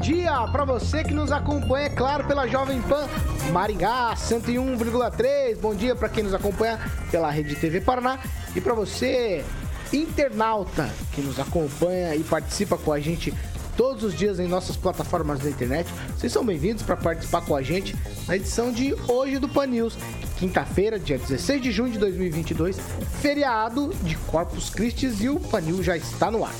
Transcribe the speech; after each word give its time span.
Dia 0.00 0.32
para 0.50 0.64
você 0.64 1.04
que 1.04 1.12
nos 1.12 1.30
acompanha, 1.30 1.86
é 1.86 1.90
claro, 1.90 2.24
pela 2.24 2.46
Jovem 2.46 2.80
Pan 2.80 3.06
Maringá 3.52 4.14
101,3. 4.16 5.58
Bom 5.60 5.74
dia 5.74 5.94
para 5.94 6.08
quem 6.08 6.24
nos 6.24 6.32
acompanha 6.32 6.78
pela 7.10 7.30
Rede 7.30 7.54
TV 7.54 7.82
Paraná 7.82 8.18
e 8.56 8.62
para 8.62 8.72
você 8.72 9.44
internauta 9.92 10.88
que 11.12 11.20
nos 11.20 11.38
acompanha 11.38 12.14
e 12.16 12.24
participa 12.24 12.78
com 12.78 12.94
a 12.94 12.98
gente 12.98 13.34
todos 13.76 14.02
os 14.02 14.14
dias 14.14 14.40
em 14.40 14.48
nossas 14.48 14.74
plataformas 14.74 15.40
da 15.40 15.50
internet. 15.50 15.92
Vocês 16.16 16.32
são 16.32 16.44
bem-vindos 16.44 16.82
para 16.82 16.96
participar 16.96 17.42
com 17.42 17.54
a 17.54 17.60
gente 17.60 17.94
na 18.26 18.36
edição 18.36 18.72
de 18.72 18.94
hoje 19.06 19.38
do 19.38 19.50
Pan 19.50 19.66
News, 19.66 19.98
quinta-feira, 20.38 20.98
dia 20.98 21.18
16 21.18 21.60
de 21.60 21.70
junho 21.70 21.92
de 21.92 21.98
2022, 21.98 22.78
feriado 23.20 23.92
de 24.02 24.16
Corpus 24.16 24.70
Christi 24.70 25.12
e 25.20 25.28
o 25.28 25.38
Pan 25.38 25.60
News 25.60 25.84
já 25.84 25.96
está 25.96 26.30
no 26.30 26.42
ar. 26.42 26.54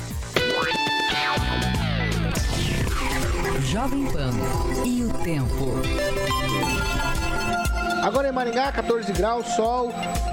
Jovem 3.70 4.04
Pan 4.06 4.32
e 4.84 5.04
o 5.04 5.12
tempo. 5.22 5.76
Agora 8.02 8.28
em 8.28 8.32
Maringá, 8.32 8.72
14 8.72 9.12
graus, 9.12 9.46
sol, 9.54 9.92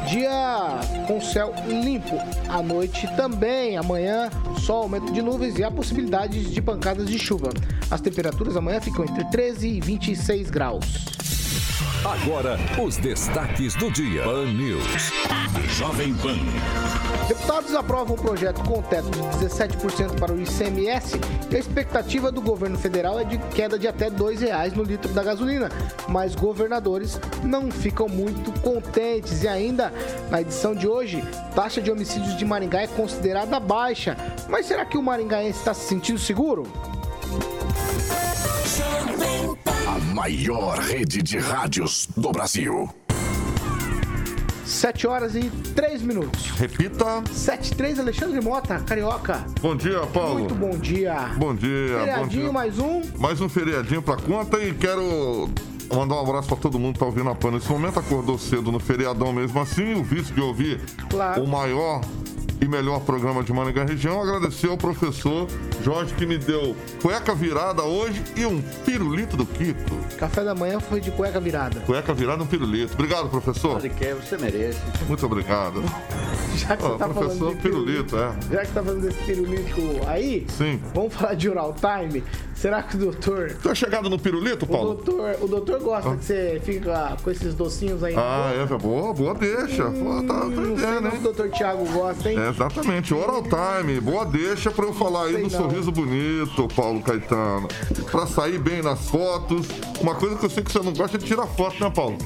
dia 0.10 0.80
com 1.06 1.22
céu 1.22 1.54
limpo. 1.68 2.16
À 2.50 2.64
noite 2.64 3.08
também, 3.16 3.78
amanhã, 3.78 4.32
sol, 4.66 4.82
aumento 4.84 5.14
de 5.14 5.22
nuvens 5.22 5.60
e 5.60 5.64
a 5.64 5.70
possibilidade 5.70 6.46
de 6.46 6.62
pancadas 6.64 7.08
de 7.08 7.20
chuva. 7.20 7.50
As 7.92 8.02
temperaturas 8.02 8.58
amanhã 8.58 8.82
ficam 8.82 9.06
entre 9.06 9.24
13 9.26 9.68
e 9.68 9.82
26 9.82 10.50
graus. 10.50 11.37
Agora, 12.03 12.58
os 12.81 12.98
destaques 12.98 13.76
do 13.76 13.92
dia. 13.92 14.23
Pan 14.23 14.45
News. 14.45 15.12
Jovem 15.78 16.14
Pan. 16.16 16.38
Deputados 17.28 17.76
aprovam 17.76 18.16
um 18.16 18.20
projeto 18.20 18.64
com 18.64 18.81
teto 18.81 19.09
de 19.09 19.20
17% 19.45 20.18
para 20.18 20.31
o 20.31 20.40
ICMS 20.40 21.20
e 21.52 21.56
a 21.56 21.59
expectativa 21.59 22.31
do 22.31 22.42
governo 22.42 22.78
federal 22.78 23.20
é 23.20 23.25
de 23.25 23.38
queda 23.38 23.78
de 23.78 23.88
até 23.88 24.06
R$ 24.06 24.12
2,00 24.12 24.75
no 24.75 24.84
litro 24.84 25.12
da 25.12 25.23
gasolina. 25.23 25.70
Mas 26.08 26.36
governadores 26.36 27.20
não 27.44 27.70
ficam 27.70 28.08
muito 28.08 28.52
contentes. 28.62 29.44
E 29.44 29.48
ainda, 29.48 29.94
na 30.30 30.42
edição 30.42 30.73
de 30.73 30.88
hoje, 30.88 31.22
taxa 31.53 31.81
de 31.81 31.92
homicídios 31.92 32.38
de 32.38 32.45
Maringá 32.45 32.81
é 32.81 32.88
considerada 32.88 33.59
baixa. 33.59 34.16
Mas 34.48 34.66
será 34.66 34.86
que 34.86 34.98
o 34.98 35.03
maringaense 35.03 35.59
está 35.59 35.73
se 35.73 35.88
sentindo 35.88 36.20
seguro? 36.20 36.64
A 39.88 39.98
maior 40.14 40.78
rede 40.80 41.22
de 41.22 41.38
rádios 41.38 42.08
do 42.18 42.32
Brasil. 42.32 42.90
7 44.66 45.08
horas 45.08 45.34
e 45.36 45.50
3 45.74 46.02
minutos. 46.02 46.50
Repita. 46.52 47.24
7 47.32 47.72
e 47.72 47.76
3, 47.76 48.00
Alexandre 48.00 48.42
Mota, 48.42 48.80
Carioca. 48.82 49.46
Bom 49.62 49.76
dia, 49.78 50.02
Paulo. 50.08 50.40
Muito 50.40 50.56
bom 50.56 50.72
dia. 50.78 51.32
Bom 51.38 51.56
dia. 51.56 52.00
Feriadinho, 52.00 52.18
bom 52.24 52.28
dia. 52.28 52.52
mais 52.52 52.78
um. 52.80 53.02
Mais 53.18 53.40
um 53.42 53.48
feriadinho 53.48 54.02
pra 54.02 54.18
conta 54.18 54.60
e 54.62 54.74
quero 54.74 55.50
mandar 55.94 56.16
um 56.16 56.20
abraço 56.22 56.50
pra 56.50 56.58
todo 56.58 56.78
mundo 56.78 56.94
que 56.96 57.00
tá 57.00 57.06
ouvindo 57.06 57.30
a 57.30 57.36
PAN 57.36 57.52
nesse 57.52 57.70
momento. 57.72 57.97
Acordou 57.97 58.38
cedo 58.38 58.72
no 58.74 58.80
feriadão 58.80 59.31
mesmo 59.31 59.58
assim, 59.62 59.94
o 59.94 60.03
vice 60.03 60.34
de 60.34 60.42
ouvir 60.42 60.81
Claro. 61.09 61.44
o 61.44 61.47
maior 61.47 62.02
e 62.62 62.68
melhor 62.68 63.01
programa 63.01 63.44
de 63.44 63.53
Maringá 63.53 63.84
Região. 63.84 64.22
Agradecer 64.22 64.69
ao 64.69 64.78
professor 64.78 65.47
Jorge 65.84 66.13
que 66.16 66.25
me 66.25 66.38
deu 66.38 66.75
cueca 67.01 67.34
virada 67.34 67.84
hoje 67.84 68.23
e 68.35 68.45
um 68.45 68.62
pirulito 68.85 69.38
do 69.38 69.45
Kiko. 69.45 69.95
Café 70.18 70.44
da 70.44 70.56
manhã 70.56 70.79
foi 70.79 71.00
de 71.00 71.12
cueca 71.12 71.40
virada. 71.40 71.79
Cueca 71.81 72.13
virada 72.13 72.41
e 72.41 72.46
um 72.46 72.47
pirulito. 72.47 72.94
Obrigado, 72.94 73.29
professor. 73.29 73.79
Você 73.79 73.90
quer, 73.90 74.16
você 74.16 74.38
merece. 74.38 74.79
Muito 75.07 75.25
obrigado. 75.25 75.84
Já 76.68 76.75
que 76.75 76.84
você 76.84 76.97
tá 76.97 77.07
falando 77.09 77.50
de 77.56 77.62
pirulito, 77.62 78.18
é. 78.18 78.31
Já 78.51 78.66
que 78.66 78.72
tá 78.72 78.84
falando 78.84 79.01
desse 79.01 79.18
pirulito 79.23 79.81
aí, 80.07 80.45
Sim. 80.50 80.81
vamos 80.94 81.13
falar 81.13 81.35
de 81.35 81.50
oral 81.50 81.75
time. 81.75 82.23
Será 82.56 82.81
que 82.81 82.95
o 82.95 83.00
doutor. 83.00 83.51
Tu 83.62 83.69
é 83.69 83.75
chegado 83.75 84.09
no 84.09 84.18
pirulito, 84.18 84.66
O 84.66 84.67
Paulo? 84.67 84.96
doutor, 84.96 85.35
o 85.41 85.47
doutor 85.47 85.79
gosta 85.79 86.16
que 86.17 86.25
você 86.25 86.59
fica 86.66 87.16
com 87.23 87.29
esses 87.29 87.53
docinhos 87.53 88.03
aí. 88.03 88.16
Ah, 88.17 88.51
é, 88.56 88.66
boa, 88.78 89.13
boa 89.13 89.35
deixa. 89.35 89.84
Tá 89.84 89.90
Hum, 89.90 90.25
sei 90.28 90.88
aprendendo, 90.90 91.16
o 91.16 91.19
doutor 91.22 91.50
Thiago 91.51 91.85
gosta, 91.91 92.31
hein? 92.31 92.40
É, 92.40 92.50
exatamente, 92.50 93.13
oral 93.13 93.44
time, 93.44 94.00
boa 94.01 94.25
deixa 94.25 94.72
pra 94.72 94.85
eu 94.85 94.94
falar 94.94 95.25
aí 95.25 95.34
do 95.38 95.41
não. 95.44 95.50
sorriso 95.51 95.91
bonito, 95.91 96.67
Paulo 96.75 97.00
Caetano. 97.01 97.67
Pra 98.09 98.25
sair 98.25 98.57
bem 98.57 98.81
nas 98.81 99.07
fotos. 99.07 99.67
Uma 100.01 100.16
coisa 100.16 100.35
que 100.35 100.46
eu 100.46 100.50
sei 100.50 100.63
que 100.63 100.72
você 100.72 100.79
não 100.79 100.94
gosta 100.94 101.17
é 101.17 101.19
de 101.19 101.25
tirar 101.25 101.46
foto, 101.46 101.79
né, 101.84 101.91
Paulo? 101.94 102.17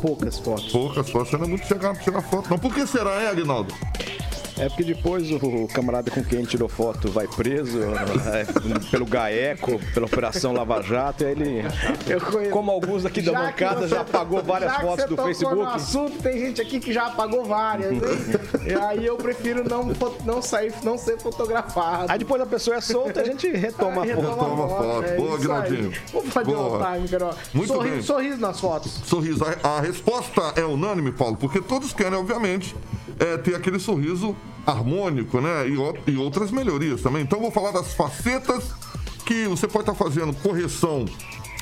Poucas 0.00 0.38
fotos. 0.38 0.72
Poucas 0.72 1.10
fotos, 1.10 1.30
você 1.30 1.36
não 1.36 1.44
é 1.44 1.48
muito 1.48 1.66
chegado 1.66 1.94
pra 1.94 2.02
tirar 2.04 2.22
foto, 2.22 2.50
não. 2.50 2.58
Por 2.58 2.74
que 2.74 2.86
será, 2.86 3.22
hein, 3.22 3.28
Agnaldo? 3.28 3.74
É 4.56 4.68
porque 4.68 4.84
depois 4.84 5.28
o 5.32 5.66
camarada 5.68 6.10
com 6.10 6.22
quem 6.22 6.44
tirou 6.44 6.68
foto 6.68 7.10
vai 7.10 7.26
preso 7.26 7.80
é, 7.82 8.44
pelo 8.90 9.04
GAECO, 9.04 9.80
pela 9.92 10.06
Operação 10.06 10.52
Lava 10.52 10.80
Jato, 10.80 11.24
e 11.24 11.26
aí 11.26 11.32
ele, 11.32 11.62
Eu 12.06 12.20
conheço. 12.20 12.50
como 12.52 12.70
alguns 12.70 13.04
aqui 13.04 13.20
da 13.20 13.32
Já 13.32 13.42
bancada, 13.46 13.80
você- 13.80 13.88
já 13.88 14.00
apagou 14.02 14.42
várias 14.44 14.70
já 14.70 14.76
que 14.78 14.82
fotos 14.86 15.02
você 15.04 15.08
do 15.08 15.16
tocou 15.16 15.26
Facebook. 15.26 15.56
No 15.56 15.66
assunto, 15.68 16.22
tem 16.22 16.38
gente 16.38 16.60
aqui 16.62 16.78
que 16.78 16.92
já 16.92 17.06
apagou 17.06 17.44
várias, 17.44 17.92
hein? 17.92 18.00
e 18.66 18.72
aí 18.74 19.04
eu 19.04 19.16
prefiro 19.16 19.68
não, 19.68 19.92
não 20.24 20.40
sair, 20.40 20.72
não 20.84 20.96
ser 20.96 21.18
fotografado. 21.18 22.12
Aí 22.12 22.18
depois 22.18 22.40
a 22.40 22.46
pessoa 22.46 22.76
é 22.76 22.80
solta, 22.80 23.22
a 23.22 23.24
gente 23.24 23.48
retoma 23.50 24.02
a 24.02 24.06
foto. 24.06 24.06
retoma 24.06 24.30
Retoma 24.34 24.64
a 24.64 24.68
foto. 24.68 25.04
é 25.04 25.16
Boa. 25.16 25.34
Aguinaldinho. 25.34 25.92
Vamos 26.12 26.32
fazer 26.32 26.52
Boa. 26.54 26.78
o 26.90 26.94
time, 26.94 27.08
Carol. 27.08 27.34
Muito 27.52 27.72
sorriso, 27.72 27.94
bem. 27.94 28.02
sorriso 28.02 28.40
nas 28.40 28.60
fotos. 28.60 29.00
Sorriso. 29.04 29.44
A, 29.64 29.68
a 29.68 29.80
resposta 29.80 30.52
é 30.54 30.64
unânime, 30.64 31.10
Paulo, 31.10 31.36
porque 31.36 31.60
todos 31.60 31.92
querem, 31.92 32.16
obviamente, 32.18 32.74
é, 33.18 33.36
ter 33.36 33.54
aquele 33.54 33.78
sorriso 33.78 34.36
harmônico, 34.66 35.40
né? 35.40 35.68
E, 35.68 36.10
e 36.10 36.16
outras 36.16 36.50
melhorias 36.50 37.02
também. 37.02 37.22
Então, 37.22 37.40
vou 37.40 37.50
falar 37.50 37.72
das 37.72 37.94
facetas 37.94 38.72
que 39.26 39.46
você 39.46 39.66
pode 39.66 39.90
estar 39.90 39.94
fazendo 39.94 40.32
correção 40.34 41.04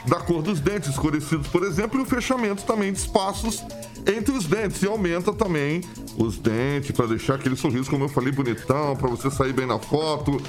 da 0.06 0.18
cor 0.20 0.42
dos 0.42 0.60
dentes 0.60 0.90
escurecidos, 0.90 1.46
por 1.46 1.62
exemplo, 1.62 2.00
e 2.00 2.02
o 2.02 2.06
fechamento 2.06 2.64
também 2.64 2.92
de 2.92 2.98
espaços 2.98 3.62
entre 4.06 4.32
os 4.36 4.46
dentes. 4.46 4.82
E 4.82 4.86
aumenta 4.86 5.32
também 5.32 5.80
os 6.18 6.38
dentes 6.38 6.90
para 6.92 7.06
deixar 7.06 7.34
aquele 7.34 7.56
sorriso, 7.56 7.90
como 7.90 8.04
eu 8.04 8.08
falei, 8.08 8.32
bonitão, 8.32 8.96
para 8.96 9.08
você 9.08 9.30
sair 9.30 9.52
bem 9.52 9.66
na 9.66 9.78
foto. 9.78 10.40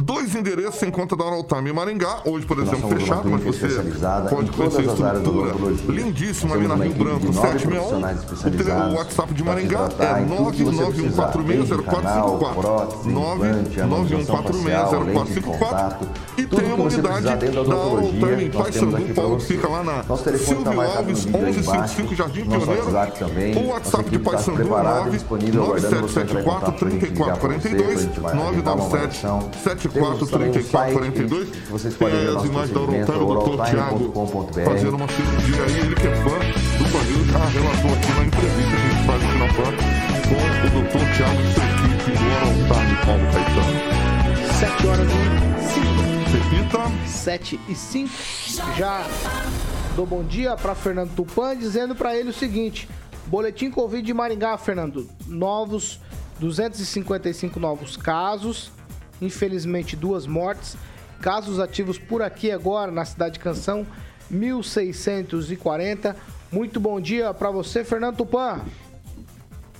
Dois 0.00 0.32
endereços 0.36 0.76
você 0.76 0.86
encontra 0.86 1.16
da 1.16 1.24
Oral 1.24 1.42
Time 1.42 1.70
em 1.70 1.72
Maringá, 1.72 2.20
hoje, 2.24 2.46
por 2.46 2.56
exemplo, 2.60 2.88
fechado, 2.88 3.28
mas 3.28 3.42
você 3.42 3.66
pode 4.30 4.48
em 4.48 4.52
conhecer 4.52 4.82
a 4.82 4.92
estrutura 4.92 5.54
lindíssima 5.88 6.54
ali 6.54 6.68
na 6.68 6.76
Rio 6.76 6.94
Branco, 6.94 7.18
de 7.18 7.34
nove 7.34 7.58
761. 7.58 7.70
profissionais 7.70 8.92
O 8.92 8.96
WhatsApp 8.96 9.34
de 9.34 9.42
Maringá 9.42 9.88
é 9.98 10.22
em 10.22 10.28
tudo 10.28 10.52
que 10.52 10.62
você 10.62 10.84
precisar, 10.84 11.32
desde 11.44 11.82
canal, 11.82 12.38
991460454. 12.38 12.54
prótese, 12.54 13.08
implante, 13.08 13.80
harmonização 13.80 14.36
facial, 14.36 15.02
lente 15.02 15.32
de 15.32 15.40
991460454. 15.40 15.58
contato, 15.58 16.08
E 16.38 16.46
tem 16.46 16.58
a 16.58 16.74
que 16.74 16.80
unidade 16.80 17.24
da 17.24 17.76
Oral 17.76 18.08
Time 18.08 18.44
em 18.44 18.50
aqui 18.94 19.04
pra 19.12 19.14
Paulo, 19.14 19.40
você. 19.40 19.46
fica 19.46 19.68
lá 19.68 19.82
na 19.82 20.02
tá 20.04 20.16
Silvio 20.16 20.80
Alves, 20.80 21.24
vídeo 21.24 21.36
aí 21.40 21.44
1155 21.44 22.14
Jardim 22.14 22.44
Pioneiro. 22.44 22.97
WhatsApp 22.98 23.18
também. 23.18 23.56
O 23.56 23.68
WhatsApp 23.68 24.10
de 24.10 24.16
equipe 24.16 24.24
tá 24.24 24.30
Paysandu 24.30 24.56
preparada 24.58 24.88
e 24.88 25.04
9 25.04 25.10
disponível, 25.10 25.64
aguardando 25.64 26.08
você 26.08 26.20
entrar 26.20 26.40
em 26.40 26.44
contato 26.44 26.78
pra 26.78 26.90
gente 26.90 27.06
ligar 27.06 27.36
pra 27.38 27.48
você, 27.48 27.68
pra 27.68 27.78
9442 27.78 28.00
gente 28.02 28.20
vai 28.20 28.32
agendar 28.32 28.74
uma 28.74 28.84
997 28.84 29.26
avaliação. 29.26 29.50
74 29.62 30.14
Temos 30.14 30.30
também 30.30 30.48
um 30.48 30.52
34 30.52 30.92
site 30.92 30.98
42. 30.98 31.48
que 31.50 31.60
vocês 31.70 31.94
Tem 31.94 32.08
podem 32.08 32.26
ver 32.26 32.36
as 32.36 32.44
imagens 32.44 32.70
da 32.70 32.80
Time, 32.80 33.18
o 33.18 33.34
Dr. 33.34 33.64
Thiago 33.70 34.12
oraltime.com.br. 34.14 34.64
fazendo 34.64 34.96
uma 34.96 35.08
cirurgia 35.08 35.62
aí. 35.64 35.78
Ele 35.78 35.94
que 35.94 36.06
é 36.06 36.14
fã 36.16 36.38
do 36.78 36.84
Banil, 36.92 37.24
já 37.24 37.44
relatou 37.46 37.92
aqui 37.92 38.12
na 38.12 38.24
entrevista 38.24 38.70
que 38.70 38.76
a 38.76 38.88
gente 38.88 39.06
faz 39.06 39.22
aqui 39.24 39.38
na 39.38 39.48
PAN 39.54 39.72
com 40.28 40.34
o 40.34 40.82
Dr. 40.82 41.04
Thiago 41.16 41.40
e 41.40 41.48
sua 41.54 41.64
equipe 41.64 42.10
do 42.10 42.26
Time, 42.68 42.94
Paulo 43.04 43.24
Caetano. 43.32 43.78
7 44.58 44.86
horas 44.88 45.08
e 45.08 45.14
5. 45.72 45.88
Repita. 46.32 46.82
7 47.06 47.60
e 47.68 47.74
5. 47.74 48.10
Já 48.76 49.04
dou 49.98 50.06
bom 50.06 50.22
dia 50.22 50.54
para 50.56 50.76
Fernando 50.76 51.12
Tupan, 51.12 51.56
dizendo 51.56 51.92
para 51.92 52.16
ele 52.16 52.30
o 52.30 52.32
seguinte: 52.32 52.88
Boletim 53.26 53.68
Covid 53.68 54.00
de 54.00 54.14
Maringá, 54.14 54.56
Fernando. 54.56 55.08
Novos 55.26 55.98
255 56.38 57.58
novos 57.58 57.96
casos, 57.96 58.70
infelizmente 59.20 59.96
duas 59.96 60.24
mortes. 60.24 60.76
Casos 61.20 61.58
ativos 61.58 61.98
por 61.98 62.22
aqui 62.22 62.52
agora 62.52 62.92
na 62.92 63.04
cidade 63.04 63.34
de 63.34 63.40
Canção, 63.40 63.84
1640. 64.30 66.14
Muito 66.52 66.78
bom 66.78 67.00
dia 67.00 67.34
para 67.34 67.50
você, 67.50 67.82
Fernando 67.82 68.18
Tupan. 68.18 68.60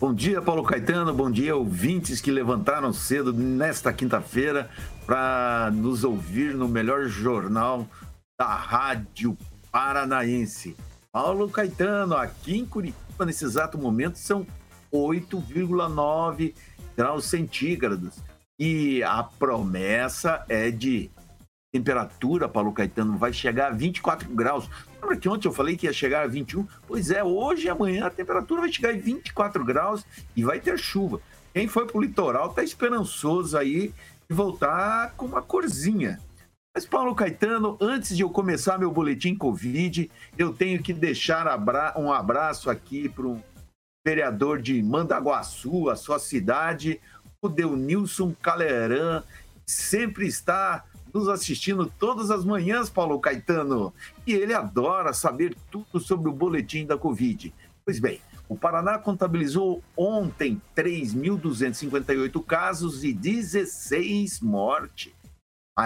Bom 0.00 0.12
dia, 0.12 0.42
Paulo 0.42 0.64
Caetano. 0.64 1.14
Bom 1.14 1.30
dia, 1.30 1.54
ouvintes 1.54 2.20
que 2.20 2.32
levantaram 2.32 2.92
cedo 2.92 3.32
nesta 3.32 3.92
quinta-feira 3.92 4.68
para 5.06 5.70
nos 5.72 6.02
ouvir 6.02 6.56
no 6.56 6.66
melhor 6.66 7.06
jornal 7.06 7.86
da 8.36 8.52
Rádio 8.56 9.38
Paranaense. 9.78 10.76
Paulo 11.12 11.48
Caetano, 11.48 12.16
aqui 12.16 12.58
em 12.58 12.66
Curitiba, 12.66 13.24
nesse 13.24 13.44
exato 13.44 13.78
momento, 13.78 14.18
são 14.18 14.44
8,9 14.92 16.52
graus 16.96 17.26
centígrados. 17.26 18.16
E 18.58 19.04
a 19.04 19.22
promessa 19.22 20.44
é 20.48 20.72
de 20.72 21.08
temperatura, 21.72 22.48
Paulo 22.48 22.72
Caetano, 22.72 23.16
vai 23.16 23.32
chegar 23.32 23.68
a 23.68 23.70
24 23.70 24.28
graus. 24.30 24.68
Lembra 25.00 25.16
que 25.16 25.28
ontem 25.28 25.46
eu 25.46 25.52
falei 25.52 25.76
que 25.76 25.86
ia 25.86 25.92
chegar 25.92 26.24
a 26.24 26.26
21? 26.26 26.66
Pois 26.84 27.12
é, 27.12 27.22
hoje 27.22 27.66
e 27.66 27.70
amanhã 27.70 28.06
a 28.06 28.10
temperatura 28.10 28.62
vai 28.62 28.72
chegar 28.72 28.88
a 28.88 28.98
24 28.98 29.64
graus 29.64 30.04
e 30.34 30.42
vai 30.42 30.58
ter 30.58 30.76
chuva. 30.76 31.20
Quem 31.54 31.68
foi 31.68 31.86
para 31.86 31.96
o 31.96 32.02
litoral 32.02 32.50
está 32.50 32.64
esperançoso 32.64 33.56
aí 33.56 33.94
de 34.28 34.34
voltar 34.34 35.14
com 35.16 35.26
uma 35.26 35.40
corzinha. 35.40 36.18
Mas, 36.78 36.86
Paulo 36.86 37.12
Caetano, 37.12 37.76
antes 37.80 38.16
de 38.16 38.22
eu 38.22 38.30
começar 38.30 38.78
meu 38.78 38.92
boletim 38.92 39.34
Covid, 39.34 40.08
eu 40.38 40.52
tenho 40.54 40.80
que 40.80 40.92
deixar 40.92 41.48
um 41.96 42.12
abraço 42.12 42.70
aqui 42.70 43.08
para 43.08 43.26
um 43.26 43.42
vereador 44.06 44.62
de 44.62 44.80
Mandaguaçu, 44.80 45.90
a 45.90 45.96
sua 45.96 46.20
cidade, 46.20 47.00
o 47.42 47.48
Deunilson 47.48 48.32
Caleran, 48.40 49.24
sempre 49.66 50.28
está 50.28 50.84
nos 51.12 51.28
assistindo 51.28 51.92
todas 51.98 52.30
as 52.30 52.44
manhãs, 52.44 52.88
Paulo 52.88 53.18
Caetano. 53.18 53.92
E 54.24 54.32
ele 54.32 54.54
adora 54.54 55.12
saber 55.12 55.56
tudo 55.72 55.98
sobre 55.98 56.28
o 56.28 56.32
boletim 56.32 56.86
da 56.86 56.96
Covid. 56.96 57.52
Pois 57.84 57.98
bem, 57.98 58.20
o 58.48 58.56
Paraná 58.56 58.98
contabilizou 58.98 59.82
ontem 59.96 60.62
3.258 60.76 62.40
casos 62.44 63.02
e 63.02 63.12
16 63.12 64.38
mortes. 64.38 65.17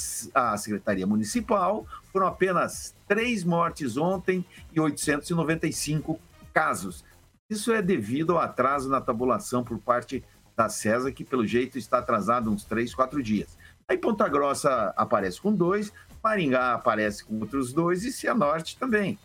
Secretaria 0.58 1.06
Municipal, 1.06 1.86
foram 2.12 2.26
apenas 2.26 2.96
três 3.08 3.44
mortes 3.44 3.96
ontem 3.96 4.44
e 4.74 4.80
895 4.80 6.20
casos. 6.52 7.06
Isso 7.48 7.72
é 7.72 7.80
devido 7.80 8.32
ao 8.32 8.40
atraso 8.40 8.90
na 8.90 9.00
tabulação 9.00 9.64
por 9.64 9.78
parte 9.78 10.24
da 10.58 10.68
CESA, 10.68 11.12
que 11.12 11.24
pelo 11.24 11.46
jeito 11.46 11.78
está 11.78 12.00
atrasado 12.00 12.50
uns 12.50 12.64
três, 12.64 12.96
quatro 12.96 13.22
dias. 13.22 13.56
Aí 13.88 14.00
Ponta 14.00 14.28
Grossa 14.28 14.92
aparece 14.98 15.40
com 15.40 15.54
dois, 15.54 15.94
Maringá 16.26 16.74
aparece 16.74 17.24
com 17.24 17.40
outros 17.40 17.72
dois 17.72 18.04
e 18.04 18.12
Cianorte 18.12 18.78
também. 18.78 19.20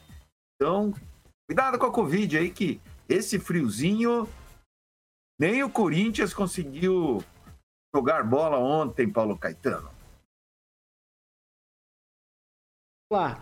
Então, 0.54 0.92
cuidado 1.48 1.78
com 1.78 1.86
a 1.86 1.92
Covid 1.92 2.36
aí, 2.36 2.50
que 2.50 2.80
esse 3.08 3.38
friozinho, 3.38 4.28
nem 5.38 5.64
o 5.64 5.70
Corinthians 5.70 6.34
conseguiu 6.34 7.24
jogar 7.94 8.22
bola 8.22 8.58
ontem, 8.58 9.10
Paulo 9.10 9.38
Caetano 9.38 9.90
lá. 13.12 13.40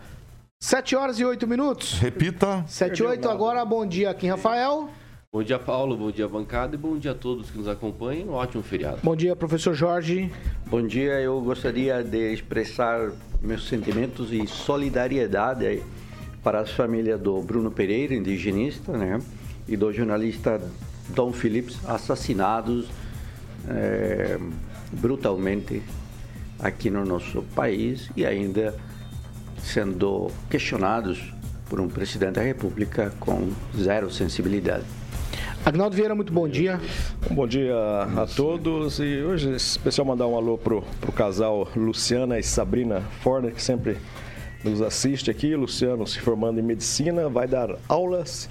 7 0.60 0.96
horas 0.96 1.20
e 1.20 1.24
8 1.24 1.46
minutos. 1.46 1.92
Repita. 1.98 2.64
7 2.66 2.98
e 2.98 3.02
8 3.04 3.28
agora. 3.28 3.64
Bom 3.64 3.86
dia 3.86 4.10
aqui, 4.10 4.26
Rafael. 4.26 4.90
Bom 5.30 5.42
dia, 5.42 5.58
Paulo. 5.58 5.94
Bom 5.94 6.10
dia, 6.10 6.26
bancada. 6.26 6.74
E 6.74 6.78
bom 6.78 6.96
dia 6.96 7.10
a 7.10 7.14
todos 7.14 7.50
que 7.50 7.58
nos 7.58 7.68
acompanham. 7.68 8.28
Um 8.28 8.32
ótimo 8.32 8.62
feriado. 8.62 9.00
Bom 9.02 9.14
dia, 9.14 9.36
professor 9.36 9.74
Jorge. 9.74 10.32
Bom 10.64 10.86
dia. 10.86 11.20
Eu 11.20 11.38
gostaria 11.42 12.02
de 12.02 12.32
expressar 12.32 13.12
meus 13.42 13.68
sentimentos 13.68 14.32
e 14.32 14.46
solidariedade 14.46 15.82
para 16.42 16.60
as 16.60 16.70
famílias 16.70 17.20
do 17.20 17.42
Bruno 17.42 17.70
Pereira, 17.70 18.14
indigenista, 18.14 18.96
né? 18.96 19.20
E 19.68 19.76
do 19.76 19.92
jornalista 19.92 20.62
Dom 21.10 21.30
Phillips, 21.30 21.78
assassinados 21.86 22.88
é, 23.68 24.38
brutalmente 24.92 25.82
aqui 26.58 26.88
no 26.88 27.04
nosso 27.04 27.42
país 27.54 28.10
e 28.16 28.24
ainda 28.24 28.74
sendo 29.58 30.30
questionados 30.48 31.34
por 31.68 31.80
um 31.80 31.88
presidente 31.88 32.36
da 32.36 32.42
República 32.42 33.12
com 33.20 33.50
zero 33.76 34.10
sensibilidade. 34.10 34.86
Agnaldo 35.64 35.94
Vieira, 35.94 36.14
muito 36.14 36.32
bom 36.32 36.48
dia. 36.48 36.80
bom 37.30 37.46
dia 37.46 37.74
a 38.16 38.26
todos 38.26 38.98
e 39.00 39.22
hoje 39.22 39.52
é 39.52 39.56
especial 39.56 40.06
mandar 40.06 40.26
um 40.26 40.36
alô 40.36 40.56
pro, 40.56 40.82
pro 41.00 41.12
casal 41.12 41.68
Luciana 41.76 42.38
e 42.38 42.42
Sabrina 42.42 43.02
Forner, 43.20 43.52
que 43.52 43.62
sempre 43.62 43.98
nos 44.64 44.80
assiste 44.80 45.30
aqui. 45.30 45.54
Luciano 45.54 46.06
se 46.06 46.20
formando 46.20 46.58
em 46.58 46.62
medicina, 46.62 47.28
vai 47.28 47.46
dar 47.46 47.76
aulas 47.88 48.48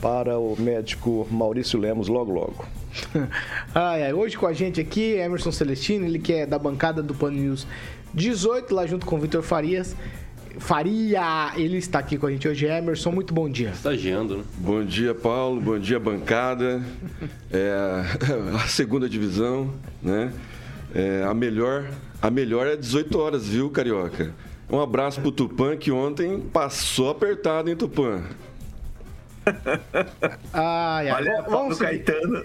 para 0.00 0.38
o 0.38 0.56
médico 0.58 1.26
Maurício 1.30 1.78
Lemos 1.78 2.08
logo 2.08 2.32
logo. 2.32 2.66
ai, 3.74 4.04
ai, 4.04 4.12
hoje 4.12 4.36
com 4.36 4.46
a 4.46 4.52
gente 4.52 4.80
aqui, 4.80 5.14
Emerson 5.14 5.52
Celestino, 5.52 6.04
ele 6.04 6.18
que 6.18 6.32
é 6.32 6.46
da 6.46 6.58
bancada 6.58 7.02
do 7.02 7.14
Pan 7.14 7.30
News 7.30 7.66
18, 8.12 8.74
lá 8.74 8.86
junto 8.86 9.06
com 9.06 9.16
o 9.16 9.18
Vitor 9.18 9.42
Farias. 9.42 9.96
Faria, 10.58 11.52
ele 11.56 11.78
está 11.78 11.98
aqui 11.98 12.18
com 12.18 12.26
a 12.26 12.30
gente 12.30 12.48
hoje. 12.48 12.66
Emerson, 12.66 13.10
muito 13.10 13.32
bom 13.32 13.48
dia. 13.48 13.70
Estagiando, 13.70 14.38
né? 14.38 14.44
Bom 14.58 14.84
dia, 14.84 15.14
Paulo. 15.14 15.60
Bom 15.60 15.78
dia, 15.78 15.98
bancada. 15.98 16.82
É, 17.52 18.04
a 18.54 18.66
segunda 18.66 19.08
divisão, 19.08 19.72
né? 20.02 20.32
É, 20.94 21.24
a 21.24 21.34
melhor, 21.34 21.88
a 22.20 22.30
melhor 22.30 22.66
é 22.66 22.76
18 22.76 23.18
horas, 23.18 23.48
viu, 23.48 23.70
Carioca? 23.70 24.34
Um 24.70 24.80
abraço 24.80 25.20
pro 25.20 25.32
Tupã, 25.32 25.76
que 25.76 25.90
ontem 25.90 26.40
passou 26.40 27.10
apertado, 27.10 27.70
hein, 27.70 27.76
Tupã? 27.76 28.22
Ai, 30.52 31.08
ai. 31.08 31.10
Olha, 31.10 31.42
vamos 31.48 31.78
Caetano. 31.78 32.44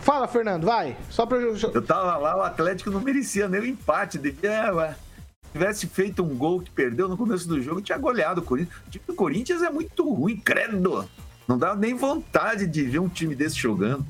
Fala, 0.00 0.28
Fernando, 0.28 0.64
vai. 0.64 0.94
Só 1.08 1.24
pra 1.24 1.38
eu. 1.38 1.56
Eu 1.56 1.82
tava 1.82 2.18
lá, 2.18 2.36
o 2.36 2.42
Atlético 2.42 2.90
não 2.90 3.00
merecia 3.00 3.48
nem 3.48 3.60
o 3.60 3.64
empate. 3.64 4.18
Devia, 4.18 4.94
tivesse 5.52 5.86
feito 5.86 6.22
um 6.22 6.36
gol 6.36 6.60
que 6.60 6.70
perdeu 6.70 7.08
no 7.08 7.16
começo 7.16 7.48
do 7.48 7.60
jogo, 7.60 7.80
tinha 7.80 7.98
goleado 7.98 8.40
o 8.40 8.44
Corinthians. 8.44 8.76
O 8.86 8.90
time 8.90 9.04
do 9.06 9.14
Corinthians 9.14 9.62
é 9.62 9.70
muito 9.70 10.12
ruim, 10.12 10.36
credo. 10.36 11.08
Não 11.46 11.56
dá 11.56 11.74
nem 11.74 11.94
vontade 11.94 12.66
de 12.66 12.82
ver 12.82 12.98
um 12.98 13.08
time 13.08 13.34
desse 13.34 13.56
jogando. 13.56 14.04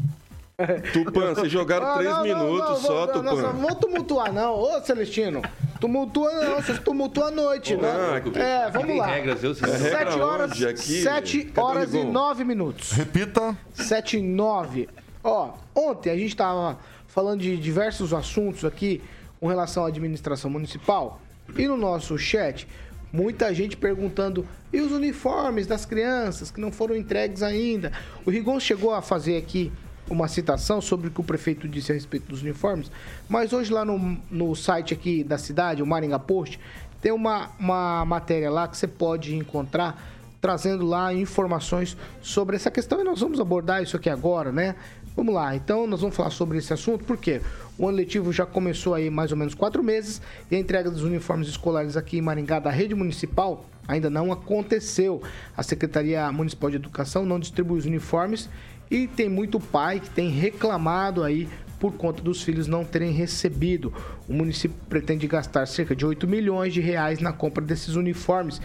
Tupan, 0.92 1.34
vocês 1.34 1.52
jogaram 1.52 1.86
ah, 1.86 1.94
três 1.94 2.10
não, 2.10 2.22
minutos 2.22 2.68
não, 2.68 2.76
só, 2.76 3.06
Tupan. 3.06 3.22
Não, 3.22 3.36
não 3.36 3.52
vou 3.52 3.74
tumultuar, 3.74 4.32
não. 4.32 4.54
Ô, 4.54 4.80
Celestino, 4.80 5.42
tumultua 5.78 6.32
não, 6.32 6.56
vocês 6.56 6.78
tumultuam 6.78 7.26
a 7.26 7.30
noite, 7.30 7.76
né? 7.76 8.22
É, 8.36 8.70
vamos 8.70 8.96
lá. 8.96 9.06
Regras, 9.06 9.44
eu, 9.44 9.50
é 9.50 9.54
sete 9.54 10.18
horas, 10.18 10.62
aqui, 10.62 11.02
sete 11.02 11.52
horas 11.54 11.92
e 11.92 12.02
nove 12.04 12.42
minutos. 12.42 12.92
Repita. 12.92 13.56
Sete 13.74 14.16
e 14.16 14.22
nove. 14.22 14.88
Ó, 15.22 15.52
ontem 15.74 16.10
a 16.10 16.16
gente 16.16 16.34
tava 16.34 16.78
falando 17.06 17.40
de 17.40 17.56
diversos 17.58 18.14
assuntos 18.14 18.64
aqui 18.64 19.02
com 19.38 19.48
relação 19.48 19.84
à 19.84 19.88
administração 19.88 20.50
municipal. 20.50 21.20
E 21.56 21.68
no 21.68 21.76
nosso 21.76 22.16
chat, 22.18 22.66
muita 23.12 23.52
gente 23.54 23.76
perguntando: 23.76 24.46
e 24.72 24.80
os 24.80 24.92
uniformes 24.92 25.66
das 25.66 25.84
crianças 25.84 26.50
que 26.50 26.60
não 26.60 26.72
foram 26.72 26.96
entregues 26.96 27.42
ainda? 27.42 27.92
O 28.24 28.30
Rigon 28.30 28.58
chegou 28.58 28.94
a 28.94 29.02
fazer 29.02 29.36
aqui 29.36 29.72
uma 30.08 30.28
citação 30.28 30.80
sobre 30.80 31.08
o 31.08 31.10
que 31.10 31.20
o 31.20 31.24
prefeito 31.24 31.66
disse 31.68 31.90
a 31.90 31.94
respeito 31.94 32.28
dos 32.28 32.42
uniformes, 32.42 32.90
mas 33.28 33.52
hoje 33.52 33.72
lá 33.72 33.84
no, 33.84 34.16
no 34.30 34.54
site 34.54 34.94
aqui 34.94 35.24
da 35.24 35.36
cidade, 35.36 35.82
o 35.82 35.86
Maringá 35.86 36.18
Post, 36.18 36.60
tem 37.00 37.12
uma, 37.12 37.50
uma 37.58 38.04
matéria 38.04 38.50
lá 38.50 38.68
que 38.68 38.76
você 38.76 38.86
pode 38.86 39.34
encontrar 39.34 40.15
trazendo 40.40 40.84
lá 40.84 41.12
informações 41.12 41.96
sobre 42.20 42.56
essa 42.56 42.70
questão 42.70 43.00
e 43.00 43.04
nós 43.04 43.20
vamos 43.20 43.40
abordar 43.40 43.82
isso 43.82 43.96
aqui 43.96 44.10
agora, 44.10 44.52
né? 44.52 44.74
Vamos 45.16 45.34
lá, 45.34 45.56
então 45.56 45.86
nós 45.86 46.02
vamos 46.02 46.14
falar 46.14 46.30
sobre 46.30 46.58
esse 46.58 46.72
assunto, 46.72 47.04
porque 47.04 47.40
o 47.78 47.88
ano 47.88 47.96
letivo 47.96 48.32
já 48.32 48.44
começou 48.44 48.94
aí 48.94 49.08
mais 49.08 49.32
ou 49.32 49.38
menos 49.38 49.54
quatro 49.54 49.82
meses 49.82 50.20
e 50.50 50.56
a 50.56 50.58
entrega 50.58 50.90
dos 50.90 51.02
uniformes 51.02 51.48
escolares 51.48 51.96
aqui 51.96 52.18
em 52.18 52.20
Maringá 52.20 52.58
da 52.58 52.70
rede 52.70 52.94
municipal 52.94 53.64
ainda 53.88 54.10
não 54.10 54.30
aconteceu. 54.30 55.22
A 55.56 55.62
Secretaria 55.62 56.30
Municipal 56.30 56.68
de 56.70 56.76
Educação 56.76 57.24
não 57.24 57.40
distribui 57.40 57.78
os 57.78 57.86
uniformes 57.86 58.48
e 58.90 59.06
tem 59.06 59.28
muito 59.28 59.58
pai 59.58 60.00
que 60.00 60.10
tem 60.10 60.28
reclamado 60.28 61.22
aí 61.22 61.48
por 61.78 61.92
conta 61.92 62.22
dos 62.22 62.42
filhos 62.42 62.66
não 62.66 62.84
terem 62.84 63.12
recebido. 63.12 63.92
O 64.28 64.32
município 64.32 64.76
pretende 64.88 65.26
gastar 65.26 65.66
cerca 65.66 65.94
de 65.94 66.06
8 66.06 66.26
milhões 66.26 66.72
de 66.72 66.80
reais 66.80 67.20
na 67.20 67.32
compra 67.32 67.62
desses 67.64 67.96
uniformes. 67.96 68.60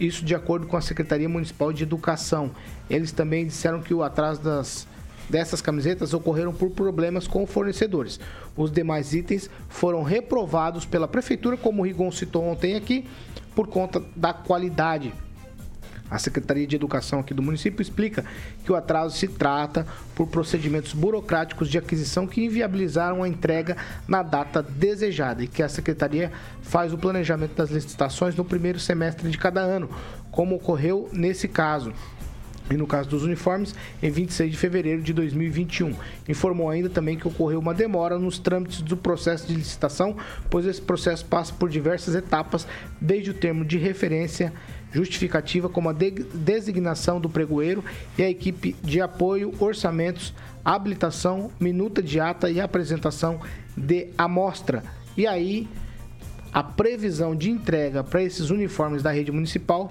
Isso 0.00 0.24
de 0.24 0.34
acordo 0.34 0.66
com 0.66 0.76
a 0.76 0.80
Secretaria 0.80 1.28
Municipal 1.28 1.72
de 1.72 1.82
Educação. 1.82 2.50
Eles 2.88 3.12
também 3.12 3.46
disseram 3.46 3.82
que 3.82 3.92
o 3.92 4.02
atraso 4.02 4.42
das 4.42 4.88
dessas 5.28 5.62
camisetas 5.62 6.12
ocorreram 6.12 6.52
por 6.52 6.70
problemas 6.70 7.28
com 7.28 7.46
fornecedores. 7.46 8.18
Os 8.56 8.72
demais 8.72 9.14
itens 9.14 9.48
foram 9.68 10.02
reprovados 10.02 10.84
pela 10.84 11.06
prefeitura, 11.06 11.56
como 11.56 11.82
o 11.82 11.84
Rigon 11.84 12.10
citou 12.10 12.42
ontem 12.44 12.74
aqui, 12.74 13.06
por 13.54 13.68
conta 13.68 14.02
da 14.16 14.32
qualidade. 14.32 15.14
A 16.10 16.18
Secretaria 16.18 16.66
de 16.66 16.76
Educação 16.76 17.20
aqui 17.20 17.32
do 17.32 17.42
município 17.42 17.80
explica 17.80 18.24
que 18.64 18.72
o 18.72 18.76
atraso 18.76 19.16
se 19.16 19.28
trata 19.28 19.86
por 20.14 20.26
procedimentos 20.26 20.92
burocráticos 20.92 21.68
de 21.68 21.78
aquisição 21.78 22.26
que 22.26 22.44
inviabilizaram 22.44 23.22
a 23.22 23.28
entrega 23.28 23.76
na 24.08 24.22
data 24.22 24.62
desejada 24.62 25.44
e 25.44 25.46
que 25.46 25.62
a 25.62 25.68
Secretaria 25.68 26.32
faz 26.62 26.92
o 26.92 26.98
planejamento 26.98 27.54
das 27.54 27.70
licitações 27.70 28.34
no 28.34 28.44
primeiro 28.44 28.80
semestre 28.80 29.30
de 29.30 29.38
cada 29.38 29.60
ano, 29.60 29.88
como 30.30 30.56
ocorreu 30.56 31.08
nesse 31.12 31.46
caso 31.46 31.92
e 32.70 32.76
no 32.76 32.86
caso 32.86 33.08
dos 33.08 33.24
uniformes, 33.24 33.74
em 34.02 34.10
26 34.10 34.52
de 34.52 34.56
fevereiro 34.56 35.02
de 35.02 35.12
2021. 35.12 35.94
Informou 36.28 36.70
ainda 36.70 36.88
também 36.88 37.18
que 37.18 37.26
ocorreu 37.26 37.58
uma 37.58 37.74
demora 37.74 38.18
nos 38.18 38.38
trâmites 38.38 38.80
do 38.80 38.96
processo 38.96 39.46
de 39.46 39.54
licitação, 39.54 40.16
pois 40.48 40.64
esse 40.64 40.80
processo 40.80 41.24
passa 41.24 41.52
por 41.52 41.68
diversas 41.68 42.14
etapas, 42.14 42.66
desde 43.00 43.30
o 43.30 43.34
termo 43.34 43.64
de 43.64 43.76
referência 43.76 44.52
justificativa, 44.92 45.68
como 45.68 45.88
a 45.88 45.92
de 45.92 46.10
designação 46.10 47.20
do 47.20 47.28
pregoeiro 47.28 47.84
e 48.16 48.22
a 48.22 48.30
equipe 48.30 48.76
de 48.82 49.00
apoio, 49.00 49.52
orçamentos, 49.58 50.32
habilitação, 50.64 51.50
minuta 51.58 52.02
de 52.02 52.20
ata 52.20 52.50
e 52.50 52.60
apresentação 52.60 53.40
de 53.76 54.08
amostra. 54.16 54.82
E 55.16 55.26
aí, 55.26 55.68
a 56.52 56.62
previsão 56.62 57.34
de 57.34 57.50
entrega 57.50 58.02
para 58.02 58.22
esses 58.22 58.50
uniformes 58.50 59.02
da 59.02 59.10
rede 59.10 59.30
municipal 59.30 59.90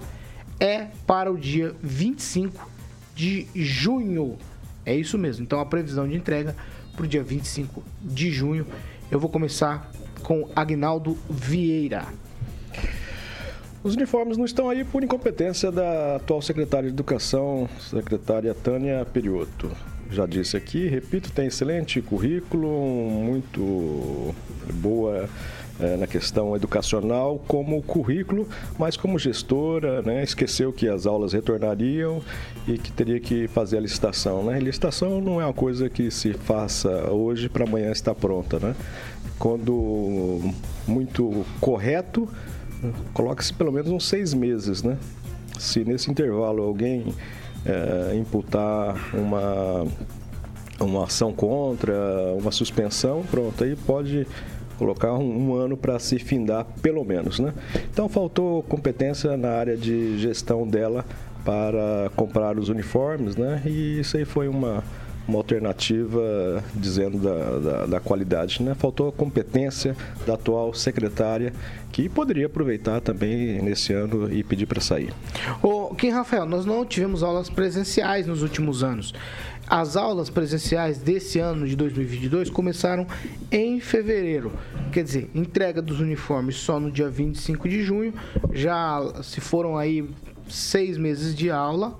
é 0.60 0.88
para 1.06 1.32
o 1.32 1.38
dia 1.38 1.74
25 1.82 2.70
de 3.14 3.48
junho. 3.54 4.36
É 4.84 4.94
isso 4.94 5.16
mesmo. 5.16 5.42
Então 5.42 5.58
a 5.58 5.66
previsão 5.66 6.06
de 6.06 6.14
entrega 6.14 6.54
para 6.94 7.04
o 7.04 7.08
dia 7.08 7.22
25 7.22 7.82
de 8.00 8.30
junho. 8.30 8.66
Eu 9.10 9.18
vou 9.18 9.30
começar 9.30 9.90
com 10.22 10.48
Agnaldo 10.54 11.16
Vieira. 11.28 12.06
Os 13.82 13.94
uniformes 13.94 14.36
não 14.36 14.44
estão 14.44 14.68
aí 14.68 14.84
por 14.84 15.02
incompetência 15.02 15.72
da 15.72 16.16
atual 16.16 16.42
secretária 16.42 16.88
de 16.88 16.94
Educação, 16.94 17.66
secretária 17.80 18.54
Tânia 18.54 19.06
Perioto. 19.06 19.70
Já 20.10 20.26
disse 20.26 20.56
aqui, 20.56 20.86
repito, 20.86 21.32
tem 21.32 21.46
excelente 21.46 22.02
currículo, 22.02 22.68
muito 22.68 24.34
boa 24.74 25.28
é, 25.80 25.96
na 25.96 26.06
questão 26.06 26.54
educacional 26.54 27.40
como 27.46 27.82
currículo, 27.82 28.48
mas 28.78 28.96
como 28.96 29.18
gestora, 29.18 30.02
né, 30.02 30.22
esqueceu 30.22 30.72
que 30.72 30.88
as 30.88 31.06
aulas 31.06 31.32
retornariam 31.32 32.20
e 32.66 32.78
que 32.78 32.92
teria 32.92 33.18
que 33.20 33.48
fazer 33.48 33.78
a 33.78 33.80
licitação. 33.80 34.44
Né? 34.44 34.58
licitação 34.58 35.20
não 35.20 35.40
é 35.40 35.44
uma 35.44 35.54
coisa 35.54 35.88
que 35.88 36.10
se 36.10 36.32
faça 36.32 37.10
hoje 37.10 37.48
para 37.48 37.64
amanhã 37.64 37.90
estar 37.90 38.14
pronta. 38.14 38.58
Né? 38.58 38.74
Quando 39.38 40.40
muito 40.86 41.44
correto, 41.60 42.28
coloca-se 43.12 43.52
pelo 43.52 43.72
menos 43.72 43.90
uns 43.90 44.08
seis 44.08 44.34
meses. 44.34 44.82
Né? 44.82 44.96
Se 45.58 45.84
nesse 45.84 46.10
intervalo 46.10 46.62
alguém 46.62 47.14
é, 47.64 48.16
imputar 48.16 48.96
uma 49.14 49.86
uma 50.80 51.04
ação 51.04 51.30
contra, 51.30 51.92
uma 52.40 52.50
suspensão, 52.50 53.22
pronto, 53.30 53.62
aí 53.62 53.76
pode 53.76 54.26
colocar 54.80 55.12
um, 55.12 55.50
um 55.50 55.54
ano 55.54 55.76
para 55.76 55.98
se 55.98 56.18
findar, 56.18 56.64
pelo 56.80 57.04
menos, 57.04 57.38
né? 57.38 57.52
Então 57.92 58.08
faltou 58.08 58.62
competência 58.62 59.36
na 59.36 59.50
área 59.50 59.76
de 59.76 60.16
gestão 60.16 60.66
dela 60.66 61.04
para 61.44 62.10
comprar 62.16 62.58
os 62.58 62.70
uniformes, 62.70 63.36
né? 63.36 63.62
E 63.66 64.00
isso 64.00 64.16
aí 64.16 64.24
foi 64.24 64.48
uma, 64.48 64.82
uma 65.28 65.38
alternativa 65.38 66.64
dizendo 66.74 67.18
da, 67.18 67.58
da, 67.58 67.86
da, 67.86 68.00
qualidade. 68.00 68.62
Né? 68.62 68.74
Faltou 68.74 69.08
a 69.08 69.12
competência 69.12 69.94
da 70.26 70.34
atual 70.34 70.72
secretária, 70.72 71.52
que 71.92 72.08
poderia 72.08 72.46
aproveitar 72.46 73.00
também 73.00 73.60
nesse 73.60 73.92
ano 73.92 74.32
e 74.32 74.42
pedir 74.42 74.66
para 74.66 74.80
sair. 74.80 75.12
Ô, 75.62 75.94
Kim 75.94 76.10
Rafael, 76.10 76.46
nós 76.46 76.64
não 76.64 76.86
tivemos 76.86 77.22
aulas 77.22 77.50
presenciais 77.50 78.26
nos 78.26 78.42
últimos 78.42 78.82
anos. 78.82 79.12
As 79.70 79.96
aulas 79.96 80.28
presenciais 80.28 80.98
desse 80.98 81.38
ano 81.38 81.64
de 81.64 81.76
2022 81.76 82.50
começaram 82.50 83.06
em 83.52 83.78
fevereiro. 83.78 84.50
Quer 84.90 85.04
dizer, 85.04 85.30
entrega 85.32 85.80
dos 85.80 86.00
uniformes 86.00 86.56
só 86.56 86.80
no 86.80 86.90
dia 86.90 87.08
25 87.08 87.68
de 87.68 87.80
junho. 87.84 88.12
Já 88.52 89.00
se 89.22 89.40
foram 89.40 89.78
aí 89.78 90.10
seis 90.48 90.98
meses 90.98 91.36
de 91.36 91.52
aula. 91.52 91.96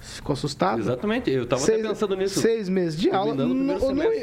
Ficou 0.00 0.32
assustado? 0.32 0.80
Exatamente, 0.80 1.30
eu 1.30 1.44
estava 1.44 1.64
pensando 1.64 2.16
nisso. 2.16 2.40
Seis 2.40 2.68
meses 2.68 2.98
de 2.98 3.08
aula. 3.10 3.32
No, 3.32 3.54
no, 3.54 3.78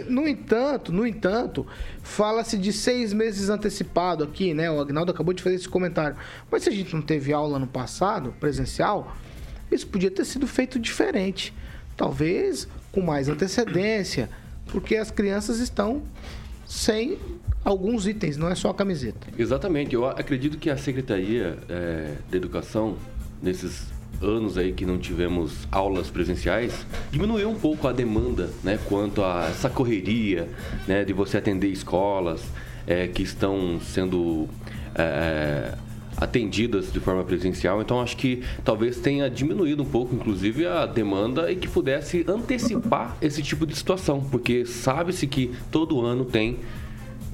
no, 0.10 0.28
entanto, 0.28 0.92
no 0.92 1.08
entanto, 1.08 1.66
fala-se 2.04 2.58
de 2.58 2.74
seis 2.74 3.14
meses 3.14 3.50
antecipado 3.50 4.26
aqui, 4.26 4.54
né? 4.54 4.70
O 4.70 4.82
Agnaldo 4.82 5.14
acabou 5.14 5.34
de 5.34 5.42
fazer 5.42 5.56
esse 5.56 5.70
comentário. 5.70 6.18
Mas 6.52 6.64
se 6.64 6.70
a 6.70 6.72
gente 6.74 6.94
não 6.94 7.02
teve 7.02 7.32
aula 7.32 7.58
no 7.58 7.68
passado, 7.68 8.36
presencial, 8.38 9.16
isso 9.72 9.88
podia 9.88 10.12
ter 10.12 10.26
sido 10.26 10.46
feito 10.46 10.78
diferente. 10.78 11.54
Talvez 11.96 12.68
com 12.92 13.02
mais 13.02 13.30
antecedência, 13.30 14.30
porque 14.68 14.96
as 14.96 15.12
crianças 15.12 15.60
estão 15.60 16.02
sem 16.66 17.18
alguns 17.64 18.08
itens, 18.08 18.38
não 18.38 18.50
é 18.50 18.56
só 18.56 18.70
a 18.70 18.74
camiseta. 18.74 19.28
Exatamente. 19.38 19.94
Eu 19.94 20.06
acredito 20.06 20.58
que 20.58 20.70
a 20.70 20.78
Secretaria 20.78 21.58
é, 21.70 22.14
de 22.30 22.38
Educação, 22.38 22.98
nesses 23.42 23.88
anos 24.22 24.58
aí 24.58 24.72
que 24.72 24.86
não 24.86 24.98
tivemos 24.98 25.68
aulas 25.72 26.10
presenciais, 26.10 26.86
diminuiu 27.12 27.50
um 27.50 27.56
pouco 27.56 27.88
a 27.88 27.92
demanda, 27.92 28.50
né, 28.64 28.80
quanto 28.88 29.24
a 29.24 29.48
essa 29.50 29.70
correria, 29.70 30.48
né, 30.88 31.04
de 31.04 31.14
você 31.14 31.38
atender 31.38 31.68
escolas 31.68 32.42
é, 32.86 33.08
que 33.08 33.24
estão 33.24 33.80
sendo 33.82 34.48
é, 34.96 35.74
atendidas 36.22 36.94
de 36.94 37.00
forma 37.00 37.24
presencial. 37.24 37.82
Então 37.82 38.00
acho 38.00 38.16
que 38.16 38.44
talvez 38.64 38.98
tenha 38.98 39.28
diminuído 39.28 39.82
um 39.82 39.86
pouco, 39.86 40.14
inclusive, 40.14 40.68
a 40.68 40.86
demanda 40.86 41.52
e 41.52 41.56
que 41.56 41.68
pudesse 41.68 42.24
antecipar 42.28 43.18
esse 43.20 43.42
tipo 43.42 43.66
de 43.66 43.76
situação, 43.76 44.22
porque 44.22 44.64
sabe-se 44.64 45.26
que 45.26 45.52
todo 45.72 46.06
ano 46.06 46.24
tem, 46.24 46.60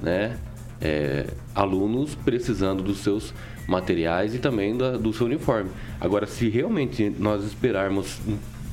né, 0.02 0.38
é, 0.80 1.26
alunos 1.54 2.14
precisando 2.14 2.82
dos 2.82 2.98
seus 2.98 3.34
materiais 3.66 4.34
e 4.34 4.38
também 4.38 4.74
da, 4.74 4.96
do 4.96 5.12
seu 5.12 5.26
uniforme. 5.26 5.70
Agora, 6.00 6.26
se 6.26 6.48
realmente 6.48 7.12
nós 7.18 7.44
esperarmos 7.44 8.18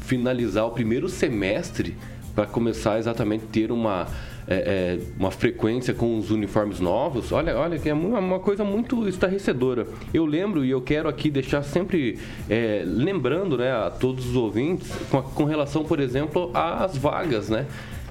finalizar 0.01 0.65
o 0.65 0.71
primeiro 0.71 1.09
semestre 1.09 1.97
para 2.33 2.45
começar 2.45 2.99
exatamente 2.99 3.45
ter 3.47 3.71
uma 3.71 4.07
é, 4.47 4.97
é, 4.97 4.99
uma 5.17 5.31
frequência 5.31 5.93
com 5.93 6.17
os 6.17 6.31
uniformes 6.31 6.79
novos, 6.79 7.31
olha, 7.31 7.57
olha, 7.57 7.79
é 7.83 7.93
uma, 7.93 8.19
uma 8.19 8.39
coisa 8.39 8.63
muito 8.63 9.07
estarrecedora. 9.07 9.87
Eu 10.13 10.25
lembro 10.25 10.63
e 10.63 10.69
eu 10.69 10.81
quero 10.81 11.09
aqui 11.09 11.29
deixar 11.29 11.63
sempre 11.63 12.19
é, 12.49 12.83
lembrando 12.85 13.57
né, 13.57 13.71
a 13.71 13.89
todos 13.89 14.27
os 14.27 14.35
ouvintes 14.35 14.91
com, 15.09 15.21
com 15.21 15.43
relação, 15.45 15.83
por 15.83 15.99
exemplo, 15.99 16.51
às 16.53 16.97
vagas, 16.97 17.49
né? 17.49 17.65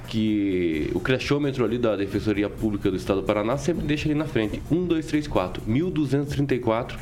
que 0.06 0.90
o 0.94 1.00
crachômetro 1.00 1.64
ali 1.64 1.78
da 1.78 1.96
Defensoria 1.96 2.48
Pública 2.48 2.90
do 2.90 2.96
Estado 2.96 3.20
do 3.20 3.26
Paraná 3.26 3.56
sempre 3.56 3.84
deixa 3.86 4.06
ali 4.06 4.14
na 4.14 4.26
frente. 4.26 4.62
1, 4.70 4.86
2, 4.86 5.06
3, 5.06 5.26
4. 5.26 5.62
1234, 5.66 6.98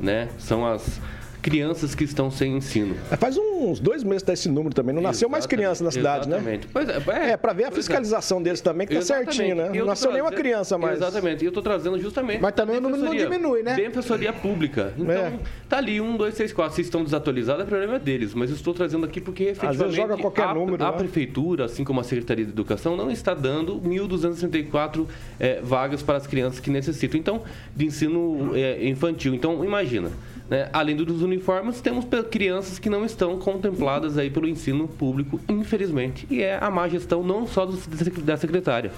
né? 0.00 0.28
São 0.38 0.64
as 0.64 1.00
crianças 1.44 1.94
que 1.94 2.04
estão 2.04 2.30
sem 2.30 2.56
ensino. 2.56 2.96
É, 3.10 3.16
faz 3.16 3.36
uns 3.36 3.78
dois 3.78 4.02
meses 4.02 4.22
desse 4.22 4.48
número 4.48 4.74
também. 4.74 4.94
Não 4.94 5.02
nasceu 5.02 5.28
mais 5.28 5.44
criança 5.44 5.84
na 5.84 5.90
cidade, 5.90 6.26
né? 6.26 6.36
exatamente. 6.36 6.66
né? 6.66 6.70
Pois 6.72 6.88
é, 6.88 7.28
é, 7.28 7.30
é 7.32 7.36
para 7.36 7.52
ver 7.52 7.64
a 7.64 7.68
é. 7.68 7.70
fiscalização 7.70 8.40
é. 8.40 8.44
deles 8.44 8.62
também, 8.62 8.86
que 8.86 8.94
tá 8.94 9.02
certinho, 9.02 9.54
né? 9.54 9.68
Não 9.68 9.84
nasceu 9.84 10.10
nenhuma 10.10 10.32
criança 10.32 10.78
mais. 10.78 10.96
Exatamente. 10.96 11.44
E 11.44 11.46
eu 11.46 11.52
tô 11.52 11.60
trazendo 11.60 12.00
justamente. 12.00 12.40
Mas 12.40 12.54
também 12.54 12.78
o 12.78 12.80
número 12.80 13.04
não 13.04 13.14
diminui, 13.14 13.62
né? 13.62 13.76
Defensoria 13.76 14.32
Pública. 14.32 14.94
Então, 14.96 15.12
é. 15.14 15.38
tá 15.68 15.76
ali, 15.76 16.00
um, 16.00 16.16
dois, 16.16 16.34
três, 16.34 16.50
quatro. 16.50 16.76
Se 16.76 16.80
estão 16.80 17.04
desatualizados, 17.04 17.62
é 17.62 17.66
problema 17.66 17.98
deles. 17.98 18.32
Mas 18.32 18.48
eu 18.48 18.56
estou 18.56 18.72
trazendo 18.72 19.04
aqui 19.04 19.20
porque 19.20 19.44
efetivamente. 19.44 19.76
Às 19.76 19.82
vezes 19.82 19.96
joga 19.96 20.16
qualquer 20.16 20.46
a, 20.46 20.54
número. 20.54 20.82
A 20.82 20.92
né? 20.92 20.96
prefeitura, 20.96 21.66
assim 21.66 21.84
como 21.84 22.00
a 22.00 22.04
Secretaria 22.04 22.46
de 22.46 22.52
Educação, 22.52 22.96
não 22.96 23.10
está 23.10 23.34
dando 23.34 23.78
1.264 23.82 25.06
é, 25.38 25.60
vagas 25.60 26.02
para 26.02 26.16
as 26.16 26.26
crianças 26.26 26.58
que 26.58 26.70
necessitam. 26.70 27.20
Então, 27.20 27.42
de 27.76 27.84
ensino 27.84 28.52
é, 28.54 28.88
infantil. 28.88 29.34
Então, 29.34 29.62
imagina. 29.62 30.10
Né? 30.48 30.68
Além 30.72 30.94
dos 30.94 31.22
uniformes, 31.34 31.80
temos 31.80 32.04
crianças 32.30 32.78
que 32.78 32.88
não 32.88 33.04
estão 33.04 33.38
contempladas 33.38 34.16
aí 34.16 34.30
pelo 34.30 34.48
ensino 34.48 34.88
público, 34.88 35.40
infelizmente. 35.48 36.26
E 36.30 36.42
é 36.42 36.58
a 36.60 36.70
má 36.70 36.88
gestão 36.88 37.22
não 37.22 37.46
só 37.46 37.66
da 37.66 38.36
secretária, 38.36 38.92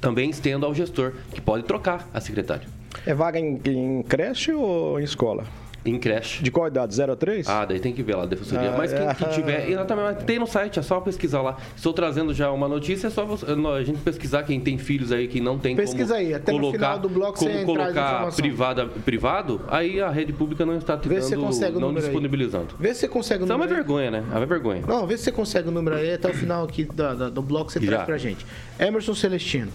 também 0.00 0.30
estendo 0.30 0.64
ao 0.64 0.74
gestor, 0.74 1.14
que 1.32 1.40
pode 1.40 1.64
trocar 1.64 2.08
a 2.14 2.20
secretária. 2.20 2.66
É 3.06 3.14
vaga 3.14 3.38
em, 3.38 3.60
em 3.64 4.02
creche 4.02 4.52
ou 4.52 5.00
em 5.00 5.04
escola? 5.04 5.44
Em 5.84 5.98
creche. 5.98 6.42
De 6.42 6.50
qual 6.50 6.68
idade? 6.68 6.94
0 6.94 7.12
a 7.12 7.16
3? 7.16 7.48
Ah, 7.48 7.64
daí 7.64 7.80
tem 7.80 7.92
que 7.92 8.02
ver 8.02 8.14
lá, 8.14 8.26
defensoria. 8.26 8.70
Ah, 8.70 8.76
Mas 8.76 8.92
quem, 8.92 9.06
é. 9.06 9.14
quem 9.14 9.28
tiver. 9.28 9.70
Exatamente, 9.70 10.24
tem 10.24 10.38
no 10.38 10.46
site, 10.46 10.78
é 10.78 10.82
só 10.82 11.00
pesquisar 11.00 11.40
lá. 11.40 11.56
Estou 11.74 11.92
trazendo 11.92 12.34
já 12.34 12.50
uma 12.50 12.68
notícia, 12.68 13.06
é 13.06 13.10
só 13.10 13.24
você, 13.24 13.46
a 13.46 13.82
gente 13.82 13.98
pesquisar 14.00 14.42
quem 14.42 14.60
tem 14.60 14.76
filhos 14.76 15.10
aí 15.10 15.26
que 15.26 15.40
não 15.40 15.58
tem 15.58 15.74
Pesquisa 15.74 16.14
como 16.14 16.26
aí, 16.26 16.34
até 16.34 16.52
colocar, 16.52 16.66
no 16.66 16.72
final 16.72 16.98
do 16.98 17.08
bloco 17.08 17.38
como 17.38 17.50
você 17.50 17.64
colocar 17.64 18.32
privada, 18.32 18.86
privado, 18.86 19.60
aí 19.68 20.00
a 20.00 20.10
rede 20.10 20.32
pública 20.32 20.66
não 20.66 20.76
está 20.76 20.96
te 20.98 21.08
vê 21.08 21.18
dando, 21.18 21.80
não 21.80 21.94
disponibilizando. 21.94 22.68
Aí. 22.78 22.82
Vê 22.82 22.94
se 22.94 23.00
você 23.00 23.08
consegue 23.08 23.44
o 23.44 23.46
número. 23.46 23.64
Isso 23.64 23.72
é 23.72 23.76
uma 23.76 23.82
vergonha, 23.82 24.10
né? 24.10 24.24
É 24.30 24.36
uma 24.36 24.46
vergonha. 24.46 24.82
Não, 24.86 25.06
vê 25.06 25.16
se 25.16 25.24
você 25.24 25.32
consegue 25.32 25.68
o 25.68 25.72
número 25.72 25.96
aí 25.96 26.12
até 26.12 26.28
o 26.28 26.34
final 26.34 26.64
aqui 26.64 26.84
do, 26.84 27.16
do, 27.16 27.30
do 27.30 27.42
bloco 27.42 27.72
você 27.72 27.80
já. 27.80 27.86
traz 27.86 28.04
pra 28.04 28.18
gente. 28.18 28.44
Emerson 28.78 29.14
Celestino. 29.14 29.72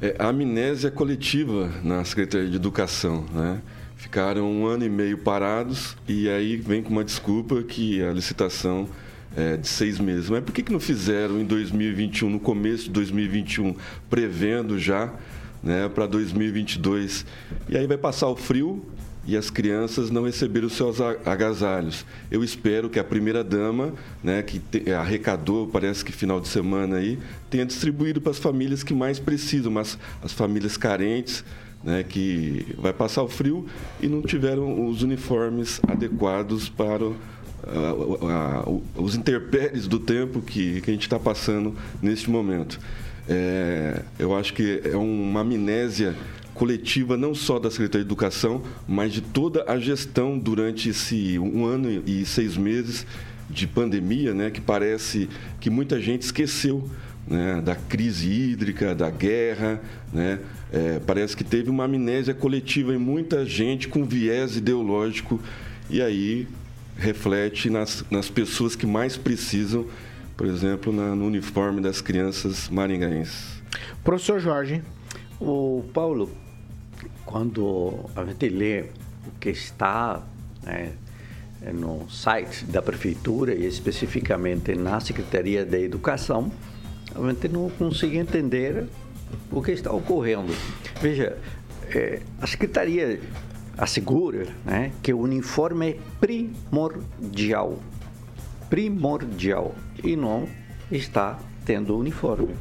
É, 0.00 0.16
a 0.18 0.28
amnésia 0.28 0.90
coletiva 0.90 1.70
na 1.84 2.04
Secretaria 2.04 2.48
de 2.48 2.56
Educação, 2.56 3.24
né? 3.32 3.60
Ficaram 4.02 4.50
um 4.50 4.66
ano 4.66 4.84
e 4.84 4.88
meio 4.88 5.16
parados 5.16 5.96
e 6.08 6.28
aí 6.28 6.56
vem 6.56 6.82
com 6.82 6.90
uma 6.90 7.04
desculpa 7.04 7.62
que 7.62 8.02
a 8.02 8.12
licitação 8.12 8.88
é 9.36 9.56
de 9.56 9.68
seis 9.68 10.00
meses. 10.00 10.28
Mas 10.28 10.42
por 10.42 10.52
que, 10.52 10.60
que 10.60 10.72
não 10.72 10.80
fizeram 10.80 11.40
em 11.40 11.44
2021, 11.44 12.28
no 12.28 12.40
começo 12.40 12.84
de 12.84 12.90
2021, 12.90 13.76
prevendo 14.10 14.76
já 14.76 15.14
né, 15.62 15.88
para 15.88 16.06
2022? 16.08 17.24
E 17.68 17.78
aí 17.78 17.86
vai 17.86 17.96
passar 17.96 18.26
o 18.26 18.34
frio 18.34 18.84
e 19.24 19.36
as 19.36 19.50
crianças 19.50 20.10
não 20.10 20.24
receberam 20.24 20.66
os 20.66 20.72
seus 20.72 21.00
agasalhos. 21.00 22.04
Eu 22.28 22.42
espero 22.42 22.90
que 22.90 22.98
a 22.98 23.04
primeira-dama, 23.04 23.94
né, 24.20 24.42
que 24.42 24.58
te, 24.58 24.90
arrecadou, 24.90 25.68
parece 25.68 26.04
que 26.04 26.10
final 26.10 26.40
de 26.40 26.48
semana 26.48 26.96
aí, 26.96 27.20
tenha 27.48 27.64
distribuído 27.64 28.20
para 28.20 28.32
as 28.32 28.38
famílias 28.38 28.82
que 28.82 28.92
mais 28.92 29.20
precisam, 29.20 29.70
mas 29.70 29.96
as 30.24 30.32
famílias 30.32 30.76
carentes, 30.76 31.44
né, 31.82 32.02
que 32.02 32.74
vai 32.78 32.92
passar 32.92 33.22
o 33.22 33.28
frio 33.28 33.66
e 34.00 34.06
não 34.06 34.22
tiveram 34.22 34.88
os 34.88 35.02
uniformes 35.02 35.80
adequados 35.88 36.68
para 36.68 37.04
uh, 37.04 38.82
os 38.96 39.14
interpéries 39.14 39.86
do 39.86 39.98
tempo 39.98 40.40
que, 40.40 40.80
que 40.80 40.90
a 40.90 40.94
gente 40.94 41.02
está 41.02 41.18
passando 41.18 41.74
neste 42.00 42.30
momento. 42.30 42.78
É, 43.28 44.02
eu 44.18 44.36
acho 44.36 44.52
que 44.52 44.82
é 44.84 44.96
uma 44.96 45.40
amnésia 45.40 46.14
coletiva 46.54 47.16
não 47.16 47.34
só 47.34 47.58
da 47.58 47.70
Secretaria 47.70 48.04
de 48.04 48.08
Educação, 48.08 48.62
mas 48.86 49.12
de 49.12 49.20
toda 49.20 49.64
a 49.66 49.78
gestão 49.78 50.38
durante 50.38 50.90
esse 50.90 51.38
um 51.38 51.64
ano 51.64 52.02
e 52.06 52.26
seis 52.26 52.56
meses 52.56 53.06
de 53.48 53.66
pandemia, 53.66 54.34
né, 54.34 54.50
que 54.50 54.60
parece 54.60 55.28
que 55.60 55.70
muita 55.70 56.00
gente 56.00 56.22
esqueceu 56.22 56.88
né, 57.26 57.60
da 57.60 57.74
crise 57.74 58.28
hídrica, 58.28 58.94
da 58.94 59.10
guerra, 59.10 59.80
né, 60.12 60.40
é, 60.72 60.98
parece 61.06 61.36
que 61.36 61.44
teve 61.44 61.68
uma 61.68 61.84
amnésia 61.84 62.32
coletiva 62.32 62.94
em 62.94 62.98
muita 62.98 63.44
gente 63.44 63.88
com 63.88 64.04
viés 64.04 64.56
ideológico 64.56 65.38
e 65.90 66.00
aí 66.00 66.48
reflete 66.96 67.68
nas, 67.68 68.02
nas 68.10 68.30
pessoas 68.30 68.74
que 68.74 68.86
mais 68.86 69.16
precisam, 69.16 69.86
por 70.34 70.46
exemplo, 70.46 70.90
na, 70.90 71.14
no 71.14 71.26
uniforme 71.26 71.82
das 71.82 72.00
crianças 72.00 72.70
maringaenses. 72.70 73.62
Professor 74.02 74.40
Jorge. 74.40 74.82
O 75.38 75.84
Paulo, 75.92 76.30
quando 77.26 78.06
a 78.16 78.24
gente 78.24 78.48
lê 78.48 78.82
o 79.26 79.38
que 79.38 79.50
está 79.50 80.22
né, 80.62 80.92
no 81.74 82.08
site 82.08 82.64
da 82.64 82.80
prefeitura 82.80 83.54
e 83.54 83.66
especificamente 83.66 84.74
na 84.74 85.00
Secretaria 85.00 85.66
da 85.66 85.78
Educação, 85.78 86.50
a 87.14 87.28
gente 87.28 87.48
não 87.48 87.68
consegue 87.70 88.16
entender 88.16 88.86
o 89.50 89.62
que 89.62 89.72
está 89.72 89.92
ocorrendo. 89.92 90.52
Veja, 91.00 91.38
é, 91.94 92.20
a 92.40 92.46
Secretaria 92.46 93.20
assegura 93.76 94.46
né, 94.64 94.92
que 95.02 95.12
o 95.12 95.20
uniforme 95.20 95.90
é 95.90 95.96
primordial. 96.20 97.78
Primordial. 98.68 99.74
E 100.02 100.16
não 100.16 100.48
está 100.90 101.38
tendo 101.64 101.96
uniforme. 101.96 102.54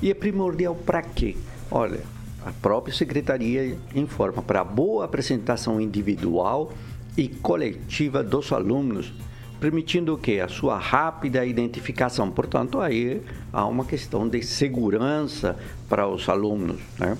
E 0.00 0.10
é 0.10 0.14
primordial 0.14 0.74
para 0.74 1.02
quê? 1.02 1.36
Olha, 1.70 2.00
a 2.44 2.52
própria 2.52 2.94
secretaria 2.94 3.76
informa 3.94 4.42
para 4.42 4.62
boa 4.64 5.04
apresentação 5.04 5.80
individual 5.80 6.72
e 7.16 7.28
coletiva 7.28 8.22
dos 8.22 8.52
alunos 8.52 9.12
permitindo 9.60 10.14
o 10.14 10.18
que? 10.18 10.40
A 10.40 10.48
sua 10.48 10.78
rápida 10.78 11.44
identificação. 11.44 12.30
Portanto, 12.30 12.80
aí 12.80 13.22
há 13.52 13.66
uma 13.66 13.84
questão 13.84 14.28
de 14.28 14.42
segurança 14.42 15.56
para 15.88 16.06
os 16.06 16.28
alunos, 16.28 16.80
né? 16.98 17.16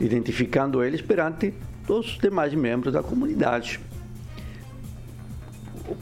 identificando 0.00 0.82
eles 0.82 1.00
perante 1.00 1.52
os 1.88 2.18
demais 2.18 2.54
membros 2.54 2.92
da 2.92 3.02
comunidade. 3.02 3.80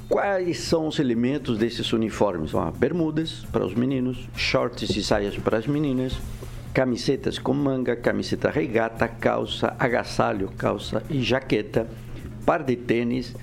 Quais 0.09 0.59
são 0.61 0.89
os 0.89 0.99
elementos 0.99 1.59
desses 1.59 1.93
uniformes? 1.93 2.51
Bom, 2.51 2.71
bermudas 2.73 3.47
para 3.53 3.65
os 3.65 3.75
meninos, 3.75 4.29
shorts 4.37 4.91
e 4.97 5.03
saias 5.03 5.37
para 5.37 5.59
as 5.59 5.67
meninas, 5.67 6.19
camisetas 6.75 7.39
com 7.39 7.55
manga, 7.55 7.95
camiseta 7.95 8.51
regata, 8.51 9.07
calça, 9.07 9.75
agasalho, 9.79 10.51
calça 10.59 11.03
e 11.09 11.23
jaqueta, 11.23 11.87
par 12.45 12.65
de 12.65 12.75
tênis, 12.77 13.35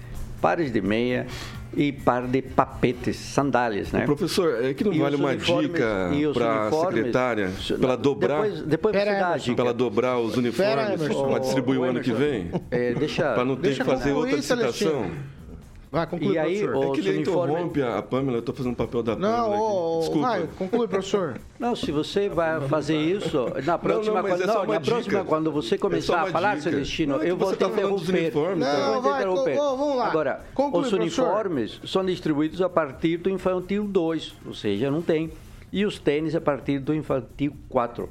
pares 0.41 0.71
de 0.71 0.81
meia, 0.81 1.27
e 1.75 1.91
par 1.91 2.27
de 2.27 2.41
papetes, 2.41 3.15
sandálias, 3.15 3.91
né? 3.91 4.05
professor, 4.05 4.63
é 4.63 4.73
que 4.73 4.83
não 4.83 4.93
e 4.93 4.99
vale 4.99 5.15
uma 5.15 5.35
dica 5.35 6.09
para 6.33 6.67
a 6.67 6.71
secretária 6.71 7.51
para 7.79 7.95
dobrar, 7.95 8.43
depois, 8.43 8.61
depois 8.63 8.95
você 8.95 9.05
dá 9.05 9.33
a 9.33 9.37
dica. 9.37 9.63
para 9.63 9.73
dobrar 9.73 10.19
os 10.19 10.37
uniformes, 10.37 11.01
para 11.07 11.39
distribuir 11.39 11.79
o 11.79 11.83
ano 11.83 12.01
que 12.01 12.11
vem, 12.11 12.51
é, 12.71 12.93
deixa, 12.93 13.33
para 13.33 13.45
não 13.45 13.55
ter 13.55 13.75
que 13.75 13.83
fazer 13.83 14.11
outra 14.13 14.35
licitação. 14.35 15.11
Vai, 15.93 16.07
conclui, 16.07 16.33
e 16.33 16.39
aí, 16.39 16.63
professor. 16.63 16.85
É 16.85 16.91
que 16.91 17.07
ele 17.07 17.19
interrompe 17.19 17.81
a 17.83 18.01
Pamela, 18.01 18.37
eu 18.37 18.39
estou 18.39 18.55
fazendo 18.55 18.73
o 18.73 18.75
papel 18.75 19.03
da 19.03 19.15
Pamela. 19.15 19.37
Não, 19.37 19.99
Desculpa. 19.99 20.27
Vai, 20.27 20.49
conclui, 20.57 20.87
professor. 20.87 21.39
Não, 21.59 21.75
se 21.75 21.91
você 21.91 22.27
vai 22.27 22.67
fazer 22.67 22.97
isso, 22.97 23.45
na 23.63 23.77
próxima, 23.77 24.15
não, 24.15 24.23
não, 24.23 24.29
quando, 24.29 24.41
é 24.41 24.47
não, 24.47 24.65
na 24.65 24.81
próxima 24.81 25.23
quando 25.23 25.51
você 25.51 25.77
começar 25.77 26.25
é 26.25 26.29
a 26.29 26.31
falar, 26.31 26.55
dica. 26.55 26.71
Celestino, 26.71 27.21
é 27.21 27.29
eu 27.29 27.37
vou 27.37 27.53
te 27.53 27.59
tá 27.59 27.67
interromper. 27.67 28.33
Não, 28.57 29.01
te 29.01 29.07
interromper. 29.07 29.55
vamos 29.55 29.95
lá. 29.95 30.07
Agora, 30.07 30.41
conclui, 30.55 30.81
os 30.81 30.91
uniformes 30.91 31.71
professor. 31.73 31.87
são 31.87 32.05
distribuídos 32.05 32.59
a 32.59 32.67
partir 32.67 33.17
do 33.17 33.29
infantil 33.29 33.85
2, 33.85 34.33
ou 34.47 34.53
seja, 34.55 34.89
não 34.89 35.01
tem. 35.01 35.31
E 35.71 35.85
os 35.85 35.99
tênis 35.99 36.35
a 36.35 36.41
partir 36.41 36.79
do 36.79 36.93
infantil 36.93 37.53
4 37.69 38.09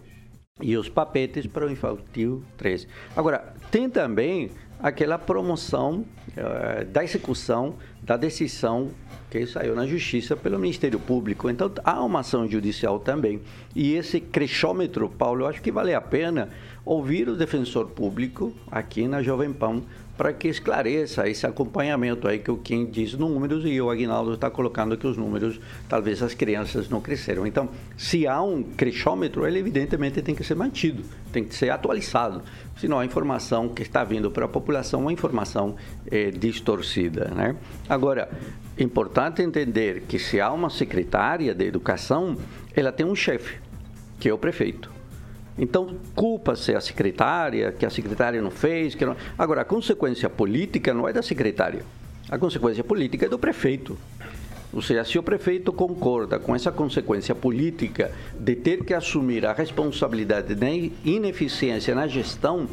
e 0.63 0.77
os 0.77 0.89
papetes 0.89 1.49
para 1.49 1.67
o 1.67 1.71
infantil 1.71 2.45
3. 2.57 2.87
Agora, 3.17 3.53
tem 3.73 3.91
também 3.91 4.51
aquela 4.81 5.19
promoção 5.19 6.05
uh, 6.37 6.85
da 6.85 7.05
execução 7.05 7.75
da 8.03 8.17
decisão 8.17 8.91
que 9.31 9.47
saiu 9.47 9.75
na 9.75 9.87
justiça 9.87 10.37
pelo 10.37 10.59
Ministério 10.59 11.01
Público. 11.01 11.49
Então 11.49 11.71
há 11.85 12.05
uma 12.05 12.21
ação 12.21 12.47
judicial 12.47 12.99
também. 12.99 13.41
E 13.75 13.95
esse 13.95 14.21
crechômetro, 14.21 15.09
Paulo, 15.09 15.45
eu 15.45 15.47
acho 15.49 15.63
que 15.63 15.73
vale 15.73 15.95
a 15.95 16.01
pena 16.01 16.51
ouvir 16.85 17.29
o 17.29 17.37
defensor 17.37 17.87
público 17.87 18.53
aqui 18.71 19.09
na 19.09 19.23
Jovem 19.23 19.53
Pan 19.53 19.83
para 20.23 20.33
que 20.33 20.47
esclareça 20.47 21.29
esse 21.29 21.45
acompanhamento 21.45 22.29
aí 22.29 22.39
que 22.39 22.49
o 22.49 22.57
Kim 22.57 22.87
diz 22.87 23.13
números 23.15 23.65
e 23.67 23.81
o 23.81 23.91
Aguinaldo 23.91 24.35
está 24.35 24.49
colocando 24.49 24.97
que 24.97 25.05
os 25.05 25.17
números, 25.17 25.61
talvez 25.89 26.23
as 26.23 26.33
crianças 26.33 26.89
não 26.89 27.01
cresceram. 27.01 27.45
Então, 27.45 27.69
se 27.97 28.25
há 28.25 28.41
um 28.41 28.63
crescômetro, 28.63 29.45
ele 29.45 29.59
evidentemente 29.59 30.23
tem 30.23 30.33
que 30.33 30.45
ser 30.45 30.55
mantido, 30.55 31.03
tem 31.33 31.43
que 31.43 31.53
ser 31.53 31.71
atualizado, 31.71 32.41
senão 32.77 33.01
a 33.01 33.05
informação 33.05 33.69
que 33.69 33.83
está 33.83 34.05
vindo 34.05 34.31
para 34.31 34.45
a 34.45 34.49
população 34.49 35.01
é 35.01 35.03
uma 35.03 35.13
informação 35.13 35.75
é, 36.09 36.31
distorcida. 36.31 37.33
Né? 37.35 37.57
Agora, 37.89 38.31
importante 38.79 39.43
entender 39.43 40.03
que 40.03 40.21
se 40.21 40.41
há 40.41 40.53
uma 40.53 40.71
secretária 40.71 41.53
de 41.53 41.65
educação, 41.65 42.37
ela 42.77 42.93
tem 42.93 43.05
um 43.05 43.17
chefe, 43.17 43.59
que 44.21 44.29
é 44.29 44.33
o 44.33 44.39
prefeito. 44.39 45.02
Então, 45.59 45.97
culpa-se 46.15 46.75
a 46.75 46.81
secretária, 46.81 47.73
que 47.73 47.85
a 47.85 47.91
secretária 47.91 48.41
não 48.41 48.51
fez. 48.51 48.95
Que 48.95 49.05
não... 49.05 49.17
Agora, 49.39 49.63
a 49.63 49.65
consequência 49.65 50.29
política 50.31 50.95
não 50.95 51.09
é 51.09 51.13
da 51.13 51.23
secretária. 51.23 51.85
A 52.29 52.39
consequência 52.39 52.83
política 52.83 53.27
é 53.27 53.29
do 53.29 53.39
prefeito. 53.39 53.99
Ou 54.73 54.81
seja, 54.81 55.05
se 55.05 55.19
o 55.19 55.23
prefeito 55.23 55.71
concorda 55.71 56.39
com 56.39 56.57
essa 56.57 56.73
consequência 56.73 57.35
política 57.35 58.11
de 58.39 58.57
ter 58.57 58.85
que 58.85 58.95
assumir 58.95 59.45
a 59.45 59.53
responsabilidade 59.53 60.55
da 60.55 60.71
ineficiência 61.05 61.95
na 61.95 62.07
gestão 62.07 62.67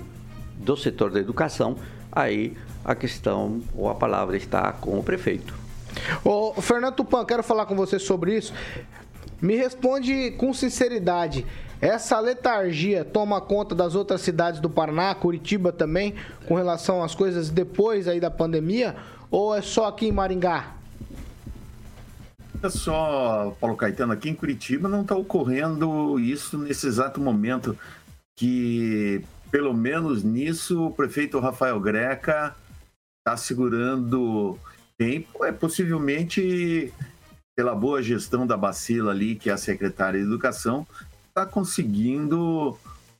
do 0.55 0.77
setor 0.77 1.11
da 1.11 1.19
educação, 1.19 1.75
aí 2.09 2.53
a 2.85 2.95
questão 2.95 3.61
ou 3.75 3.89
a 3.89 3.95
palavra 3.95 4.37
está 4.37 4.71
com 4.71 4.97
o 4.97 5.03
prefeito. 5.03 5.53
Ô, 6.23 6.53
Fernando 6.61 6.95
Tupan, 6.95 7.25
quero 7.25 7.43
falar 7.43 7.65
com 7.65 7.75
você 7.75 7.99
sobre 7.99 8.37
isso. 8.37 8.53
Me 9.41 9.57
responde 9.57 10.31
com 10.31 10.53
sinceridade. 10.53 11.45
Essa 11.81 12.19
letargia 12.19 13.05
toma 13.05 13.39
conta 13.39 13.73
das 13.73 13.95
outras 13.95 14.21
cidades 14.21 14.59
do 14.59 14.69
Paraná, 14.69 15.15
Curitiba 15.15 15.71
também, 15.71 16.13
com 16.45 16.55
relação 16.55 17.01
às 17.01 17.15
coisas 17.15 17.49
depois 17.49 18.07
aí 18.07 18.19
da 18.19 18.29
pandemia, 18.29 18.95
ou 19.31 19.55
é 19.55 19.61
só 19.61 19.87
aqui 19.87 20.07
em 20.07 20.11
Maringá? 20.11 20.75
É 22.61 22.69
só, 22.69 23.55
Paulo 23.61 23.77
Caetano, 23.77 24.11
aqui 24.11 24.29
em 24.29 24.35
Curitiba 24.35 24.89
não 24.89 25.03
está 25.03 25.15
ocorrendo 25.15 26.19
isso 26.19 26.57
nesse 26.57 26.87
exato 26.87 27.21
momento, 27.21 27.77
que 28.37 29.23
pelo 29.49 29.73
menos 29.73 30.23
nisso 30.23 30.87
o 30.87 30.91
prefeito 30.91 31.39
Rafael 31.39 31.79
Greca 31.79 32.53
está 33.19 33.37
segurando 33.37 34.59
tempo, 34.97 35.45
é 35.45 35.51
possivelmente 35.53 36.93
pela 37.55 37.73
boa 37.73 38.03
gestão 38.03 38.45
da 38.45 38.57
Bacila 38.57 39.11
ali, 39.11 39.35
que 39.35 39.49
é 39.49 39.53
a 39.53 39.57
secretária 39.57 40.19
de 40.19 40.25
Educação, 40.25 40.85
está 41.39 41.45
conseguindo 41.45 42.77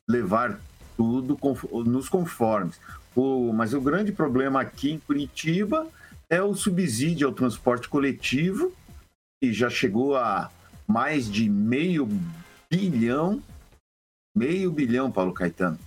levar 0.07 0.59
tudo 0.97 1.37
nos 1.85 2.09
conformes. 2.09 2.79
O, 3.15 3.53
mas 3.53 3.73
o 3.73 3.79
grande 3.79 4.11
problema 4.11 4.61
aqui 4.61 4.91
em 4.91 4.99
Curitiba 4.99 5.87
é 6.29 6.41
o 6.41 6.53
subsídio 6.53 7.27
ao 7.27 7.33
transporte 7.33 7.87
coletivo, 7.87 8.73
que 9.41 9.53
já 9.53 9.69
chegou 9.69 10.17
a 10.17 10.51
mais 10.85 11.31
de 11.31 11.49
meio 11.49 12.07
bilhão, 12.69 13.41
meio 14.35 14.71
bilhão, 14.71 15.11
Paulo 15.11 15.33
Caetano. 15.33 15.79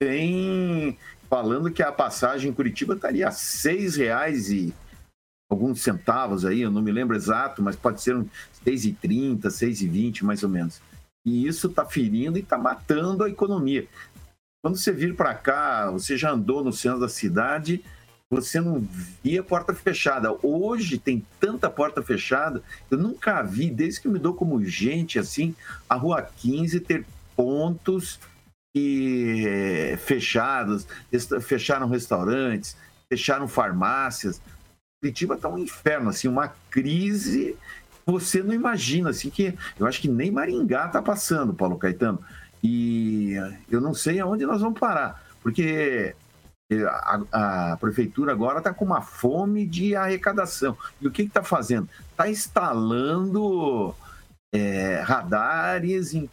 Tem 0.00 0.98
falando 1.30 1.70
que 1.70 1.82
a 1.82 1.92
passagem 1.92 2.50
em 2.50 2.54
Curitiba 2.54 2.94
estaria 2.94 3.28
a 3.28 3.32
seis 3.32 3.96
reais 3.96 4.50
e 4.50 4.74
alguns 5.50 5.80
centavos 5.80 6.44
aí, 6.44 6.60
eu 6.60 6.70
não 6.70 6.82
me 6.82 6.90
lembro 6.90 7.16
exato, 7.16 7.62
mas 7.62 7.76
pode 7.76 8.02
ser 8.02 8.16
um 8.16 8.24
6,30, 8.64 9.42
6,20 9.42 10.22
mais 10.22 10.42
ou 10.42 10.48
menos. 10.48 10.80
E 11.28 11.46
isso 11.46 11.66
está 11.66 11.84
ferindo 11.84 12.38
e 12.38 12.40
está 12.40 12.56
matando 12.56 13.22
a 13.22 13.28
economia. 13.28 13.86
Quando 14.62 14.78
você 14.78 14.90
vir 14.90 15.14
para 15.14 15.34
cá, 15.34 15.90
você 15.90 16.16
já 16.16 16.32
andou 16.32 16.64
no 16.64 16.72
centro 16.72 17.00
da 17.00 17.08
cidade, 17.08 17.84
você 18.30 18.60
não 18.60 18.80
via 19.22 19.42
porta 19.42 19.74
fechada. 19.74 20.34
Hoje 20.42 20.98
tem 20.98 21.24
tanta 21.38 21.68
porta 21.68 22.02
fechada, 22.02 22.62
eu 22.90 22.96
nunca 22.96 23.42
vi, 23.42 23.70
desde 23.70 24.00
que 24.00 24.08
me 24.08 24.18
dou 24.18 24.34
como 24.34 24.64
gente 24.64 25.18
assim, 25.18 25.54
a 25.88 25.94
Rua 25.94 26.22
15 26.22 26.80
ter 26.80 27.06
pontos 27.36 28.18
que 28.74 29.96
fechados, 30.04 30.86
fecharam 31.42 31.88
restaurantes, 31.88 32.76
fecharam 33.12 33.46
farmácias. 33.46 34.40
Curitiba 35.00 35.34
está 35.34 35.48
um 35.48 35.58
inferno, 35.58 36.10
assim, 36.10 36.26
uma 36.26 36.48
crise 36.70 37.56
você 38.12 38.42
não 38.42 38.54
imagina, 38.54 39.10
assim, 39.10 39.28
que 39.28 39.54
eu 39.78 39.86
acho 39.86 40.00
que 40.00 40.08
nem 40.08 40.30
Maringá 40.30 40.86
está 40.86 41.02
passando, 41.02 41.52
Paulo 41.52 41.76
Caetano. 41.76 42.18
E 42.62 43.34
eu 43.70 43.80
não 43.80 43.92
sei 43.92 44.18
aonde 44.18 44.46
nós 44.46 44.60
vamos 44.60 44.80
parar, 44.80 45.22
porque 45.42 46.14
a, 46.86 47.72
a 47.72 47.76
prefeitura 47.76 48.32
agora 48.32 48.58
está 48.58 48.72
com 48.72 48.84
uma 48.84 49.02
fome 49.02 49.66
de 49.66 49.94
arrecadação. 49.94 50.76
E 51.00 51.06
o 51.06 51.10
que 51.10 51.22
está 51.22 51.42
fazendo? 51.42 51.88
Está 52.10 52.28
instalando 52.28 53.94
é, 54.54 55.00
radares 55.00 56.14
em, 56.14 56.28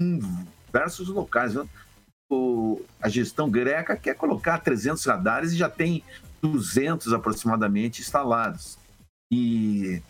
em, 0.00 0.20
diversos 0.66 1.08
locais. 1.08 1.56
O, 2.30 2.82
a 3.00 3.08
gestão 3.08 3.50
greca 3.50 3.96
quer 3.96 4.14
colocar 4.14 4.58
300 4.58 5.04
radares 5.04 5.52
e 5.52 5.56
já 5.56 5.68
tem 5.68 6.04
200 6.42 7.12
aproximadamente 7.12 8.00
instalados. 8.00 8.78
E 9.32 10.02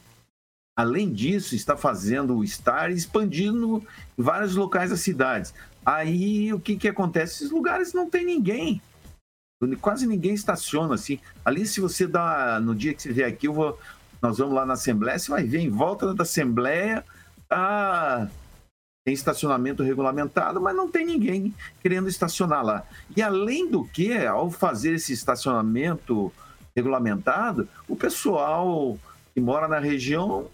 Além 0.76 1.12
disso, 1.12 1.54
está 1.54 1.76
fazendo 1.76 2.37
o 2.37 2.46
Star 2.46 2.90
expandindo 2.90 3.82
em 4.18 4.22
vários 4.22 4.56
locais 4.56 4.90
das 4.90 5.00
cidades. 5.00 5.54
Aí 5.87 6.52
o 6.52 6.58
que, 6.58 6.76
que 6.76 6.88
acontece? 6.88 7.34
Esses 7.34 7.50
lugares 7.50 7.92
não 7.92 8.10
tem 8.10 8.24
ninguém. 8.24 8.82
Quase 9.80 10.06
ninguém 10.06 10.34
estaciona 10.34 10.94
assim. 10.94 11.20
Ali, 11.44 11.66
se 11.66 11.80
você 11.80 12.06
dá. 12.06 12.58
No 12.60 12.74
dia 12.74 12.92
que 12.92 13.02
você 13.02 13.12
vier 13.12 13.28
aqui, 13.28 13.48
vou, 13.48 13.78
nós 14.20 14.38
vamos 14.38 14.54
lá 14.54 14.66
na 14.66 14.74
Assembleia, 14.74 15.18
você 15.18 15.30
vai 15.30 15.44
ver 15.44 15.60
em 15.60 15.70
volta 15.70 16.12
da 16.12 16.22
Assembleia. 16.22 17.04
Tá, 17.48 18.28
tem 19.04 19.12
estacionamento 19.12 19.82
regulamentado, 19.82 20.60
mas 20.60 20.74
não 20.74 20.90
tem 20.90 21.04
ninguém 21.04 21.54
querendo 21.80 22.08
estacionar 22.08 22.64
lá. 22.64 22.87
E 23.14 23.20
além 23.22 23.70
do 23.70 23.84
que, 23.84 24.16
ao 24.26 24.50
fazer 24.50 24.94
esse 24.94 25.12
estacionamento 25.12 26.32
regulamentado, 26.74 27.68
o 27.87 27.94
pessoal 27.94 28.98
que 29.34 29.40
mora 29.40 29.68
na 29.68 29.78
região 29.78 30.48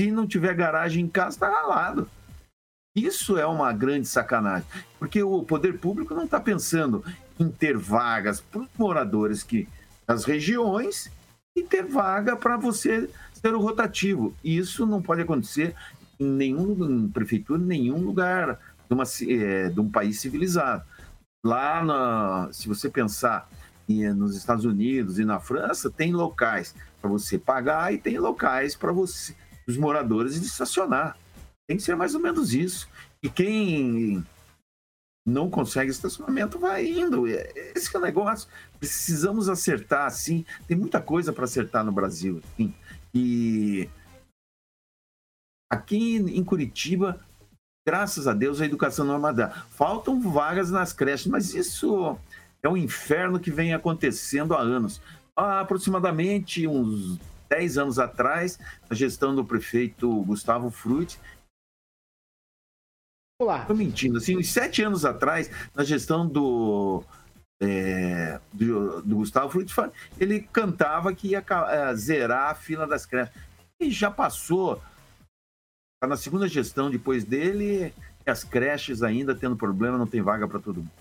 se 0.00 0.10
não 0.10 0.26
tiver 0.26 0.54
garagem 0.54 1.04
em 1.04 1.08
casa, 1.08 1.36
está 1.36 1.50
ralado. 1.50 2.08
Isso 2.96 3.36
é 3.36 3.44
uma 3.44 3.70
grande 3.70 4.08
sacanagem, 4.08 4.66
porque 4.98 5.22
o 5.22 5.42
poder 5.42 5.78
público 5.78 6.14
não 6.14 6.24
está 6.24 6.40
pensando 6.40 7.04
em 7.38 7.50
ter 7.50 7.76
vagas 7.76 8.40
para 8.40 8.62
os 8.62 8.68
moradores 8.78 9.42
que, 9.42 9.68
das 10.06 10.24
regiões 10.24 11.12
e 11.54 11.62
ter 11.62 11.84
vaga 11.84 12.34
para 12.34 12.56
você 12.56 13.10
ser 13.34 13.54
o 13.54 13.60
rotativo. 13.60 14.34
Isso 14.42 14.86
não 14.86 15.02
pode 15.02 15.20
acontecer 15.20 15.74
em 16.18 16.24
nenhum 16.24 17.02
em 17.02 17.08
prefeitura, 17.08 17.60
em 17.60 17.66
nenhum 17.66 17.98
lugar 17.98 18.58
de, 18.88 18.94
uma, 18.94 19.04
é, 19.28 19.68
de 19.68 19.80
um 19.80 19.90
país 19.90 20.18
civilizado. 20.18 20.82
Lá, 21.44 21.84
na, 21.84 22.48
se 22.52 22.66
você 22.66 22.88
pensar 22.88 23.50
nos 24.16 24.34
Estados 24.34 24.64
Unidos 24.64 25.18
e 25.18 25.26
na 25.26 25.40
França, 25.40 25.90
tem 25.90 26.12
locais 26.12 26.74
para 27.02 27.10
você 27.10 27.36
pagar 27.36 27.92
e 27.92 27.98
tem 27.98 28.18
locais 28.18 28.74
para 28.74 28.92
você 28.92 29.34
dos 29.66 29.76
moradores 29.76 30.40
de 30.40 30.46
estacionar. 30.46 31.16
Tem 31.66 31.76
que 31.76 31.82
ser 31.82 31.96
mais 31.96 32.14
ou 32.14 32.20
menos 32.20 32.52
isso. 32.52 32.88
E 33.22 33.28
quem 33.28 34.24
não 35.26 35.50
consegue 35.50 35.90
estacionamento 35.90 36.58
vai 36.58 36.86
indo. 36.86 37.26
Esse 37.26 37.94
é 37.94 37.98
o 37.98 38.02
negócio. 38.02 38.48
Precisamos 38.78 39.48
acertar, 39.48 40.06
assim. 40.06 40.44
Tem 40.66 40.76
muita 40.76 41.00
coisa 41.00 41.32
para 41.32 41.44
acertar 41.44 41.84
no 41.84 41.92
Brasil. 41.92 42.40
Assim. 42.52 42.74
E 43.14 43.88
aqui 45.70 46.16
em 46.16 46.42
Curitiba, 46.42 47.20
graças 47.86 48.26
a 48.26 48.32
Deus, 48.32 48.60
a 48.60 48.66
educação 48.66 49.04
não 49.04 49.14
é 49.14 49.18
uma 49.18 49.48
Faltam 49.70 50.20
vagas 50.20 50.70
nas 50.70 50.92
creches, 50.92 51.26
mas 51.26 51.54
isso 51.54 52.18
é 52.62 52.68
um 52.68 52.76
inferno 52.76 53.40
que 53.40 53.50
vem 53.50 53.74
acontecendo 53.74 54.54
há 54.54 54.60
anos. 54.60 55.00
Há 55.36 55.60
aproximadamente 55.60 56.66
uns 56.66 57.18
10 57.50 57.78
anos 57.78 57.98
atrás, 57.98 58.58
a 58.88 58.94
gestão 58.94 59.34
do 59.34 59.44
prefeito 59.44 60.22
Gustavo 60.22 60.70
Frutti. 60.70 61.20
Olá. 63.40 63.62
Estou 63.62 63.76
mentindo, 63.76 64.18
assim, 64.18 64.36
uns 64.36 64.48
sete 64.48 64.82
anos 64.82 65.04
atrás, 65.04 65.50
na 65.74 65.82
gestão 65.82 66.26
do, 66.26 67.02
é, 67.60 68.40
do, 68.52 69.02
do, 69.02 69.16
Gustavo 69.16 69.50
Frutti, 69.50 69.74
ele 70.18 70.42
cantava 70.42 71.12
que 71.12 71.28
ia 71.28 71.44
é, 71.68 71.94
zerar 71.96 72.50
a 72.50 72.54
fila 72.54 72.86
das 72.86 73.04
creches. 73.04 73.34
E 73.80 73.90
já 73.90 74.10
passou, 74.10 74.80
está 75.96 76.06
na 76.06 76.16
segunda 76.16 76.46
gestão 76.46 76.90
depois 76.90 77.24
dele, 77.24 77.92
as 78.26 78.44
creches 78.44 79.02
ainda 79.02 79.34
tendo 79.34 79.56
problema, 79.56 79.98
não 79.98 80.06
tem 80.06 80.22
vaga 80.22 80.46
para 80.46 80.60
todo 80.60 80.76
mundo. 80.76 80.99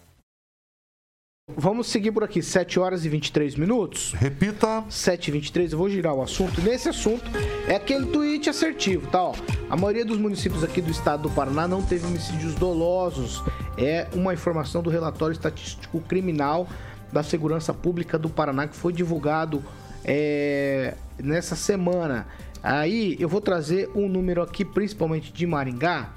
Vamos 1.56 1.88
seguir 1.88 2.12
por 2.12 2.24
aqui, 2.24 2.42
7 2.42 2.80
horas 2.80 3.06
e 3.06 3.10
23 3.10 3.56
minutos. 3.56 4.14
Repita. 4.14 4.84
7 4.90 5.28
e 5.28 5.32
23, 5.32 5.72
eu 5.72 5.78
vou 5.78 5.90
girar 5.90 6.14
o 6.14 6.22
assunto. 6.22 6.62
Nesse 6.62 6.90
assunto 6.90 7.30
é 7.68 7.76
aquele 7.76 8.06
tweet 8.06 8.50
assertivo, 8.50 9.08
tá? 9.08 9.24
Ó, 9.24 9.36
a 9.70 9.76
maioria 9.76 10.06
dos 10.06 10.18
municípios 10.18 10.64
aqui 10.64 10.82
do 10.82 10.92
estado 10.92 11.24
do 11.24 11.30
Paraná 11.30 11.68
não 11.68 11.82
teve 11.82 12.06
homicídios 12.06 12.54
dolosos. 12.56 13.44
É 13.78 14.08
uma 14.14 14.34
informação 14.34 14.82
do 14.82 14.90
relatório 14.90 15.34
estatístico 15.34 16.00
criminal 16.02 16.68
da 17.12 17.24
Segurança 17.24 17.74
Pública 17.74 18.18
do 18.18 18.30
Paraná 18.30 18.68
que 18.68 18.76
foi 18.76 18.94
divulgado 18.94 19.64
é, 20.06 20.94
nessa 21.18 21.56
semana. 21.56 22.28
Aí 22.62 23.18
eu 23.20 23.28
vou 23.28 23.42
trazer 23.42 23.90
um 23.96 24.08
número 24.08 24.42
aqui, 24.42 24.64
principalmente 24.64 25.32
de 25.34 25.48
Maringá, 25.48 26.14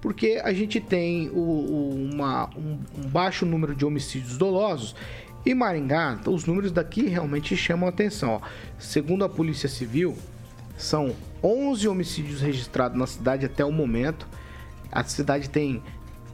porque 0.00 0.40
a 0.42 0.52
gente 0.52 0.80
tem 0.80 1.28
o, 1.30 1.38
o, 1.38 2.08
uma, 2.12 2.48
um, 2.56 2.78
um 2.98 3.08
baixo 3.08 3.44
número 3.44 3.74
de 3.74 3.84
homicídios 3.84 4.36
dolosos 4.38 4.94
e 5.44 5.54
Maringá, 5.54 6.18
os 6.26 6.44
números 6.44 6.70
daqui 6.70 7.06
realmente 7.06 7.56
chamam 7.56 7.86
a 7.86 7.90
atenção. 7.90 8.32
Ó. 8.34 8.40
Segundo 8.78 9.24
a 9.24 9.28
Polícia 9.28 9.68
Civil, 9.68 10.16
são 10.76 11.14
11 11.42 11.88
homicídios 11.88 12.40
registrados 12.42 12.98
na 12.98 13.06
cidade 13.06 13.46
até 13.46 13.64
o 13.64 13.72
momento. 13.72 14.28
A 14.92 15.02
cidade 15.04 15.48
tem 15.48 15.82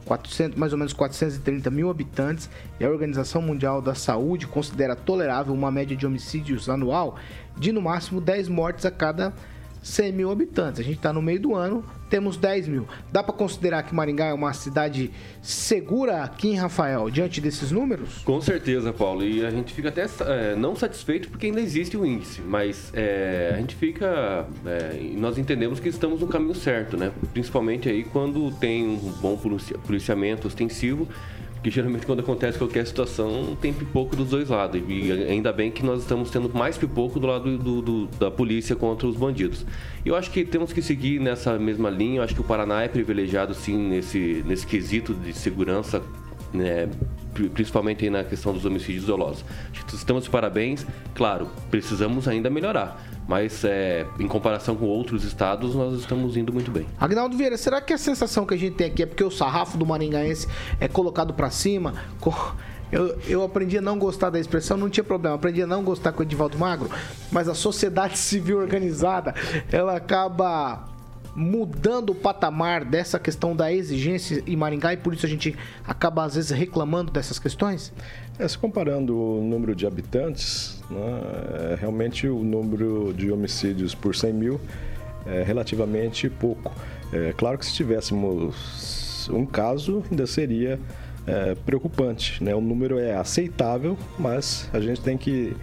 400, 0.05 0.57
mais 0.57 0.73
ou 0.73 0.79
menos 0.79 0.93
430 0.93 1.69
mil 1.69 1.89
habitantes 1.89 2.49
e 2.79 2.85
a 2.85 2.89
Organização 2.89 3.41
Mundial 3.41 3.81
da 3.81 3.95
Saúde 3.95 4.47
considera 4.47 4.95
tolerável 4.95 5.53
uma 5.53 5.71
média 5.71 5.95
de 5.95 6.05
homicídios 6.05 6.69
anual 6.69 7.17
de 7.57 7.71
no 7.71 7.81
máximo 7.81 8.19
10 8.19 8.49
mortes 8.49 8.85
a 8.85 8.91
cada 8.91 9.33
100 9.87 10.11
mil 10.11 10.29
habitantes. 10.29 10.81
A 10.81 10.83
gente 10.83 10.97
está 10.97 11.13
no 11.13 11.21
meio 11.21 11.39
do 11.39 11.55
ano, 11.55 11.83
temos 12.09 12.35
10 12.35 12.67
mil. 12.67 12.87
Dá 13.11 13.23
para 13.23 13.33
considerar 13.33 13.83
que 13.83 13.95
Maringá 13.95 14.25
é 14.25 14.33
uma 14.33 14.51
cidade 14.53 15.11
segura 15.41 16.23
aqui 16.23 16.49
em 16.49 16.55
Rafael, 16.55 17.09
diante 17.09 17.39
desses 17.39 17.71
números? 17.71 18.17
Com 18.19 18.41
certeza, 18.41 18.91
Paulo. 18.91 19.23
E 19.23 19.45
a 19.45 19.49
gente 19.49 19.73
fica 19.73 19.87
até 19.87 20.05
é, 20.25 20.55
não 20.55 20.75
satisfeito 20.75 21.29
porque 21.29 21.47
ainda 21.47 21.61
existe 21.61 21.95
o 21.95 22.05
índice, 22.05 22.41
mas 22.41 22.91
é, 22.93 23.53
a 23.55 23.57
gente 23.57 23.75
fica. 23.75 24.45
É, 24.65 24.99
nós 25.15 25.37
entendemos 25.37 25.79
que 25.79 25.87
estamos 25.87 26.19
no 26.19 26.27
caminho 26.27 26.55
certo, 26.55 26.97
né? 26.97 27.11
Principalmente 27.31 27.87
aí 27.87 28.03
quando 28.03 28.51
tem 28.51 28.85
um 28.85 29.13
bom 29.21 29.37
policiamento 29.85 30.47
ostensivo 30.47 31.07
que 31.63 31.69
geralmente 31.69 32.05
quando 32.05 32.19
acontece 32.19 32.57
qualquer 32.57 32.85
situação 32.85 33.57
tem 33.59 33.73
pipoco 33.73 34.15
dos 34.15 34.29
dois 34.29 34.49
lados. 34.49 34.81
E 34.87 35.11
ainda 35.11 35.51
bem 35.51 35.71
que 35.71 35.83
nós 35.83 36.01
estamos 36.01 36.29
tendo 36.29 36.49
mais 36.53 36.77
pipoco 36.77 37.19
do 37.19 37.27
lado 37.27 37.57
do, 37.57 37.81
do, 37.81 38.05
da 38.19 38.29
polícia 38.29 38.75
contra 38.75 39.07
os 39.07 39.15
bandidos. 39.15 39.65
Eu 40.05 40.15
acho 40.15 40.31
que 40.31 40.45
temos 40.45 40.71
que 40.71 40.81
seguir 40.81 41.19
nessa 41.19 41.57
mesma 41.57 41.89
linha. 41.89 42.19
Eu 42.19 42.23
acho 42.23 42.35
que 42.35 42.41
o 42.41 42.43
Paraná 42.43 42.83
é 42.83 42.87
privilegiado 42.87 43.53
sim 43.53 43.77
nesse, 43.77 44.43
nesse 44.45 44.65
quesito 44.65 45.13
de 45.13 45.33
segurança 45.33 46.01
né, 46.53 46.89
principalmente 47.53 48.09
na 48.09 48.23
questão 48.23 48.53
dos 48.53 48.65
homicídios 48.65 49.05
dolosos. 49.05 49.43
Estamos 49.93 50.23
de 50.23 50.29
parabéns, 50.29 50.85
claro, 51.13 51.49
precisamos 51.69 52.27
ainda 52.27 52.49
melhorar, 52.49 53.01
mas 53.27 53.63
é, 53.65 54.05
em 54.19 54.27
comparação 54.27 54.75
com 54.75 54.85
outros 54.85 55.23
estados, 55.23 55.75
nós 55.75 55.99
estamos 55.99 56.37
indo 56.37 56.53
muito 56.53 56.71
bem. 56.71 56.85
Agnaldo 56.99 57.35
Vieira, 57.35 57.57
será 57.57 57.81
que 57.81 57.93
a 57.93 57.97
sensação 57.97 58.45
que 58.45 58.53
a 58.53 58.57
gente 58.57 58.75
tem 58.75 58.87
aqui 58.87 59.03
é 59.03 59.05
porque 59.05 59.23
o 59.23 59.29
sarrafo 59.29 59.77
do 59.77 59.85
maringaense 59.85 60.47
é 60.79 60.87
colocado 60.87 61.33
para 61.33 61.49
cima? 61.49 61.93
Eu, 62.89 63.19
eu 63.27 63.43
aprendi 63.43 63.77
a 63.77 63.81
não 63.81 63.99
gostar 63.99 64.29
da 64.29 64.39
expressão, 64.39 64.77
não 64.77 64.89
tinha 64.89 65.03
problema, 65.03 65.35
aprendi 65.35 65.61
a 65.61 65.67
não 65.67 65.83
gostar 65.83 66.13
com 66.13 66.21
o 66.21 66.23
Edivaldo 66.23 66.57
Magro, 66.57 66.89
mas 67.29 67.49
a 67.49 67.53
sociedade 67.53 68.15
civil 68.17 68.59
organizada, 68.59 69.35
ela 69.69 69.95
acaba 69.95 70.87
mudando 71.37 72.09
o 72.09 72.15
patamar 72.15 72.83
dessa 72.83 73.19
questão 73.19 73.55
da 73.55 73.71
exigência 73.71 74.43
em 74.47 74.55
Maringá 74.55 74.93
e 74.93 74.97
por 74.97 75.13
isso 75.13 75.23
a 75.23 75.29
gente 75.29 75.55
acaba 75.85 76.23
às 76.23 76.33
vezes 76.33 76.49
reclamando 76.49 77.11
dessas 77.11 77.37
questões? 77.37 77.93
É, 78.39 78.47
se 78.47 78.57
comparando 78.57 79.15
o 79.15 79.43
número 79.43 79.75
de 79.75 79.85
habitantes, 79.85 80.83
né, 80.89 81.21
é, 81.73 81.75
realmente 81.79 82.27
o 82.27 82.43
número 82.43 83.13
de 83.13 83.31
homicídios 83.31 83.93
por 83.93 84.15
100 84.15 84.33
mil 84.33 84.59
é 85.27 85.43
relativamente 85.43 86.27
pouco. 86.27 86.73
É 87.13 87.31
claro 87.37 87.59
que 87.59 87.65
se 87.67 87.73
tivéssemos 87.73 89.29
um 89.31 89.45
caso, 89.45 90.03
ainda 90.09 90.25
seria 90.25 90.79
é, 91.27 91.53
preocupante. 91.53 92.43
Né? 92.43 92.55
O 92.55 92.61
número 92.61 92.97
é 92.97 93.15
aceitável, 93.15 93.95
mas 94.17 94.67
a 94.73 94.79
gente 94.79 95.01
tem 95.01 95.17
que 95.17 95.55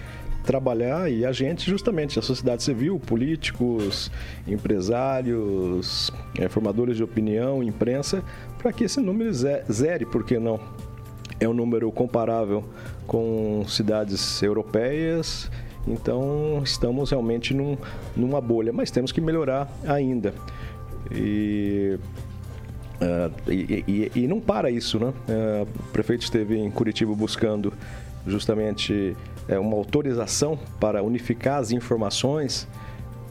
trabalhar 0.44 1.11
e 1.11 1.24
a 1.24 1.33
gente, 1.33 1.68
justamente, 1.68 2.18
a 2.18 2.22
sociedade 2.22 2.62
civil, 2.62 3.00
políticos, 3.00 4.11
empresários, 4.46 6.12
é, 6.38 6.48
formadores 6.48 6.96
de 6.96 7.02
opinião, 7.02 7.62
imprensa, 7.62 8.22
para 8.59 8.72
que 8.72 8.85
esse 8.85 9.00
número 9.00 9.33
zere, 9.33 10.07
por 10.07 10.24
que 10.24 10.38
não? 10.38 10.61
É 11.40 11.48
um 11.48 11.54
número 11.54 11.90
comparável 11.90 12.64
com 13.07 13.64
cidades 13.66 14.42
europeias, 14.42 15.50
então 15.87 16.62
estamos 16.62 17.11
realmente 17.11 17.52
num, 17.52 17.76
numa 18.16 18.40
bolha, 18.40 18.72
mas 18.72 18.90
temos 18.90 19.11
que 19.11 19.20
melhorar 19.20 19.68
ainda. 19.87 20.33
E 21.11 21.98
Uh, 22.94 23.50
e, 23.50 23.85
e, 23.87 24.20
e, 24.20 24.28
não 24.28 24.40
para 24.40 24.70
isso, 24.70 25.00
né? 25.00 25.09
Uh, 25.09 25.62
o 25.62 25.92
prefeito 25.92 26.22
esteve 26.22 26.57
em 26.57 26.70
Curitiba 26.70 27.12
buscando 27.12 27.72
justamente 28.24 29.16
uh, 29.48 29.61
uma 29.61 29.76
autorização 29.76 30.59
para 30.80 31.02
unificar 31.02 31.59
as 31.59 31.70
informações 31.70 32.68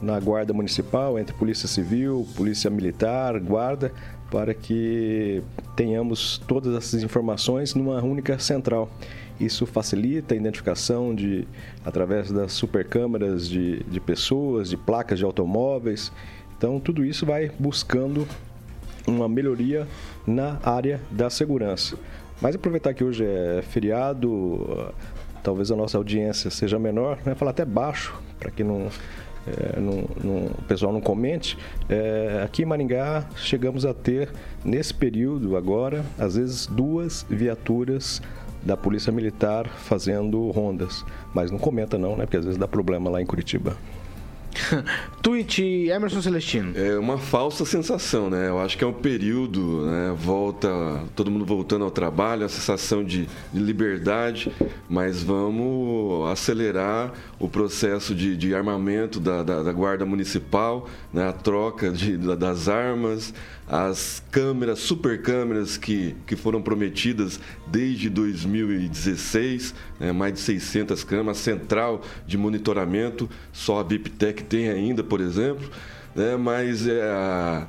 na 0.00 0.18
guarda 0.20 0.52
municipal 0.52 1.18
entre 1.18 1.34
polícia 1.34 1.66
civil, 1.66 2.26
polícia 2.36 2.70
militar, 2.70 3.38
guarda, 3.40 3.92
para 4.30 4.52
que 4.52 5.42
tenhamos 5.76 6.38
todas 6.46 6.74
essas 6.74 7.02
informações 7.02 7.74
numa 7.74 8.02
única 8.02 8.38
central. 8.38 8.90
Isso 9.40 9.66
facilita 9.66 10.34
a 10.34 10.36
identificação 10.36 11.14
de 11.14 11.46
através 11.84 12.30
das 12.30 12.52
supercâmeras 12.52 13.48
de, 13.48 13.82
de 13.84 14.00
pessoas, 14.00 14.70
de 14.70 14.76
placas 14.76 15.18
de 15.18 15.24
automóveis. 15.24 16.12
Então 16.56 16.78
tudo 16.78 17.04
isso 17.04 17.26
vai 17.26 17.50
buscando 17.58 18.26
uma 19.06 19.28
melhoria 19.28 19.86
na 20.26 20.58
área 20.62 21.00
da 21.10 21.28
segurança. 21.28 21.96
Mas 22.40 22.54
aproveitar 22.54 22.94
que 22.94 23.04
hoje 23.04 23.24
é 23.24 23.62
feriado, 23.62 24.92
talvez 25.44 25.70
a 25.70 25.76
nossa 25.76 25.96
audiência 25.98 26.50
seja 26.50 26.78
menor, 26.78 27.18
né? 27.24 27.34
falar 27.36 27.52
até 27.52 27.64
baixo, 27.64 28.18
para 28.40 28.50
que 28.50 28.64
não, 28.64 28.88
é, 29.46 29.78
não, 29.78 30.04
não, 30.24 30.46
o 30.46 30.62
pessoal 30.66 30.92
não 30.92 31.00
comente. 31.00 31.56
É, 31.88 32.42
aqui 32.42 32.62
em 32.62 32.64
Maringá 32.64 33.28
chegamos 33.36 33.84
a 33.84 33.92
ter, 33.92 34.32
nesse 34.64 34.92
período 34.92 35.56
agora, 35.56 36.04
às 36.18 36.34
vezes 36.34 36.66
duas 36.66 37.24
viaturas 37.28 38.20
da 38.62 38.76
Polícia 38.76 39.12
Militar 39.12 39.68
fazendo 39.68 40.50
rondas. 40.50 41.04
Mas 41.34 41.50
não 41.50 41.58
comenta 41.58 41.98
não, 41.98 42.16
né? 42.16 42.24
Porque 42.24 42.38
às 42.38 42.44
vezes 42.44 42.58
dá 42.58 42.66
problema 42.66 43.10
lá 43.10 43.20
em 43.20 43.26
Curitiba. 43.26 43.76
Tweet 45.22 45.88
Emerson 45.88 46.20
Celestino. 46.20 46.72
É 46.76 46.98
uma 46.98 47.18
falsa 47.18 47.64
sensação, 47.64 48.28
né? 48.30 48.48
Eu 48.48 48.60
acho 48.60 48.76
que 48.76 48.84
é 48.84 48.86
um 48.86 48.92
período, 48.92 49.86
né? 49.86 50.14
Volta, 50.16 50.68
todo 51.14 51.30
mundo 51.30 51.44
voltando 51.44 51.84
ao 51.84 51.90
trabalho, 51.90 52.44
a 52.44 52.48
sensação 52.48 53.04
de, 53.04 53.28
de 53.52 53.60
liberdade, 53.60 54.52
mas 54.88 55.22
vamos 55.22 56.30
acelerar 56.30 57.12
o 57.38 57.48
processo 57.48 58.14
de, 58.14 58.36
de 58.36 58.54
armamento 58.54 59.20
da, 59.20 59.42
da, 59.42 59.62
da, 59.62 59.72
Guarda 59.72 60.06
Municipal, 60.06 60.88
né? 61.12 61.28
a 61.28 61.32
troca 61.32 61.90
de, 61.90 62.16
das 62.16 62.68
armas, 62.68 63.34
as 63.66 64.22
câmeras, 64.30 64.80
super 64.80 65.22
câmeras 65.22 65.76
que, 65.76 66.14
que 66.26 66.36
foram 66.36 66.60
prometidas 66.60 67.40
desde 67.66 68.10
2016, 68.10 69.74
né, 69.98 70.12
mais 70.12 70.34
de 70.34 70.40
600 70.40 71.02
câmeras, 71.04 71.38
central 71.38 72.02
de 72.26 72.36
monitoramento, 72.36 73.28
só 73.52 73.80
a 73.80 73.84
Biptec 73.84 74.44
tem 74.44 74.68
ainda, 74.68 75.02
por 75.02 75.20
exemplo, 75.20 75.68
né, 76.14 76.36
mas 76.36 76.86
é 76.86 77.02
a, 77.02 77.66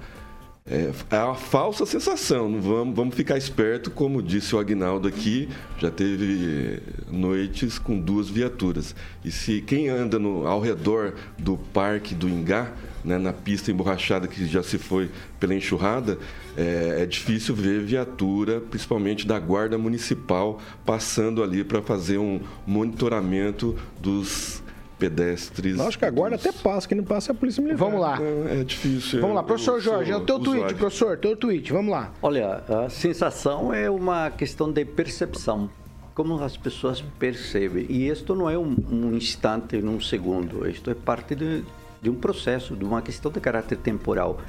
é, 0.67 0.91
é 1.11 1.19
uma 1.19 1.35
falsa 1.35 1.85
sensação, 1.85 2.59
vamos, 2.59 2.95
vamos 2.95 3.13
ficar 3.13 3.37
esperto, 3.37 3.91
como 3.91 4.19
disse 4.19 4.55
o 4.55 4.59
Agnaldo 4.59 5.07
aqui, 5.07 5.47
já 5.77 5.91
teve 5.91 6.81
noites 7.11 7.77
com 7.77 7.99
duas 7.99 8.29
viaturas. 8.29 8.95
E 9.23 9.29
se 9.29 9.61
quem 9.61 9.89
anda 9.89 10.17
no, 10.17 10.47
ao 10.47 10.59
redor 10.59 11.13
do 11.37 11.55
Parque 11.55 12.15
do 12.15 12.27
Ingá, 12.27 12.73
né, 13.03 13.19
na 13.19 13.31
pista 13.31 13.69
emborrachada 13.69 14.27
que 14.27 14.47
já 14.47 14.63
se 14.63 14.79
foi 14.79 15.11
pela 15.39 15.53
enxurrada, 15.53 16.17
é, 16.57 17.03
é 17.03 17.05
difícil 17.05 17.53
ver 17.53 17.81
viatura, 17.81 18.59
principalmente 18.59 19.27
da 19.27 19.37
Guarda 19.37 19.77
Municipal, 19.77 20.59
passando 20.83 21.43
ali 21.43 21.63
para 21.63 21.79
fazer 21.83 22.17
um 22.17 22.39
monitoramento 22.65 23.75
dos 24.01 24.63
pedestres. 24.97 25.79
Acho 25.79 25.99
que 25.99 26.05
a 26.05 26.09
guarda 26.09 26.37
dos... 26.37 26.45
até 26.45 26.57
passa, 26.57 26.87
que 26.87 26.95
não 26.95 27.03
passa 27.03 27.31
é 27.31 27.33
a 27.33 27.35
polícia 27.35 27.61
militar. 27.61 27.85
Vamos 27.85 28.01
lá. 28.01 28.19
É, 28.21 28.61
é 28.61 28.63
difícil. 28.63 29.21
Vamos 29.21 29.35
lá, 29.35 29.43
professor 29.43 29.79
Jorge, 29.79 30.11
é 30.11 30.15
o 30.15 30.21
teu 30.21 30.37
usuário. 30.37 30.61
tweet, 30.63 30.75
professor, 30.75 31.17
teu 31.17 31.35
tweet, 31.35 31.71
vamos 31.71 31.91
lá. 31.91 32.11
Olha, 32.21 32.63
a 32.67 32.89
sensação 32.89 33.73
é 33.73 33.89
uma 33.89 34.29
questão 34.29 34.71
de 34.71 34.83
percepção. 34.85 35.69
Como 36.13 36.41
as 36.41 36.55
pessoas 36.55 37.01
percebem. 37.19 37.85
E 37.89 38.07
isto 38.07 38.33
não 38.33 38.49
é 38.49 38.57
um, 38.57 38.73
um 38.89 39.13
instante, 39.13 39.81
num 39.81 39.99
segundo. 39.99 40.65
Isto 40.67 40.89
é 40.89 40.93
parte 40.93 41.35
de, 41.35 41.61
de 42.01 42.09
um 42.09 42.15
processo, 42.15 42.73
de 42.73 42.85
uma 42.85 43.01
questão 43.01 43.29
de 43.29 43.41
caráter 43.41 43.77
temporal. 43.77 44.39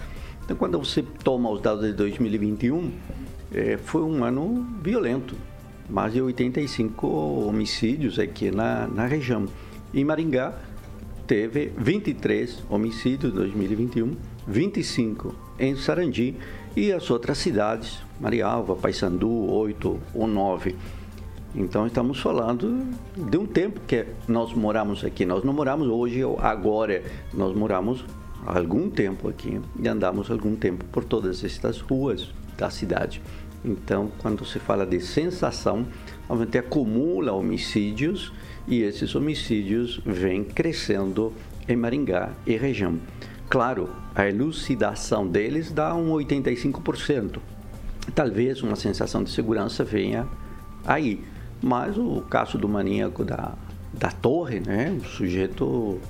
Então, 0.45 0.57
quando 0.57 0.79
você 0.79 1.03
toma 1.25 1.51
os 1.51 1.61
dados 1.61 1.85
de 1.85 1.93
2021, 1.93 2.93
é, 3.53 3.77
foi 3.79 4.03
um 4.03 4.23
ano 4.23 4.65
violento. 4.81 5.35
Mais 5.91 6.13
de 6.13 6.23
85 6.23 7.05
homicídios 7.49 8.17
aqui 8.21 8.53
na, 8.53 8.87
na 8.87 9.07
região. 9.07 9.47
Em 9.95 10.05
Maringá, 10.05 10.53
teve 11.27 11.73
23 11.77 12.65
homicídios 12.69 13.33
em 13.33 13.37
2021, 13.37 14.13
25 14.47 15.35
em 15.59 15.75
Sarandi 15.77 16.37
e 16.77 16.93
as 16.93 17.11
outras 17.11 17.39
cidades, 17.39 17.99
Marialva, 18.21 18.77
Paysandu, 18.77 19.51
8 19.51 20.01
ou 20.15 20.27
9. 20.27 20.77
Então 21.55 21.87
estamos 21.87 22.21
falando 22.21 22.87
de 23.17 23.39
um 23.39 23.47
tempo 23.47 23.81
que 23.87 24.07
nós 24.29 24.53
moramos 24.53 25.05
aqui. 25.05 25.25
Nós 25.25 25.43
não 25.43 25.55
moramos 25.55 25.89
hoje 25.89 26.23
ou 26.23 26.39
agora, 26.39 27.03
nós 27.33 27.57
moramos 27.57 28.05
há 28.47 28.59
algum 28.59 28.91
tempo 28.91 29.29
aqui 29.29 29.61
e 29.81 29.89
andamos 29.89 30.31
algum 30.31 30.55
tempo 30.55 30.85
por 30.87 31.05
todas 31.05 31.43
estas 31.43 31.81
ruas 31.81 32.31
da 32.59 32.69
cidade. 32.69 33.23
Então, 33.65 34.13
quando 34.19 34.45
se 34.45 34.59
fala 34.59 34.85
de 34.85 35.01
sensação, 35.01 35.87
a 36.29 36.59
acumula 36.59 37.33
homicídios 37.33 38.33
e 38.67 38.83
esses 38.83 39.15
homicídios 39.15 40.01
vêm 40.05 40.45
crescendo 40.45 41.33
em 41.69 41.77
Maringá 41.77 42.33
e 42.47 42.57
região. 42.57 42.99
Claro, 43.49 43.89
a 44.15 44.29
elucidação 44.29 45.27
deles 45.27 45.71
dá 45.71 45.95
um 45.95 46.11
85%. 46.11 47.39
Talvez 48.15 48.63
uma 48.63 48.77
sensação 48.77 49.23
de 49.23 49.31
segurança 49.31 49.85
venha 49.85 50.27
aí. 50.85 51.23
Mas 51.63 51.97
o 51.97 52.21
caso 52.23 52.59
do 52.59 52.69
maníaco 52.69 53.25
da, 53.25 53.55
da 53.95 54.11
torre, 54.11 54.61
né? 54.61 54.97
O 55.01 55.05
sujeito 55.05 56.01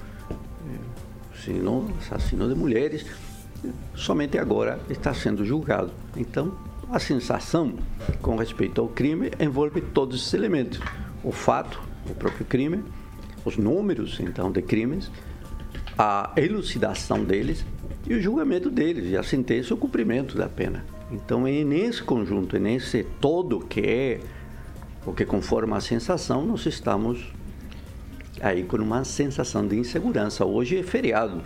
assassinou, 1.33 1.89
assassino 2.01 2.49
de 2.49 2.55
mulheres, 2.55 3.07
somente 3.95 4.39
agora 4.39 4.81
está 4.91 5.15
sendo 5.15 5.45
julgado. 5.45 5.91
Então, 6.17 6.53
a 6.91 6.99
sensação 6.99 7.75
com 8.21 8.37
respeito 8.37 8.81
ao 8.81 8.89
crime 8.89 9.31
envolve 9.39 9.81
todos 9.81 10.21
esses 10.21 10.35
elementos. 10.35 10.81
O 11.23 11.33
fato, 11.33 11.81
o 12.09 12.15
próprio 12.15 12.45
crime, 12.45 12.83
os 13.45 13.57
números, 13.57 14.19
então, 14.21 14.51
de 14.51 14.63
crimes, 14.63 15.11
a 15.99 16.33
elucidação 16.37 17.25
deles 17.25 17.65
e 18.07 18.15
o 18.15 18.21
julgamento 18.21 18.71
deles, 18.71 19.11
e 19.11 19.17
a 19.17 19.23
sentença 19.23 19.71
e 19.71 19.75
o 19.75 19.77
cumprimento 19.77 20.37
da 20.37 20.49
pena. 20.49 20.85
Então, 21.11 21.47
é 21.47 21.65
nesse 21.65 22.03
conjunto, 22.03 22.57
é 22.57 22.59
nesse 22.59 23.05
todo 23.21 23.61
que 23.61 23.81
é 23.81 24.21
o 25.05 25.13
que 25.13 25.25
conforma 25.25 25.77
a 25.77 25.81
sensação, 25.81 26.45
nós 26.45 26.67
estamos 26.67 27.33
aí 28.41 28.65
com 28.65 28.77
uma 28.77 29.05
sensação 29.05 29.67
de 29.67 29.77
insegurança. 29.77 30.45
Hoje 30.45 30.79
é 30.79 30.83
feriado 30.83 31.43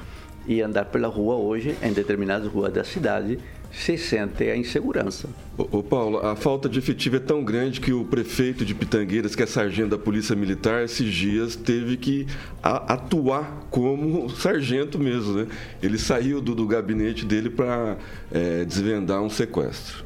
e 0.47 0.63
andar 0.63 0.87
pela 0.87 1.09
rua 1.09 1.37
hoje, 1.37 1.77
em 1.83 1.93
determinadas 1.93 2.51
ruas 2.51 2.73
da 2.73 2.83
cidade, 2.83 3.39
se 3.73 3.97
sente 3.97 4.45
a 4.45 4.57
insegurança. 4.57 5.29
Ô, 5.57 5.83
Paulo, 5.83 6.19
a 6.19 6.35
falta 6.35 6.69
de 6.69 6.79
efetivo 6.79 7.17
é 7.17 7.21
tão 7.21 7.45
grande 7.45 7.81
que 7.81 7.93
o 7.93 8.05
prefeito 8.05 8.65
de 8.65 8.75
Pitangueiras, 8.75 9.35
que 9.35 9.43
é 9.43 9.47
sargento 9.47 9.91
da 9.91 9.99
Polícia 9.99 10.35
Militar, 10.35 10.85
esses 10.85 11.13
dias 11.13 11.55
teve 11.55 11.97
que 11.97 12.27
atuar 12.63 13.67
como 13.71 14.29
sargento 14.31 14.99
mesmo, 14.99 15.35
né? 15.35 15.47
Ele 15.83 15.99
saiu 15.99 16.41
do, 16.41 16.55
do 16.55 16.67
gabinete 16.67 17.25
dele 17.25 17.51
para 17.51 17.97
é, 18.33 18.65
desvendar 18.65 19.23
um 19.23 19.31
sequestro. 19.31 20.05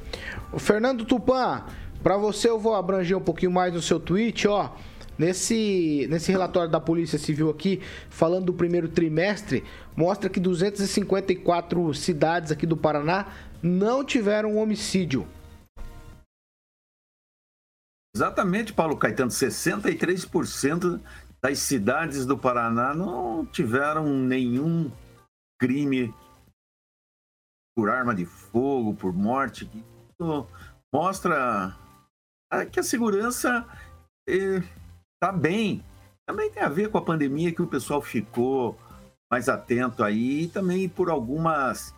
O 0.53 0.59
Fernando 0.59 1.05
Tupan, 1.05 1.63
para 2.03 2.17
você, 2.17 2.49
eu 2.51 2.59
vou 2.59 2.75
abranger 2.75 3.17
um 3.17 3.23
pouquinho 3.23 3.51
mais 3.51 3.73
no 3.73 3.81
seu 3.81 3.99
tweet, 3.99 4.47
ó. 4.47 4.71
Nesse, 5.17 6.09
nesse 6.11 6.33
relatório 6.33 6.69
da 6.69 6.81
Polícia 6.81 7.19
Civil 7.19 7.49
aqui, 7.49 7.81
falando 8.11 8.47
do 8.47 8.53
primeiro 8.53 8.89
trimestre, 8.89 9.63
mostra 9.97 10.29
que 10.29 10.41
254 10.41 11.95
cidades 11.95 12.51
aqui 12.51 12.67
do 12.67 12.77
Paraná 12.77 13.27
não 13.65 14.05
tiveram 14.05 14.59
homicídio. 14.59 15.27
Exatamente, 18.15 18.75
Paulo 18.75 18.99
Caetano. 18.99 19.31
63% 19.31 21.01
das 21.43 21.59
cidades 21.61 22.27
do 22.27 22.37
Paraná 22.37 22.95
não 22.95 23.47
tiveram 23.47 24.07
nenhum 24.07 24.93
crime 25.59 26.15
por 27.75 27.89
arma 27.89 28.15
de 28.15 28.27
fogo, 28.27 28.95
por 28.95 29.15
morte. 29.15 29.65
Isso 30.11 30.47
mostra 30.95 31.75
ah, 32.53 32.67
que 32.67 32.79
a 32.79 32.85
segurança 32.85 33.67
está 34.29 35.33
bem. 35.33 35.83
Também 36.29 36.51
tem 36.51 36.63
a 36.63 36.69
ver 36.69 36.91
com 36.91 36.99
a 36.99 37.05
pandemia 37.05 37.53
que 37.53 37.63
o 37.63 37.67
pessoal 37.67 38.03
ficou 38.03 38.79
mais 39.33 39.49
atento 39.49 40.05
aí 40.05 40.43
e 40.43 40.49
também 40.49 40.87
por 40.89 41.09
algumas 41.09 41.94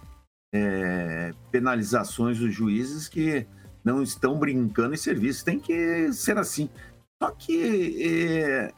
é, 0.56 1.34
penalizações 1.50 2.38
dos 2.38 2.54
juízes 2.54 3.08
que 3.08 3.46
não 3.84 4.02
estão 4.02 4.38
brincando 4.38 4.94
em 4.94 4.98
serviço. 4.98 5.44
Tem 5.44 5.58
que 5.58 6.12
ser 6.12 6.38
assim. 6.38 6.68
Só 7.22 7.30
que 7.30 8.02
é, 8.02 8.72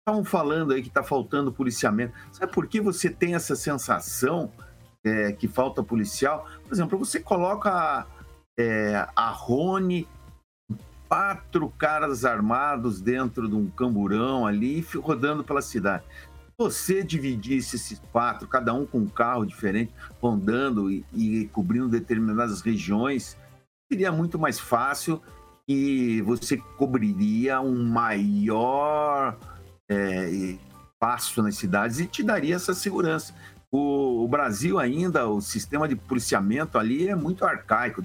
estavam 0.00 0.24
falando 0.24 0.72
aí 0.72 0.82
que 0.82 0.88
está 0.88 1.02
faltando 1.02 1.52
policiamento. 1.52 2.14
Sabe 2.32 2.52
por 2.52 2.66
que 2.66 2.80
você 2.80 3.08
tem 3.08 3.34
essa 3.34 3.56
sensação 3.56 4.52
é, 5.04 5.32
que 5.32 5.48
falta 5.48 5.82
policial? 5.82 6.46
Por 6.64 6.72
exemplo, 6.72 6.98
você 6.98 7.20
coloca 7.20 8.06
é, 8.58 9.06
a 9.14 9.30
Rony, 9.30 10.08
quatro 11.08 11.68
caras 11.70 12.24
armados 12.24 13.00
dentro 13.00 13.48
de 13.48 13.54
um 13.54 13.68
camburão 13.70 14.46
ali, 14.46 14.80
rodando 14.96 15.44
pela 15.44 15.60
cidade. 15.60 16.04
Você 16.62 17.02
dividisse 17.02 17.74
esses 17.74 18.00
quatro, 18.12 18.46
cada 18.46 18.72
um 18.72 18.86
com 18.86 18.98
um 18.98 19.08
carro 19.08 19.44
diferente, 19.44 19.92
rondando 20.20 20.88
e, 20.88 21.04
e 21.12 21.48
cobrindo 21.48 21.88
determinadas 21.88 22.60
regiões, 22.60 23.36
seria 23.90 24.12
muito 24.12 24.38
mais 24.38 24.60
fácil 24.60 25.20
e 25.66 26.22
você 26.22 26.56
cobriria 26.78 27.60
um 27.60 27.84
maior 27.84 29.36
é, 29.88 30.30
espaço 30.30 31.42
nas 31.42 31.56
cidades 31.56 31.98
e 31.98 32.06
te 32.06 32.22
daria 32.22 32.54
essa 32.54 32.74
segurança. 32.74 33.34
O, 33.68 34.22
o, 34.22 34.28
Brasil 34.28 34.78
ainda, 34.78 35.26
o 35.26 35.40
sistema 35.40 35.88
de 35.88 35.96
policiamento 35.96 36.78
ali 36.78 37.08
é 37.08 37.16
muito 37.16 37.44
arcaico. 37.44 38.04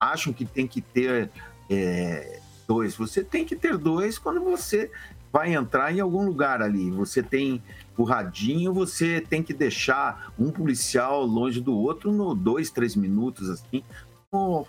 Acham 0.00 0.32
que 0.32 0.44
tem 0.44 0.68
que 0.68 0.80
ter 0.80 1.32
é, 1.68 2.38
dois. 2.68 2.94
Você 2.94 3.24
tem 3.24 3.44
que 3.44 3.56
ter 3.56 3.76
dois 3.76 4.20
quando 4.20 4.40
você 4.40 4.88
vai 5.32 5.54
entrar 5.54 5.92
em 5.92 6.00
algum 6.00 6.24
lugar 6.24 6.60
ali. 6.60 6.90
Você 6.90 7.22
tem 7.22 7.62
o 7.96 8.04
radinho, 8.04 8.72
você 8.72 9.20
tem 9.20 9.42
que 9.42 9.54
deixar 9.54 10.32
um 10.38 10.50
policial 10.50 11.24
longe 11.24 11.60
do 11.60 11.74
outro 11.76 12.12
no 12.12 12.34
dois, 12.34 12.70
três 12.70 12.94
minutos, 12.94 13.48
assim. 13.48 13.82
Como 14.30 14.68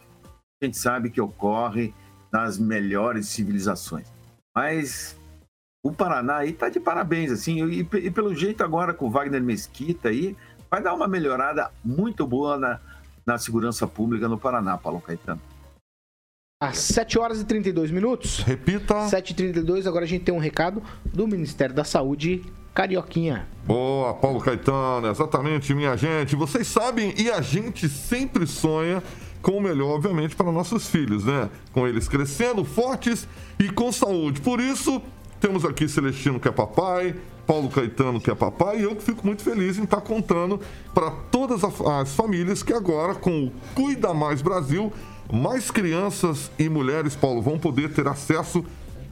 a 0.61 0.65
gente 0.65 0.77
sabe 0.77 1.09
que 1.09 1.19
ocorre 1.19 1.93
nas 2.31 2.57
melhores 2.57 3.27
civilizações. 3.27 4.07
Mas 4.55 5.15
o 5.83 5.91
Paraná 5.91 6.37
aí 6.37 6.53
tá 6.53 6.69
de 6.69 6.79
parabéns, 6.79 7.31
assim, 7.31 7.63
e, 7.65 7.79
e, 7.81 8.11
pelo 8.11 8.33
jeito 8.33 8.63
agora 8.63 8.93
com 8.93 9.07
o 9.07 9.11
Wagner 9.11 9.43
Mesquita 9.43 10.09
aí, 10.09 10.35
vai 10.71 10.81
dar 10.81 10.93
uma 10.93 11.07
melhorada 11.07 11.71
muito 11.83 12.25
boa 12.25 12.57
na, 12.57 12.79
na 13.25 13.37
segurança 13.37 13.85
pública 13.85 14.29
no 14.29 14.39
Paraná, 14.39 14.77
Paulo 14.77 15.01
Caetano. 15.01 15.41
Às 16.63 16.77
7 16.77 17.19
horas 17.19 17.41
e 17.41 17.43
32 17.43 17.91
minutos. 17.91 18.39
Repita. 18.39 18.95
7h32, 18.95 19.85
agora 19.85 20.05
a 20.05 20.07
gente 20.07 20.23
tem 20.23 20.33
um 20.33 20.37
recado 20.37 20.81
do 21.03 21.27
Ministério 21.27 21.75
da 21.75 21.83
Saúde, 21.83 22.41
Carioquinha. 22.73 23.45
Boa, 23.65 24.13
Paulo 24.13 24.39
Caetano, 24.39 25.09
exatamente, 25.09 25.73
minha 25.73 25.97
gente. 25.97 26.37
Vocês 26.37 26.65
sabem, 26.65 27.13
e 27.17 27.29
a 27.29 27.41
gente 27.41 27.89
sempre 27.89 28.47
sonha 28.47 29.03
com 29.41 29.57
o 29.57 29.61
melhor, 29.61 29.89
obviamente, 29.89 30.37
para 30.37 30.49
nossos 30.53 30.87
filhos, 30.87 31.25
né? 31.25 31.49
Com 31.73 31.85
eles 31.85 32.07
crescendo 32.07 32.63
fortes 32.63 33.27
e 33.59 33.69
com 33.69 33.91
saúde. 33.91 34.39
Por 34.39 34.61
isso, 34.61 35.01
temos 35.41 35.65
aqui 35.65 35.85
Celestino, 35.89 36.39
que 36.39 36.47
é 36.47 36.51
papai, 36.51 37.13
Paulo 37.45 37.67
Caetano, 37.67 38.21
que 38.21 38.31
é 38.31 38.35
papai, 38.35 38.79
e 38.79 38.83
eu 38.83 38.95
que 38.95 39.03
fico 39.03 39.27
muito 39.27 39.43
feliz 39.43 39.77
em 39.77 39.83
estar 39.83 39.99
contando 39.99 40.61
para 40.93 41.11
todas 41.11 41.61
as 41.61 42.15
famílias 42.15 42.63
que 42.63 42.71
agora, 42.71 43.15
com 43.15 43.47
o 43.47 43.51
Cuida 43.75 44.13
Mais 44.13 44.41
Brasil, 44.41 44.93
mais 45.33 45.71
crianças 45.71 46.51
e 46.59 46.69
mulheres, 46.69 47.15
Paulo, 47.15 47.41
vão 47.41 47.57
poder 47.57 47.91
ter 47.91 48.07
acesso 48.07 48.63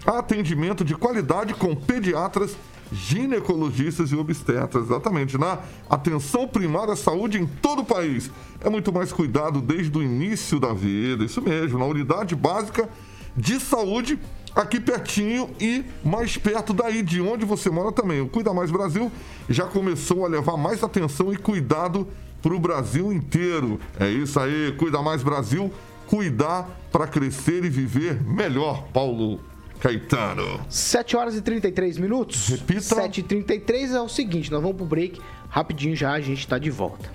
a 0.06 0.20
atendimento 0.20 0.86
de 0.86 0.94
qualidade 0.94 1.56
com 1.56 1.76
pediatras, 1.76 2.56
ginecologistas 2.92 4.12
e 4.12 4.16
obstetras, 4.16 4.86
exatamente, 4.86 5.36
na 5.36 5.58
atenção 5.90 6.48
primária 6.48 6.94
à 6.94 6.96
saúde 6.96 7.42
em 7.42 7.48
todo 7.48 7.82
o 7.82 7.86
país. 7.86 8.30
É 8.60 8.70
muito 8.70 8.94
mais 8.94 9.12
cuidado 9.12 9.60
desde 9.60 9.98
o 9.98 10.04
início 10.04 10.60
da 10.60 10.74
vida, 10.74 11.24
isso 11.24 11.42
mesmo, 11.42 11.80
na 11.80 11.86
unidade 11.86 12.36
básica 12.36 12.88
de 13.36 13.60
saúde 13.60 14.20
aqui 14.56 14.80
pertinho 14.80 15.50
e 15.60 15.84
mais 16.04 16.38
perto 16.38 16.72
daí 16.72 17.02
de 17.02 17.20
onde 17.20 17.46
você 17.46 17.72
mora 17.72 17.92
também. 17.92 18.22
O 18.22 18.28
Cuida 18.28 18.54
Mais 18.54 18.70
Brasil 18.70 19.12
já 19.50 19.66
começou 19.66 20.24
a 20.24 20.28
levar 20.28 20.56
mais 20.56 20.84
atenção 20.84 21.34
e 21.34 21.38
cuidado 21.38 22.08
para 22.44 22.54
o 22.54 22.60
Brasil 22.60 23.12
inteiro. 23.12 23.80
É 24.00 24.08
isso 24.10 24.40
aí, 24.40 24.72
Cuida 24.78 25.02
Mais 25.02 25.24
Brasil, 25.24 25.72
cuidar 26.12 26.70
para 26.92 27.08
crescer 27.08 27.64
e 27.64 27.70
viver 27.70 28.22
melhor, 28.22 28.84
Paulo 28.92 29.40
Caetano. 29.80 30.60
7 30.70 31.16
horas 31.16 31.36
e 31.38 31.42
33 31.42 31.98
minutos. 31.98 32.50
Repita. 32.50 32.82
7 32.82 33.22
e 33.22 33.24
33 33.24 33.94
é 33.94 34.02
o 34.02 34.10
seguinte, 34.10 34.52
nós 34.52 34.62
vamos 34.62 34.76
pro 34.76 34.86
break. 34.86 35.22
Rapidinho 35.48 35.96
já 35.96 36.12
a 36.12 36.20
gente 36.20 36.40
está 36.40 36.60
de 36.60 36.70
volta. 36.70 37.10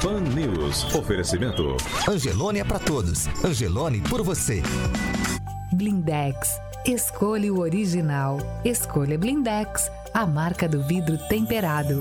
Pan 0.00 0.20
News. 0.20 0.94
Oferecimento. 0.94 1.76
Angelone 2.08 2.60
é 2.60 2.64
para 2.64 2.78
todos. 2.78 3.26
Angelone 3.44 4.00
por 4.02 4.22
você. 4.22 4.62
Blindex. 5.72 6.60
Escolha 6.86 7.52
o 7.52 7.58
original. 7.58 8.38
Escolha 8.64 9.18
Blindex, 9.18 9.90
a 10.14 10.24
marca 10.24 10.68
do 10.68 10.80
vidro 10.84 11.18
temperado. 11.28 12.00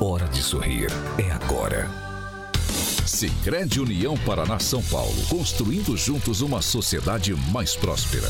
Hora 0.00 0.26
de 0.28 0.42
sorrir. 0.42 0.88
É 1.18 1.30
agora. 1.30 1.88
Sicredi 3.06 3.80
União 3.80 4.16
Paraná 4.18 4.58
São 4.58 4.82
Paulo, 4.82 5.14
construindo 5.28 5.96
juntos 5.96 6.40
uma 6.40 6.60
sociedade 6.60 7.34
mais 7.52 7.76
próspera. 7.76 8.28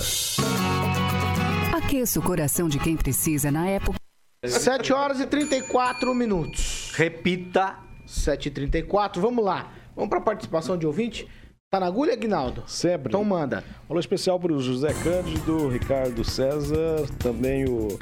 Aqueça 1.77 2.20
o 2.20 2.22
coração 2.22 2.68
de 2.68 2.79
quem 2.79 2.96
precisa 2.96 3.51
na 3.51 3.66
época 3.68 3.99
7 4.44 4.92
horas 4.92 5.20
e 5.20 5.27
34 5.27 6.14
minutos. 6.14 6.92
Repita. 6.94 7.77
7 8.07 8.46
e 8.46 8.51
34 8.51 9.20
vamos 9.20 9.44
lá. 9.44 9.72
Vamos 9.94 10.11
para 10.11 10.18
a 10.18 10.22
participação 10.22 10.77
de 10.77 10.87
ouvinte. 10.87 11.27
Tá 11.70 11.81
na 11.81 11.87
agulha, 11.87 12.12
Aguinaldo? 12.12 12.62
Sempre. 12.66 13.09
Então 13.09 13.25
manda. 13.25 13.64
Alô 13.88 13.99
especial 13.99 14.38
para 14.38 14.53
o 14.53 14.61
José 14.61 14.94
Cândido, 15.03 15.68
Ricardo 15.68 16.22
César, 16.22 17.09
também 17.18 17.64
o 17.68 17.99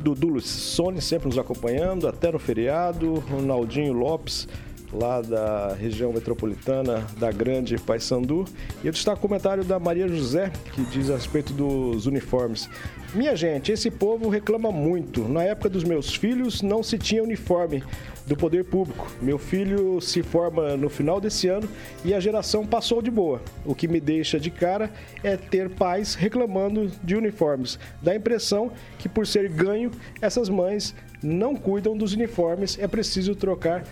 Dudu 0.00 0.40
Sony 0.40 1.00
sempre 1.00 1.28
nos 1.28 1.38
acompanhando, 1.38 2.08
até 2.08 2.32
no 2.32 2.38
feriado, 2.38 3.14
Ronaldinho 3.30 3.92
Lopes, 3.92 4.48
lá 4.92 5.20
da 5.20 5.74
região 5.74 6.12
metropolitana 6.12 7.06
da 7.18 7.30
Grande 7.30 7.76
Paysandu. 7.78 8.44
E 8.82 8.86
eu 8.86 8.92
destaco 8.92 9.18
o 9.18 9.20
comentário 9.20 9.64
da 9.64 9.78
Maria 9.78 10.08
José, 10.08 10.50
que 10.72 10.82
diz 10.82 11.10
a 11.10 11.14
respeito 11.14 11.52
dos 11.52 12.06
uniformes. 12.06 12.68
Minha 13.14 13.34
gente, 13.34 13.72
esse 13.72 13.90
povo 13.90 14.28
reclama 14.28 14.70
muito. 14.70 15.28
Na 15.28 15.42
época 15.42 15.68
dos 15.68 15.84
meus 15.84 16.14
filhos 16.14 16.62
não 16.62 16.82
se 16.82 16.98
tinha 16.98 17.22
uniforme 17.22 17.82
do 18.26 18.36
poder 18.36 18.64
público. 18.64 19.10
Meu 19.20 19.38
filho 19.38 20.00
se 20.00 20.22
forma 20.22 20.76
no 20.76 20.88
final 20.88 21.20
desse 21.20 21.48
ano 21.48 21.68
e 22.04 22.14
a 22.14 22.20
geração 22.20 22.64
passou 22.64 23.02
de 23.02 23.10
boa. 23.10 23.42
O 23.64 23.74
que 23.74 23.88
me 23.88 24.00
deixa 24.00 24.38
de 24.38 24.50
cara 24.50 24.90
é 25.24 25.36
ter 25.36 25.68
pais 25.70 26.14
reclamando 26.14 26.90
de 27.02 27.16
uniformes. 27.16 27.78
Dá 28.00 28.12
a 28.12 28.16
impressão 28.16 28.70
que 28.98 29.08
por 29.08 29.26
ser 29.26 29.48
ganho, 29.48 29.90
essas 30.20 30.48
mães 30.48 30.94
não 31.22 31.56
cuidam 31.56 31.96
dos 31.96 32.12
uniformes, 32.12 32.78
é 32.78 32.86
preciso 32.86 33.34
trocar 33.34 33.84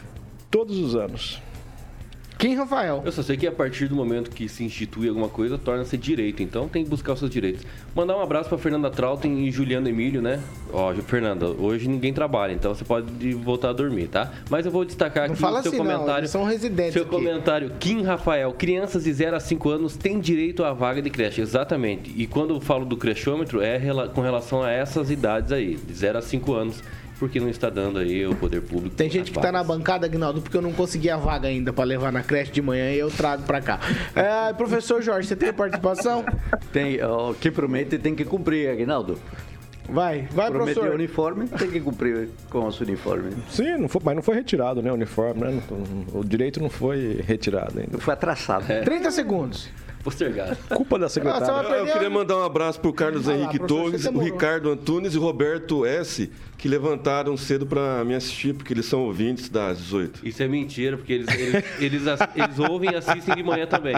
todos 0.51 0.79
os 0.79 0.95
anos. 0.95 1.41
Quem, 2.39 2.55
Rafael? 2.55 3.03
Eu 3.05 3.11
só 3.11 3.21
sei 3.21 3.37
que 3.37 3.49
a 3.49 3.53
partir 3.53 3.89
do 3.89 3.97
momento 3.97 4.31
que 4.31 4.49
se 4.49 4.63
institui 4.63 5.09
alguma 5.09 5.29
coisa, 5.29 5.59
torna-se 5.59 5.97
direito. 5.97 6.41
Então 6.41 6.69
tem 6.69 6.85
que 6.85 6.89
buscar 6.89 7.15
os 7.15 7.19
seus 7.19 7.31
direitos. 7.33 7.67
Mandar 7.97 8.17
um 8.17 8.21
abraço 8.21 8.49
para 8.49 8.57
Fernanda 8.57 8.89
Trautem 8.89 9.45
e 9.45 9.51
Juliano 9.51 9.89
Emílio, 9.89 10.23
né? 10.23 10.41
Ó, 10.73 10.95
Fernanda, 10.95 11.49
hoje 11.49 11.89
ninguém 11.89 12.15
trabalha, 12.15 12.53
então 12.53 12.73
você 12.73 12.85
pode 12.85 13.35
voltar 13.35 13.71
a 13.71 13.73
dormir, 13.73 14.07
tá? 14.07 14.33
Mas 14.49 14.65
eu 14.65 14.71
vou 14.71 14.85
destacar 14.85 15.25
aqui 15.25 15.43
não 15.43 15.49
o 15.51 15.63
seu 15.63 15.73
assim, 15.73 15.79
comentário. 15.79 16.23
Não, 16.23 16.29
são 16.29 16.45
residentes. 16.45 16.93
Seu 16.93 17.03
aqui. 17.03 17.11
comentário, 17.11 17.73
Kim 17.81 18.03
Rafael, 18.03 18.53
crianças 18.53 19.03
de 19.03 19.13
0 19.13 19.35
a 19.35 19.41
5 19.41 19.69
anos 19.69 19.97
têm 19.97 20.21
direito 20.21 20.63
à 20.63 20.73
vaga 20.73 21.03
de 21.03 21.11
creche. 21.11 21.41
Exatamente. 21.41 22.15
E 22.17 22.29
quando 22.29 22.55
eu 22.55 22.61
falo 22.61 22.85
do 22.85 22.97
crechômetro, 22.97 23.61
é 23.61 23.81
com 24.15 24.21
relação 24.21 24.63
a 24.63 24.71
essas 24.71 25.11
idades 25.11 25.51
aí, 25.51 25.75
de 25.75 25.93
0 25.93 26.19
a 26.19 26.23
5 26.23 26.55
anos 26.55 26.85
porque 27.19 27.41
não 27.41 27.49
está 27.49 27.69
dando 27.69 27.99
aí 27.99 28.27
o 28.27 28.35
poder 28.35 28.63
público. 28.63 28.95
Tem 28.95 29.11
gente 29.11 29.31
que 29.33 29.41
tá 29.41 29.51
na 29.51 29.63
bancada, 29.65 30.07
Agnaldo, 30.07 30.41
porque 30.41 30.57
eu 30.57 30.63
não 30.63 30.73
consegui 30.73 31.11
a 31.11 31.17
vaga 31.17 31.49
ainda 31.49 31.73
pra 31.73 31.85
levar 31.85 32.13
na 32.13 32.23
creche 32.23 32.53
de 32.53 32.63
manhã 32.63 32.91
e 32.91 32.99
eu 32.99 33.11
trago 33.11 33.43
pra 33.43 33.61
cá. 33.61 33.81
É, 34.15 34.53
professor 34.53 35.03
Jorge, 35.03 35.29
você 35.29 35.37
tem 35.37 35.53
participação? 35.53 36.25
Tem, 36.73 37.03
o 37.03 37.35
que 37.35 37.51
promete 37.51 37.99
tem 37.99 38.15
que 38.15 38.25
cumprir, 38.25 38.69
Aguinaldo. 38.69 39.19
Vai, 39.89 40.29
vai, 40.31 40.51
Prometeu 40.51 40.75
professor. 40.75 40.95
uniforme, 40.95 41.49
tem 41.49 41.71
que 41.71 41.81
cumprir 41.81 42.29
com 42.51 42.67
os 42.67 42.79
uniformes. 42.79 43.35
Sim, 43.49 43.79
não 43.79 43.89
foi, 43.89 44.03
mas 44.05 44.17
não 44.17 44.23
foi 44.23 44.35
retirado, 44.35 44.83
né? 44.83 44.91
O 44.91 44.95
uniforme, 44.95 45.41
né? 45.41 45.63
O 46.13 46.23
direito 46.23 46.61
não 46.61 46.69
foi 46.69 47.23
retirado 47.27 47.79
ainda. 47.81 47.97
Foi 47.99 48.13
atrasado. 48.13 48.67
30 48.85 49.11
segundos. 49.11 49.71
Postergado. 50.11 50.57
Culpa 50.75 50.99
da 50.99 51.07
Ah, 51.07 51.09
secretária. 51.09 51.47
vai 51.47 51.63
Eu 51.65 51.69
perder 51.85 51.93
queria 51.93 52.11
mandar 52.11 52.37
um 52.39 52.45
abraço 52.45 52.81
pro 52.81 52.93
Carlos 52.93 53.25
Vai 53.27 53.35
lá, 53.35 53.41
Henrique 53.43 53.59
professor, 53.59 53.83
Torres, 53.85 54.01
o 54.03 54.05
demorou. 54.09 54.31
Ricardo 54.33 54.71
Antunes 54.71 55.15
e 55.15 55.19
o 55.19 55.21
Roberto 55.21 55.85
S., 55.85 56.31
que 56.57 56.67
levantaram 56.67 57.37
cedo 57.37 57.65
para 57.67 58.05
me 58.05 58.15
assistir, 58.17 58.53
porque 58.53 58.73
eles 58.73 58.85
são 58.87 59.05
ouvintes 59.05 59.49
das 59.49 59.79
18. 59.79 60.27
Isso 60.27 60.43
é 60.43 60.49
mentira, 60.49 60.97
porque 60.97 61.13
eles, 61.13 61.29
eles, 61.29 61.65
eles, 61.79 62.03
eles 62.35 62.59
ouvem 62.59 62.91
e 62.91 62.97
assistem 62.97 63.37
de 63.37 63.43
manhã 63.45 63.65
também. 63.65 63.95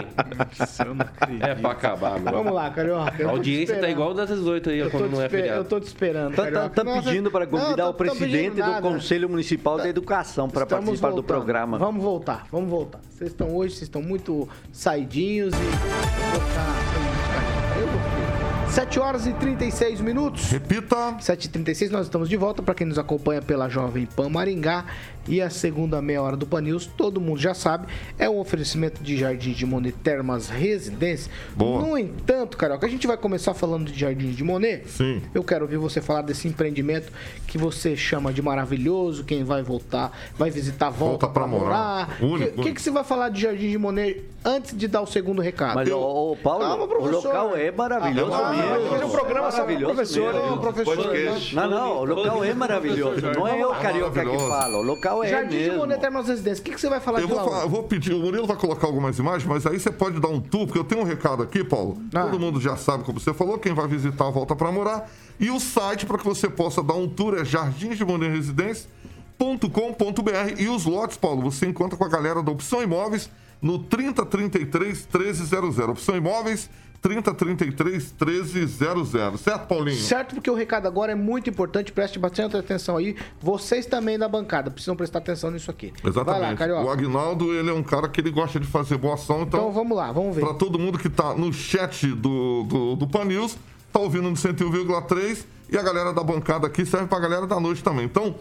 É 1.39 1.55
pra 1.55 1.71
acabar, 1.71 2.19
meu. 2.19 2.31
Vamos 2.31 2.53
lá, 2.53 2.69
Carioca. 2.69 3.15
eu 3.19 3.29
A 3.29 3.31
audiência 3.31 3.79
tá 3.79 3.89
igual 3.89 4.13
das 4.13 4.29
18 4.29 4.69
aí, 4.69 4.79
Eu 4.79 4.91
quando 4.91 5.09
não 5.11 5.21
é 5.21 5.25
esper- 5.25 5.39
eu 5.39 5.43
feriado. 5.45 5.65
tô 5.69 5.79
te 5.79 5.87
esperando, 5.87 6.35
Tá, 6.35 6.51
tá- 6.51 6.69
tá 6.69 6.83
Nossa, 6.83 7.01
pedindo 7.09 7.31
para 7.31 7.45
não, 7.45 7.51
convidar 7.51 7.83
tô- 7.85 7.89
o 7.89 7.93
presidente 7.93 8.61
do. 8.61 8.81
Conselho 8.81 9.29
Municipal 9.29 9.77
da 9.77 9.89
Educação 9.89 10.49
para 10.49 10.65
participar 10.65 11.09
do 11.09 11.15
voltando. 11.15 11.23
programa. 11.27 11.77
Vamos 11.77 12.03
voltar, 12.03 12.45
vamos 12.51 12.69
voltar. 12.69 12.99
Vocês 13.09 13.31
estão 13.31 13.55
hoje, 13.55 13.73
vocês 13.75 13.83
estão 13.83 14.01
muito 14.01 14.47
saidinhos 14.71 15.53
e 15.53 16.00
eu 16.01 16.31
vou 16.31 16.41
ficar. 16.47 17.79
Eu 17.79 17.87
vou 17.87 17.99
ficar. 17.99 18.71
7 18.71 18.99
horas 18.99 19.27
e 19.27 19.33
36 19.33 19.99
minutos. 19.99 20.49
Repita. 20.49 20.95
7h36, 21.19 21.89
nós 21.89 22.05
estamos 22.05 22.29
de 22.29 22.37
volta. 22.37 22.63
Para 22.63 22.73
quem 22.73 22.87
nos 22.87 22.97
acompanha 22.97 23.41
pela 23.41 23.67
Jovem 23.67 24.05
Pan 24.05 24.29
Maringá 24.29 24.85
e 25.27 25.41
a 25.41 25.49
segunda 25.49 26.01
meia 26.01 26.21
hora 26.21 26.35
do 26.37 26.45
Pan 26.45 26.61
News, 26.61 26.85
todo 26.85 27.21
mundo 27.21 27.39
já 27.39 27.53
sabe, 27.53 27.87
é 28.17 28.29
um 28.29 28.39
oferecimento 28.39 29.01
de 29.03 29.17
Jardim 29.17 29.51
de 29.53 29.65
Monet 29.65 29.95
Termas 30.03 30.49
Residência. 30.49 31.31
Boa. 31.55 31.81
No 31.81 31.97
entanto, 31.97 32.57
Carioca, 32.57 32.85
a 32.85 32.89
gente 32.89 33.05
vai 33.07 33.17
começar 33.17 33.53
falando 33.53 33.91
de 33.91 33.99
Jardim 33.99 34.31
de 34.31 34.43
Monet. 34.43 34.87
Sim. 34.89 35.21
Eu 35.33 35.43
quero 35.43 35.63
ouvir 35.65 35.77
você 35.77 36.01
falar 36.01 36.21
desse 36.21 36.47
empreendimento 36.47 37.11
que 37.47 37.57
você 37.57 37.95
chama 37.95 38.33
de 38.33 38.41
maravilhoso. 38.41 39.23
Quem 39.23 39.43
vai 39.43 39.61
voltar, 39.61 40.11
vai 40.37 40.49
visitar, 40.49 40.89
volta, 40.89 41.01
Volta 41.11 41.27
pra 41.27 41.41
pra 41.41 41.47
morar. 41.47 42.17
O 42.21 42.25
Único, 42.25 42.37
que, 42.37 42.51
que, 42.53 42.59
único. 42.61 42.75
que 42.75 42.81
você 42.81 42.91
vai 42.91 43.03
falar 43.03 43.29
de 43.29 43.41
Jardim 43.41 43.69
de 43.69 43.77
Monet 43.77 44.23
antes 44.45 44.75
de 44.77 44.87
dar 44.87 45.01
o 45.01 45.07
segundo 45.07 45.41
recado? 45.41 45.75
Mas, 45.75 45.89
ô, 45.91 46.37
Paulo, 46.43 46.59
Calma, 46.65 46.83
o 46.83 46.87
professor. 46.87 47.23
local 47.25 47.55
é 47.55 47.71
maravilhoso 47.71 48.33
Ah, 48.33 48.49
mesmo. 48.51 48.69
mas 48.69 48.87
fazer 48.89 49.05
um 49.05 49.09
programa 49.09 49.47
o 49.47 49.51
Maravilhoso 49.51 49.93
professor, 49.95 50.33
mesmo. 50.33 50.57
professor. 50.57 50.95
Podcast. 50.95 51.55
Não, 51.55 51.69
não, 51.69 51.97
o 51.97 52.05
local 52.05 52.43
é 52.43 52.53
maravilhoso. 52.53 53.21
Não 53.35 53.47
é 53.47 53.65
o 53.65 53.73
carioca 53.75 54.11
que 54.11 54.17
Maravilhoso. 54.25 54.47
fala, 54.47 54.77
o 54.77 54.81
local 54.81 55.20
é 55.23 55.29
Jardim 55.29 55.49
de 55.49 55.55
mesmo. 55.63 55.77
Monet 55.77 55.99
Termas 56.01 56.27
Residência. 56.27 56.61
O 56.61 56.65
que, 56.65 56.71
que 56.71 56.81
você 56.81 56.89
vai 56.89 56.99
falar 56.99 57.19
Eu 57.21 57.27
de 57.27 57.33
vou, 57.33 57.43
lá? 57.43 57.49
falar- 57.49 57.63
eu 57.63 57.69
vou 57.69 57.83
pedir, 57.83 58.13
o 58.13 58.19
Murilo 58.19 58.45
vai 58.47 58.57
colocar 58.57 58.87
algumas 58.87 59.17
imagens, 59.19 59.45
mas 59.47 59.65
aí 59.65 59.79
você 59.79 59.91
pode 59.91 60.19
dar 60.19 60.29
um 60.29 60.39
tour, 60.41 60.65
porque 60.67 60.79
eu 60.79 60.83
tenho 60.83 61.01
um 61.01 61.05
recado 61.05 61.43
aqui, 61.43 61.63
Paulo. 61.63 61.97
Ah. 62.13 62.21
Todo 62.23 62.39
mundo 62.39 62.59
já 62.61 62.75
sabe, 62.77 63.03
como 63.03 63.19
você 63.19 63.33
falou, 63.33 63.57
quem 63.57 63.73
vai 63.73 63.87
visitar 63.87 64.29
volta 64.29 64.55
pra 64.55 64.71
morar. 64.71 65.09
E 65.39 65.49
o 65.49 65.59
site 65.59 66.05
para 66.05 66.17
que 66.17 66.25
você 66.25 66.49
possa 66.49 66.81
dar 66.83 66.93
um 66.95 67.07
tour 67.07 67.35
é 67.37 67.43
jardinsdemonerresidência.com.br 69.39 70.59
e 70.59 70.67
os 70.69 70.85
lotes, 70.85 71.17
Paulo, 71.17 71.41
você 71.41 71.65
encontra 71.65 71.97
com 71.97 72.03
a 72.05 72.09
galera 72.09 72.41
da 72.43 72.51
Opção 72.51 72.81
Imóveis 72.81 73.29
no 73.61 73.79
3033 73.79 75.07
1300. 75.13 75.79
Opção 75.79 76.15
Imóveis 76.15 76.69
3033 77.01 78.13
1300. 78.13 79.41
Certo, 79.41 79.67
Paulinho? 79.67 79.97
Certo, 79.97 80.35
porque 80.35 80.49
o 80.49 80.53
recado 80.53 80.87
agora 80.87 81.11
é 81.13 81.15
muito 81.15 81.49
importante, 81.49 81.91
preste 81.91 82.19
bastante 82.19 82.55
atenção 82.55 82.95
aí. 82.95 83.15
Vocês 83.41 83.87
também 83.87 84.19
da 84.19 84.27
bancada 84.27 84.69
precisam 84.69 84.95
prestar 84.95 85.17
atenção 85.19 85.49
nisso 85.49 85.71
aqui. 85.71 85.91
Exatamente. 86.05 86.59
Vai 86.59 86.67
lá, 86.69 86.83
o. 86.83 86.89
Agnaldo, 86.89 87.53
ele 87.53 87.69
é 87.69 87.73
um 87.73 87.81
cara 87.81 88.07
que 88.07 88.21
ele 88.21 88.29
gosta 88.29 88.59
de 88.59 88.67
fazer 88.67 88.97
boa 88.97 89.15
ação, 89.15 89.41
então... 89.41 89.59
Então 89.59 89.71
vamos 89.71 89.97
lá, 89.97 90.11
vamos 90.11 90.35
ver. 90.35 90.41
Para 90.41 90.53
todo 90.53 90.77
mundo 90.77 90.99
que 90.99 91.09
tá 91.09 91.33
no 91.33 91.51
chat 91.51 92.07
do, 92.07 92.63
do, 92.63 92.95
do 92.95 93.07
Pan 93.07 93.25
News, 93.25 93.57
tá 93.91 93.99
ouvindo 93.99 94.29
no 94.29 94.35
101,3 94.35 95.43
e 95.71 95.77
a 95.77 95.81
galera 95.81 96.13
da 96.13 96.23
bancada 96.23 96.67
aqui 96.67 96.85
serve 96.85 97.07
pra 97.07 97.19
galera 97.19 97.47
da 97.47 97.59
noite 97.59 97.83
também. 97.83 98.05
Então, 98.05 98.35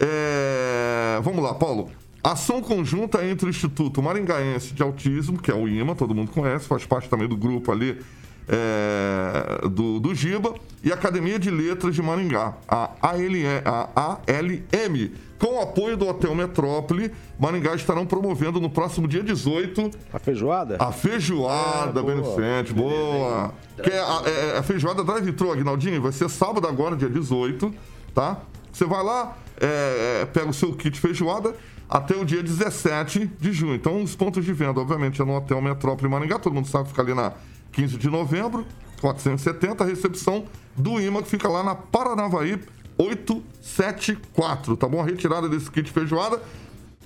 é, 0.00 1.20
vamos 1.22 1.42
lá, 1.44 1.54
Paulo. 1.54 1.90
Ação 2.24 2.62
conjunta 2.62 3.22
entre 3.22 3.46
o 3.46 3.50
Instituto 3.50 4.02
Maringaense 4.02 4.72
de 4.72 4.82
Autismo, 4.82 5.38
que 5.38 5.50
é 5.50 5.54
o 5.54 5.68
IMA, 5.68 5.94
todo 5.94 6.14
mundo 6.14 6.30
conhece, 6.30 6.66
faz 6.66 6.86
parte 6.86 7.06
também 7.06 7.28
do 7.28 7.36
grupo 7.36 7.70
ali 7.70 8.00
é, 8.48 9.68
do, 9.68 10.00
do 10.00 10.14
Giba, 10.14 10.54
e 10.82 10.90
a 10.90 10.94
Academia 10.94 11.38
de 11.38 11.50
Letras 11.50 11.94
de 11.94 12.00
Maringá, 12.02 12.54
a, 12.66 12.90
ALE, 13.02 13.44
a 13.64 14.18
ALM. 14.26 15.10
Com 15.38 15.58
o 15.58 15.60
apoio 15.60 15.98
do 15.98 16.08
Hotel 16.08 16.34
Metrópole, 16.34 17.12
Maringá 17.38 17.74
estarão 17.74 18.06
promovendo 18.06 18.58
no 18.58 18.70
próximo 18.70 19.06
dia 19.06 19.22
18 19.22 19.90
A 20.10 20.18
feijoada? 20.18 20.76
a 20.78 20.92
feijoada, 20.92 22.00
Ah, 22.00 22.02
boa. 22.02 22.14
Benicente, 22.14 22.72
boa. 22.72 23.52
Que 23.82 23.90
é 23.90 23.98
a, 23.98 24.22
é 24.54 24.58
a 24.58 24.62
feijoada 24.62 25.04
drive-thru, 25.04 25.52
Agnaldinho, 25.52 26.00
vai 26.00 26.12
ser 26.12 26.30
sábado 26.30 26.66
agora, 26.66 26.96
dia 26.96 27.10
18, 27.10 27.70
tá? 28.14 28.38
Você 28.72 28.86
vai 28.86 29.04
lá, 29.04 29.36
é, 29.60 30.22
é, 30.22 30.24
pega 30.24 30.48
o 30.48 30.54
seu 30.54 30.72
kit 30.74 30.98
feijoada 30.98 31.54
até 31.88 32.16
o 32.16 32.24
dia 32.24 32.42
17 32.42 33.30
de 33.38 33.52
junho. 33.52 33.74
Então, 33.74 34.02
os 34.02 34.16
pontos 34.16 34.44
de 34.44 34.52
venda, 34.52 34.80
obviamente, 34.80 35.20
é 35.20 35.24
no 35.24 35.36
Hotel 35.36 35.60
Metrópole 35.60 36.10
Maringá, 36.10 36.38
todo 36.38 36.54
mundo 36.54 36.68
sabe 36.68 36.84
que 36.84 36.90
fica 36.90 37.02
ali 37.02 37.14
na 37.14 37.32
15 37.72 37.96
de 37.98 38.08
novembro, 38.08 38.66
470, 39.00 39.82
a 39.82 39.86
recepção 39.86 40.44
do 40.76 41.00
IMA, 41.00 41.22
que 41.22 41.28
fica 41.28 41.48
lá 41.48 41.62
na 41.62 41.74
Paranavaí 41.74 42.58
874, 42.96 44.76
tá 44.76 44.88
bom? 44.88 45.00
A 45.00 45.04
retirada 45.04 45.48
desse 45.48 45.70
kit 45.70 45.90
feijoada 45.90 46.40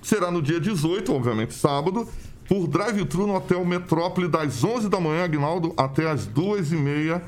será 0.03 0.31
no 0.31 0.41
dia 0.43 0.61
18, 0.61 1.13
obviamente 1.13 1.55
sábado, 1.55 2.07
por 2.47 2.67
drive-thru 2.67 3.27
no 3.27 3.35
Hotel 3.35 3.65
Metrópole, 3.65 4.29
das 4.29 4.63
11 4.63 4.89
da 4.89 5.01
manhã, 5.01 5.25
Agnaldo, 5.25 5.75
até 5.77 6.11
as 6.11 6.27
2h30 6.29 7.21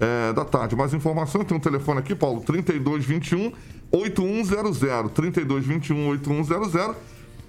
é, 0.00 0.32
da 0.32 0.44
tarde. 0.44 0.74
Mais 0.74 0.92
informação, 0.94 1.44
tem 1.44 1.56
um 1.56 1.60
telefone 1.60 2.00
aqui, 2.00 2.14
Paulo, 2.14 2.40
3221 2.40 3.52
8100, 3.92 5.08
3221 5.14 6.08
8100, 6.08 6.94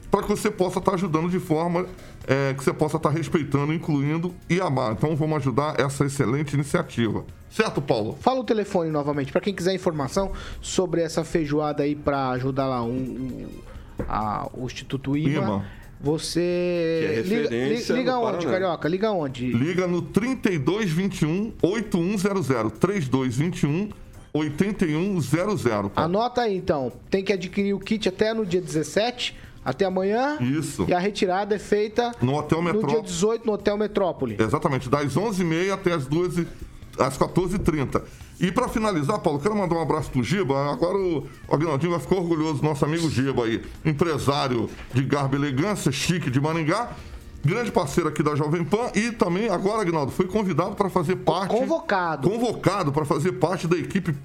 para 0.10 0.24
que 0.24 0.28
você 0.30 0.52
possa 0.52 0.80
estar 0.80 0.94
ajudando 0.96 1.30
de 1.30 1.40
forma 1.40 1.86
é, 2.28 2.54
que 2.54 2.64
você 2.64 2.74
possa 2.74 2.98
estar 2.98 3.10
respeitando, 3.10 3.74
incluindo 3.74 4.34
e 4.50 4.60
amar. 4.60 4.92
Então 4.94 5.16
vamos 5.16 5.38
ajudar 5.38 5.80
essa 5.80 6.06
excelente 6.06 6.54
iniciativa. 6.54 7.24
Certo, 7.50 7.82
Paulo? 7.82 8.18
Fala 8.20 8.40
o 8.40 8.44
telefone 8.44 8.90
novamente, 8.90 9.32
para 9.32 9.42
quem 9.42 9.54
quiser 9.54 9.74
informação 9.74 10.32
sobre 10.62 11.02
essa 11.02 11.24
feijoada 11.24 11.84
aí 11.84 11.96
para 11.96 12.30
ajudar 12.32 12.66
lá 12.68 12.84
um, 12.84 12.90
um- 12.92 13.48
a- 14.08 14.50
o 14.54 14.66
Instituto 14.66 15.16
IMA. 15.16 15.32
IMA. 15.46 15.66
Você. 16.04 16.40
Que 16.40 17.06
é 17.06 17.22
liga, 17.22 17.42
referência 17.44 17.94
li- 17.94 18.00
liga 18.00 18.12
no 18.14 18.22
onde, 18.22 18.46
Paraná. 18.46 18.52
Carioca? 18.52 18.90
Liga 18.90 19.12
onde? 19.12 19.48
Liga 19.54 19.88
no 19.88 20.02
3221 20.02 21.54
8100. 21.62 22.70
3221 22.72 23.90
8100. 24.34 25.90
Paulo. 25.90 25.92
Anota 25.96 26.42
aí 26.42 26.56
então. 26.58 26.92
Tem 27.10 27.24
que 27.24 27.34
adquirir 27.34 27.74
o 27.74 27.80
kit 27.80 28.08
até 28.10 28.34
no 28.34 28.46
dia 28.46 28.62
17, 28.62 29.36
até 29.64 29.86
amanhã. 29.86 30.38
Isso. 30.40 30.86
E 30.88 30.94
a 30.94 31.00
retirada 31.00 31.56
é 31.56 31.60
feita 31.60 32.12
No 32.22 32.36
Hotel 32.38 32.62
no 32.62 32.66
dia 32.72 32.74
Metrópole. 32.82 33.04
18 33.04 33.46
no 33.46 33.54
Hotel 33.54 33.78
Metrópole. 33.78 34.38
Exatamente, 34.40 34.90
das 34.90 35.16
11h30 35.16 35.72
até 35.74 35.94
as 35.94 36.06
12 36.08 36.48
às 36.98 37.18
14h30. 37.18 38.02
E 38.42 38.52
para 38.52 38.68
finalizar, 38.68 39.20
Paulo, 39.20 39.40
quero 39.40 39.56
mandar 39.56 39.76
um 39.76 39.82
abraço 39.82 40.10
pro 40.10 40.24
Giba. 40.24 40.72
Agora 40.72 40.98
o 40.98 41.28
Agnaldinho 41.48 41.92
vai 41.92 42.00
ficar 42.00 42.16
orgulhoso, 42.16 42.64
nosso 42.64 42.84
amigo 42.84 43.08
Giba 43.08 43.46
aí, 43.46 43.64
empresário 43.86 44.68
de 44.92 45.04
garbo 45.04 45.36
e 45.36 45.38
elegância, 45.38 45.92
chique 45.92 46.32
de 46.32 46.42
Maringá, 46.42 46.90
grande 47.46 47.72
parceiro 47.72 48.10
aqui 48.10 48.24
da 48.24 48.36
Jovem 48.36 48.64
Pan. 48.66 48.90
E 48.96 49.12
também 49.12 49.48
agora, 49.48 49.84
Agnaldo, 49.84 50.12
foi 50.12 50.26
convidado 50.26 50.76
para 50.76 50.90
fazer 50.90 51.18
parte 51.18 51.56
Convocado. 51.56 52.28
convocado 52.28 52.92
para 52.92 53.06
fazer 53.06 53.34
parte 53.34 53.68
da 53.68 53.78
equipe 53.78 54.16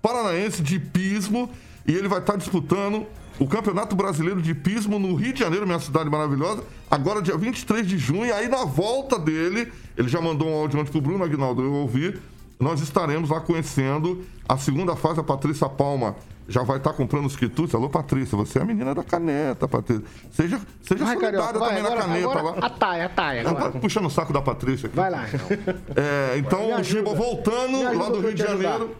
paranaense 0.00 0.62
de 0.62 0.78
pismo 0.78 1.50
e 1.84 1.94
ele 1.94 2.06
vai 2.06 2.20
estar 2.20 2.36
disputando 2.36 3.04
o 3.40 3.48
Campeonato 3.48 3.96
Brasileiro 3.96 4.40
de 4.40 4.54
Pismo 4.54 4.98
no 5.00 5.16
Rio 5.16 5.32
de 5.32 5.40
Janeiro, 5.40 5.66
minha 5.66 5.80
cidade 5.80 6.08
maravilhosa, 6.08 6.62
agora 6.88 7.20
dia 7.20 7.36
23 7.36 7.84
de 7.84 7.98
junho, 7.98 8.26
e 8.26 8.30
aí 8.30 8.48
na 8.48 8.64
volta 8.64 9.18
dele, 9.18 9.72
ele 9.96 10.08
já 10.08 10.20
mandou 10.20 10.48
um 10.48 10.54
áudio 10.54 10.78
antes 10.78 10.92
pro 10.92 11.00
Bruno 11.00 11.24
Aguinaldo, 11.24 11.60
eu 11.60 11.72
ouvi, 11.72 12.16
nós 12.58 12.80
estaremos 12.80 13.30
lá 13.30 13.40
conhecendo 13.40 14.24
a 14.48 14.56
segunda 14.56 14.94
fase, 14.94 15.20
a 15.20 15.24
Patrícia 15.24 15.68
Palma 15.68 16.16
já 16.48 16.62
vai 16.62 16.76
estar 16.76 16.92
comprando 16.92 17.26
os 17.26 17.36
quitutes. 17.36 17.74
Alô, 17.74 17.88
Patrícia, 17.88 18.36
você 18.36 18.58
é 18.58 18.62
a 18.62 18.64
menina 18.64 18.94
da 18.94 19.02
caneta, 19.02 19.66
Patrícia. 19.66 20.04
Seja, 20.30 20.60
seja 20.82 21.04
Vai, 21.04 21.14
solidária 21.14 21.38
Carioca, 21.38 21.58
vai, 21.58 21.68
também 21.68 21.84
agora, 21.84 21.94
na 21.94 22.06
caneta 22.06 22.38
agora 22.38 22.60
lá. 22.60 22.66
ataia, 22.66 23.06
ataia 23.06 23.48
agora. 23.48 23.72
tá 23.72 23.78
puxando 23.78 24.06
o 24.06 24.10
saco 24.10 24.32
da 24.32 24.42
Patrícia 24.42 24.86
aqui. 24.86 24.96
Vai 24.96 25.10
lá, 25.10 25.24
então. 25.26 25.74
É, 25.96 26.38
então, 26.38 26.78
o 26.78 26.82
Giba 26.82 27.14
voltando 27.14 27.82
lá 27.82 28.08
do 28.10 28.20
Rio 28.20 28.34
de. 28.34 28.42
Janeiro. 28.42 28.94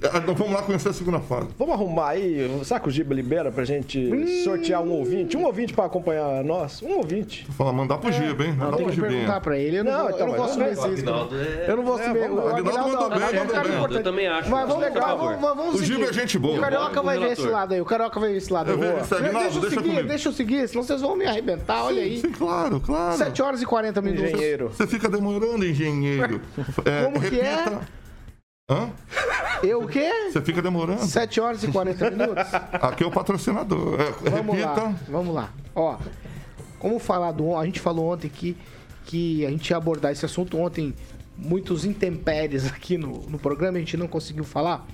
Então 0.00 0.32
vamos 0.34 0.52
lá 0.54 0.62
conhecer 0.62 0.90
a 0.90 0.92
segunda 0.92 1.18
fase. 1.18 1.48
Vamos 1.58 1.74
arrumar 1.74 2.10
aí, 2.10 2.48
será 2.64 2.78
que 2.78 2.88
o 2.88 2.90
Giba 2.90 3.12
libera 3.12 3.50
pra 3.50 3.64
gente 3.64 4.44
sortear 4.44 4.80
um 4.80 4.92
ouvinte? 4.92 5.36
Um 5.36 5.44
ouvinte 5.44 5.72
pra 5.72 5.86
acompanhar 5.86 6.44
nós? 6.44 6.80
Um 6.82 6.98
ouvinte. 6.98 7.44
Fala, 7.56 7.72
mandar 7.72 7.98
pro 7.98 8.12
Giba, 8.12 8.44
hein? 8.44 8.52
Mandar 8.52 8.76
Tem 8.76 8.86
pro 8.86 8.94
que 8.94 9.00
Gibinha. 9.00 9.10
perguntar 9.10 9.40
pra 9.40 9.58
ele. 9.58 9.78
Eu 9.78 9.84
não, 9.84 9.90
Não, 9.92 9.98
vou- 10.02 10.10
então, 10.10 10.20
eu 10.20 10.26
não 10.28 10.34
posso 10.38 10.58
ver 10.58 10.72
isso. 10.72 10.86
É- 10.86 11.70
Eu 11.70 11.76
não 11.78 11.82
vou 11.84 11.98
É, 11.98 12.04
saber. 12.04 12.28
lá. 12.30 12.44
O 12.44 12.48
Aguinaldo 12.48 12.78
mandou 12.92 13.10
bem, 13.10 13.18
é 13.28 13.38
mandou 13.44 13.88
bem. 13.88 13.96
Eu 13.98 14.02
também 14.04 14.28
acho. 14.28 14.50
Mas 14.50 14.68
vamos, 14.68 14.88
favor. 14.94 15.36
vamos, 15.36 15.74
O 15.80 15.84
Giba 15.84 16.04
é 16.04 16.12
gente 16.12 16.38
boa. 16.38 16.58
O 16.58 16.60
Carioca 16.60 17.02
vai 17.02 17.18
ver 17.18 17.32
esse 17.32 17.46
lado 17.48 17.74
aí. 17.74 17.80
O 17.80 17.84
Carioca 17.84 18.20
vai 18.20 18.30
ver 18.30 18.36
esse 18.36 18.52
lado 18.52 18.66
aí. 18.70 18.74
Eu 18.74 18.78
vejo 18.78 18.92
Boa. 18.92 19.02
esse 19.02 19.14
Aguinaldo, 19.14 19.38
deixa 19.40 19.56
eu 19.56 19.60
deixa 19.62 19.74
seguir, 19.76 19.88
comigo. 19.90 20.08
deixa 20.08 20.28
eu 20.28 20.32
seguir, 20.32 20.68
senão 20.68 20.84
vocês 20.84 21.00
vão 21.00 21.16
me 21.16 21.26
arrebentar. 21.26 21.84
Olha 21.84 22.02
aí. 22.02 22.20
Sim, 22.20 22.30
claro, 22.30 22.78
claro. 22.80 23.16
7 23.16 23.42
horas 23.42 23.60
e 23.62 23.66
40 23.66 24.00
minutos. 24.00 24.30
Engenheiro. 24.30 24.68
Você 24.68 24.86
fica 24.86 25.08
demorando, 25.08 25.64
engenheiro. 25.66 26.40
É, 26.86 27.02
Como 27.04 27.20
que 27.20 27.40
é? 27.40 27.64
Hã? 28.70 28.90
Eu 29.62 29.82
o 29.82 29.88
quê? 29.88 30.10
Você 30.32 30.40
fica 30.42 30.62
demorando. 30.62 31.04
7 31.04 31.40
horas 31.40 31.62
e 31.62 31.68
40 31.68 32.10
minutos? 32.10 32.44
Aqui 32.72 33.02
é 33.02 33.06
o 33.06 33.10
patrocinador. 33.10 34.00
É, 34.00 34.30
Vamos 34.30 34.56
repita. 34.56 34.80
lá, 34.82 34.94
vamos 35.08 35.34
lá. 35.34 35.50
Ó, 35.74 35.98
como 36.78 36.98
falado, 36.98 37.56
a 37.56 37.64
gente 37.64 37.80
falou 37.80 38.12
ontem 38.12 38.28
que, 38.28 38.56
que 39.04 39.44
a 39.44 39.50
gente 39.50 39.68
ia 39.70 39.76
abordar 39.76 40.12
esse 40.12 40.24
assunto 40.24 40.56
ontem, 40.58 40.94
muitos 41.36 41.84
intempéries 41.84 42.66
aqui 42.66 42.96
no, 42.96 43.22
no 43.28 43.38
programa, 43.38 43.76
a 43.78 43.80
gente 43.80 43.96
não 43.96 44.06
conseguiu 44.08 44.44
falar, 44.44 44.86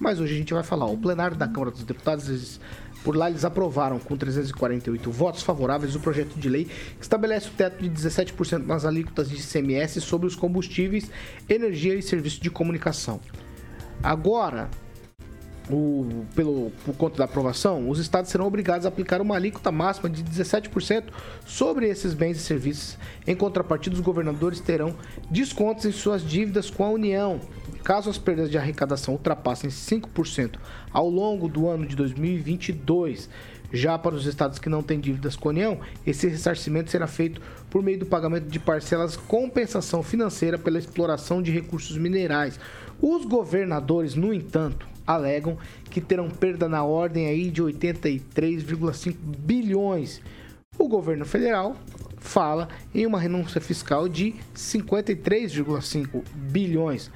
mas 0.00 0.18
hoje 0.20 0.34
a 0.34 0.38
gente 0.38 0.52
vai 0.54 0.62
falar. 0.62 0.86
O 0.86 0.96
plenário 0.96 1.36
da 1.36 1.46
Câmara 1.46 1.70
dos 1.70 1.84
Deputados, 1.84 2.28
eles- 2.28 2.60
por 3.04 3.16
lá 3.16 3.30
eles 3.30 3.44
aprovaram 3.44 4.00
com 4.00 4.16
348 4.16 5.10
votos 5.12 5.42
favoráveis 5.44 5.94
o 5.94 6.00
projeto 6.00 6.34
de 6.34 6.48
lei 6.48 6.64
que 6.64 7.02
estabelece 7.02 7.46
o 7.48 7.52
teto 7.52 7.80
de 7.80 7.88
17% 7.88 8.66
nas 8.66 8.84
alíquotas 8.84 9.30
de 9.30 9.36
ICMS 9.36 10.00
sobre 10.00 10.26
os 10.26 10.34
combustíveis, 10.34 11.08
energia 11.48 11.94
e 11.94 12.02
serviços 12.02 12.40
de 12.40 12.50
comunicação. 12.50 13.20
Agora, 14.02 14.68
o- 15.70 16.24
pelo, 16.34 16.70
por 16.84 16.94
conta 16.96 17.18
da 17.18 17.24
aprovação, 17.24 17.90
os 17.90 17.98
estados 17.98 18.30
serão 18.30 18.46
obrigados 18.46 18.86
a 18.86 18.88
aplicar 18.88 19.20
uma 19.20 19.34
alíquota 19.36 19.70
máxima 19.70 20.08
de 20.08 20.22
17% 20.22 21.12
sobre 21.44 21.88
esses 21.88 22.14
bens 22.14 22.36
e 22.38 22.40
serviços. 22.40 22.96
Em 23.26 23.36
contrapartida, 23.36 23.94
os 23.94 24.00
governadores 24.00 24.60
terão 24.60 24.94
descontos 25.30 25.84
em 25.84 25.92
suas 25.92 26.22
dívidas 26.22 26.70
com 26.70 26.84
a 26.84 26.90
União. 26.90 27.40
Caso 27.84 28.08
as 28.10 28.18
perdas 28.18 28.50
de 28.50 28.58
arrecadação 28.58 29.14
ultrapassem 29.14 29.70
5% 29.70 30.58
ao 30.92 31.08
longo 31.08 31.48
do 31.48 31.68
ano 31.68 31.86
de 31.86 31.94
2022, 31.96 33.28
já 33.72 33.98
para 33.98 34.14
os 34.14 34.24
estados 34.26 34.58
que 34.58 34.68
não 34.70 34.82
têm 34.82 34.98
dívidas 34.98 35.36
com 35.36 35.48
a 35.48 35.52
União, 35.52 35.78
esse 36.06 36.26
ressarcimento 36.26 36.90
será 36.90 37.06
feito 37.06 37.40
por 37.68 37.82
meio 37.82 37.98
do 37.98 38.06
pagamento 38.06 38.46
de 38.48 38.58
parcelas 38.58 39.16
compensação 39.16 40.02
financeira 40.02 40.58
pela 40.58 40.78
exploração 40.78 41.42
de 41.42 41.50
recursos 41.50 41.96
minerais. 41.98 42.58
Os 43.00 43.24
governadores, 43.24 44.14
no 44.14 44.34
entanto, 44.34 44.88
alegam 45.06 45.56
que 45.90 46.00
terão 46.00 46.28
perda 46.28 46.68
na 46.68 46.84
ordem 46.84 47.26
aí 47.26 47.50
de 47.50 47.62
83,5 47.62 49.14
bilhões. 49.16 50.20
O 50.78 50.88
governo 50.88 51.24
federal 51.24 51.76
fala 52.18 52.68
em 52.94 53.06
uma 53.06 53.18
renúncia 53.18 53.60
fiscal 53.60 54.08
de 54.08 54.34
53,5 54.54 56.22
bilhões. 56.34 57.10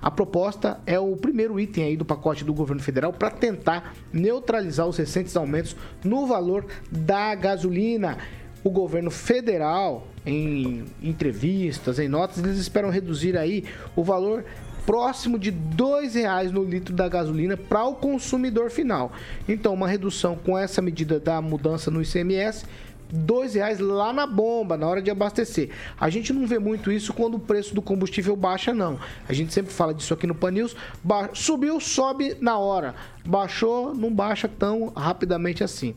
A 0.00 0.10
proposta 0.10 0.80
é 0.84 0.98
o 0.98 1.16
primeiro 1.16 1.58
item 1.58 1.84
aí 1.84 1.96
do 1.96 2.04
pacote 2.04 2.44
do 2.44 2.52
governo 2.52 2.82
federal 2.82 3.12
para 3.12 3.30
tentar 3.30 3.94
neutralizar 4.12 4.86
os 4.86 4.96
recentes 4.96 5.36
aumentos 5.36 5.76
no 6.04 6.26
valor 6.26 6.66
da 6.90 7.34
gasolina. 7.34 8.18
O 8.64 8.70
governo 8.70 9.10
federal, 9.10 10.08
em 10.24 10.84
entrevistas, 11.00 11.98
em 11.98 12.08
notas, 12.08 12.38
eles 12.38 12.58
esperam 12.58 12.90
reduzir 12.90 13.36
aí 13.38 13.64
o 13.94 14.02
valor 14.02 14.44
próximo 14.86 15.38
de 15.38 15.50
R$ 15.50 15.56
2,00 15.76 16.50
no 16.52 16.64
litro 16.64 16.94
da 16.94 17.08
gasolina 17.08 17.56
para 17.56 17.84
o 17.84 17.94
consumidor 17.94 18.70
final. 18.70 19.12
Então, 19.48 19.74
uma 19.74 19.88
redução 19.88 20.36
com 20.36 20.56
essa 20.56 20.80
medida 20.80 21.18
da 21.18 21.42
mudança 21.42 21.90
no 21.90 22.00
ICMS, 22.00 22.64
R$ 23.12 23.18
2,00 23.26 23.80
lá 23.80 24.12
na 24.12 24.26
bomba, 24.26 24.76
na 24.76 24.86
hora 24.86 25.02
de 25.02 25.10
abastecer. 25.10 25.70
A 26.00 26.08
gente 26.08 26.32
não 26.32 26.46
vê 26.46 26.58
muito 26.58 26.90
isso 26.90 27.12
quando 27.12 27.34
o 27.34 27.40
preço 27.40 27.74
do 27.74 27.82
combustível 27.82 28.34
baixa, 28.36 28.72
não. 28.72 28.98
A 29.28 29.32
gente 29.32 29.52
sempre 29.52 29.72
fala 29.72 29.92
disso 29.92 30.14
aqui 30.14 30.26
no 30.26 30.34
Pan 30.34 30.50
News. 30.52 30.74
Ba- 31.02 31.30
Subiu, 31.34 31.78
sobe 31.80 32.36
na 32.40 32.56
hora. 32.58 32.94
Baixou, 33.24 33.94
não 33.94 34.12
baixa 34.12 34.48
tão 34.48 34.88
rapidamente 34.88 35.62
assim. 35.64 35.94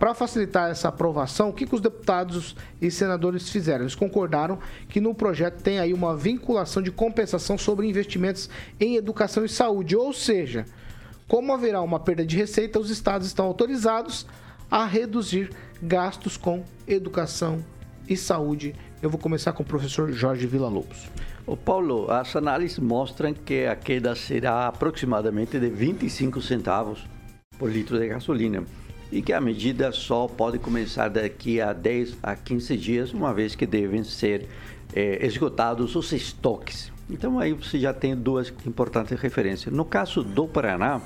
Para 0.00 0.14
facilitar 0.14 0.70
essa 0.70 0.88
aprovação, 0.88 1.50
o 1.50 1.52
que, 1.52 1.66
que 1.66 1.74
os 1.74 1.80
deputados 1.82 2.56
e 2.80 2.90
senadores 2.90 3.50
fizeram? 3.50 3.82
Eles 3.82 3.94
concordaram 3.94 4.58
que 4.88 4.98
no 4.98 5.14
projeto 5.14 5.62
tem 5.62 5.78
aí 5.78 5.92
uma 5.92 6.16
vinculação 6.16 6.82
de 6.82 6.90
compensação 6.90 7.58
sobre 7.58 7.86
investimentos 7.86 8.48
em 8.80 8.96
educação 8.96 9.44
e 9.44 9.48
saúde. 9.48 9.94
Ou 9.94 10.14
seja, 10.14 10.64
como 11.28 11.52
haverá 11.52 11.82
uma 11.82 12.00
perda 12.00 12.24
de 12.24 12.34
receita, 12.34 12.80
os 12.80 12.88
estados 12.88 13.26
estão 13.26 13.44
autorizados 13.44 14.26
a 14.70 14.86
reduzir 14.86 15.50
gastos 15.82 16.38
com 16.38 16.64
educação 16.88 17.62
e 18.08 18.16
saúde. 18.16 18.74
Eu 19.02 19.10
vou 19.10 19.20
começar 19.20 19.52
com 19.52 19.62
o 19.62 19.66
professor 19.66 20.10
Jorge 20.12 20.46
Villa-Lobos. 20.46 21.10
Ô 21.46 21.58
Paulo, 21.58 22.10
as 22.10 22.34
análises 22.34 22.78
mostram 22.78 23.34
que 23.34 23.66
a 23.66 23.76
queda 23.76 24.14
será 24.14 24.66
aproximadamente 24.66 25.60
de 25.60 25.68
25 25.68 26.40
centavos 26.40 27.06
por 27.58 27.70
litro 27.70 27.98
de 27.98 28.08
gasolina 28.08 28.64
e 29.12 29.22
que 29.22 29.32
a 29.32 29.40
medida 29.40 29.90
só 29.92 30.28
pode 30.28 30.58
começar 30.58 31.08
daqui 31.08 31.60
a 31.60 31.72
10 31.72 32.18
a 32.22 32.36
15 32.36 32.76
dias, 32.76 33.12
uma 33.12 33.34
vez 33.34 33.54
que 33.54 33.66
devem 33.66 34.04
ser 34.04 34.46
eh, 34.94 35.26
esgotados 35.26 35.96
os 35.96 36.12
estoques. 36.12 36.92
Então 37.08 37.38
aí 37.38 37.52
você 37.52 37.78
já 37.78 37.92
tem 37.92 38.16
duas 38.16 38.52
importantes 38.64 39.18
referências. 39.18 39.74
No 39.74 39.84
caso 39.84 40.22
do 40.22 40.46
Paraná, 40.46 41.00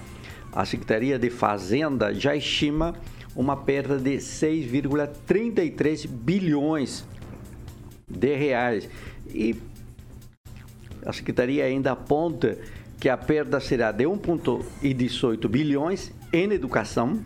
a 0.53 0.65
Secretaria 0.65 1.19
de 1.19 1.31
Fazenda 1.31 2.13
já 2.15 2.37
estima 2.37 2.95
uma 3.35 3.57
perda 3.57 3.99
de 3.99 4.19
6,33 4.19 6.07
bilhões 6.07 7.05
de 8.09 8.37
reais. 8.37 8.89
E 9.29 9.57
a 11.05 11.13
Secretaria 11.13 11.65
ainda 11.65 11.93
aponta 11.93 12.59
que 13.01 13.09
a 13.09 13.17
perda 13.17 13.59
será 13.61 13.91
de 13.91 14.05
1,18 14.05 15.49
bilhões 15.49 16.13
em 16.33 16.53
educação, 16.53 17.25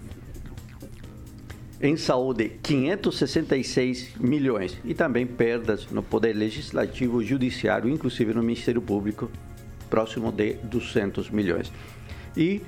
em 1.80 1.96
saúde 1.96 2.50
566 2.62 4.16
milhões 4.18 4.76
e 4.84 4.94
também 4.94 5.26
perdas 5.26 5.86
no 5.90 6.02
poder 6.02 6.32
legislativo, 6.34 7.22
judiciário, 7.22 7.88
inclusive 7.88 8.34
no 8.34 8.42
Ministério 8.42 8.82
Público, 8.82 9.30
próximo 9.88 10.32
de 10.32 10.54
200 10.54 11.30
milhões. 11.30 11.72
E 12.36 12.62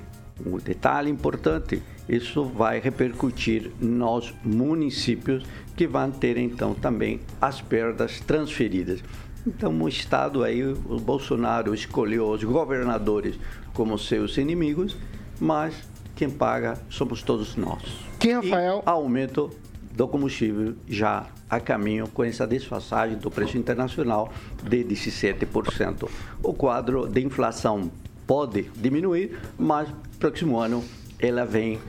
um 0.45 0.57
detalhe 0.57 1.09
importante, 1.09 1.83
isso 2.07 2.45
vai 2.45 2.79
repercutir 2.79 3.71
nos 3.79 4.33
municípios 4.43 5.43
que 5.75 5.85
vão 5.85 6.09
ter 6.11 6.37
então 6.37 6.73
também 6.73 7.19
as 7.39 7.61
perdas 7.61 8.19
transferidas. 8.21 9.03
Então 9.45 9.77
o 9.79 9.89
Estado 9.89 10.43
aí, 10.43 10.63
o 10.63 10.99
Bolsonaro 10.99 11.73
escolheu 11.73 12.29
os 12.29 12.43
governadores 12.43 13.37
como 13.73 13.97
seus 13.97 14.37
inimigos, 14.37 14.97
mas 15.39 15.90
quem 16.15 16.29
paga 16.29 16.77
somos 16.89 17.21
todos 17.21 17.55
nós. 17.55 17.81
Quem, 18.19 18.33
Rafael? 18.33 18.83
E 18.85 18.89
aumento 18.89 19.51
do 19.91 20.07
combustível 20.07 20.75
já 20.87 21.27
a 21.49 21.59
caminho 21.59 22.07
com 22.07 22.23
essa 22.23 22.47
desfasagem 22.47 23.17
do 23.17 23.29
preço 23.29 23.57
internacional 23.57 24.31
de 24.63 24.83
17%. 24.83 26.09
O 26.41 26.53
quadro 26.53 27.07
de 27.07 27.21
inflação 27.21 27.91
pode 28.25 28.63
diminuir, 28.77 29.37
mas 29.59 29.89
próximo 30.17 30.57
ano 30.57 30.83
ela 31.19 31.45
vem 31.45 31.79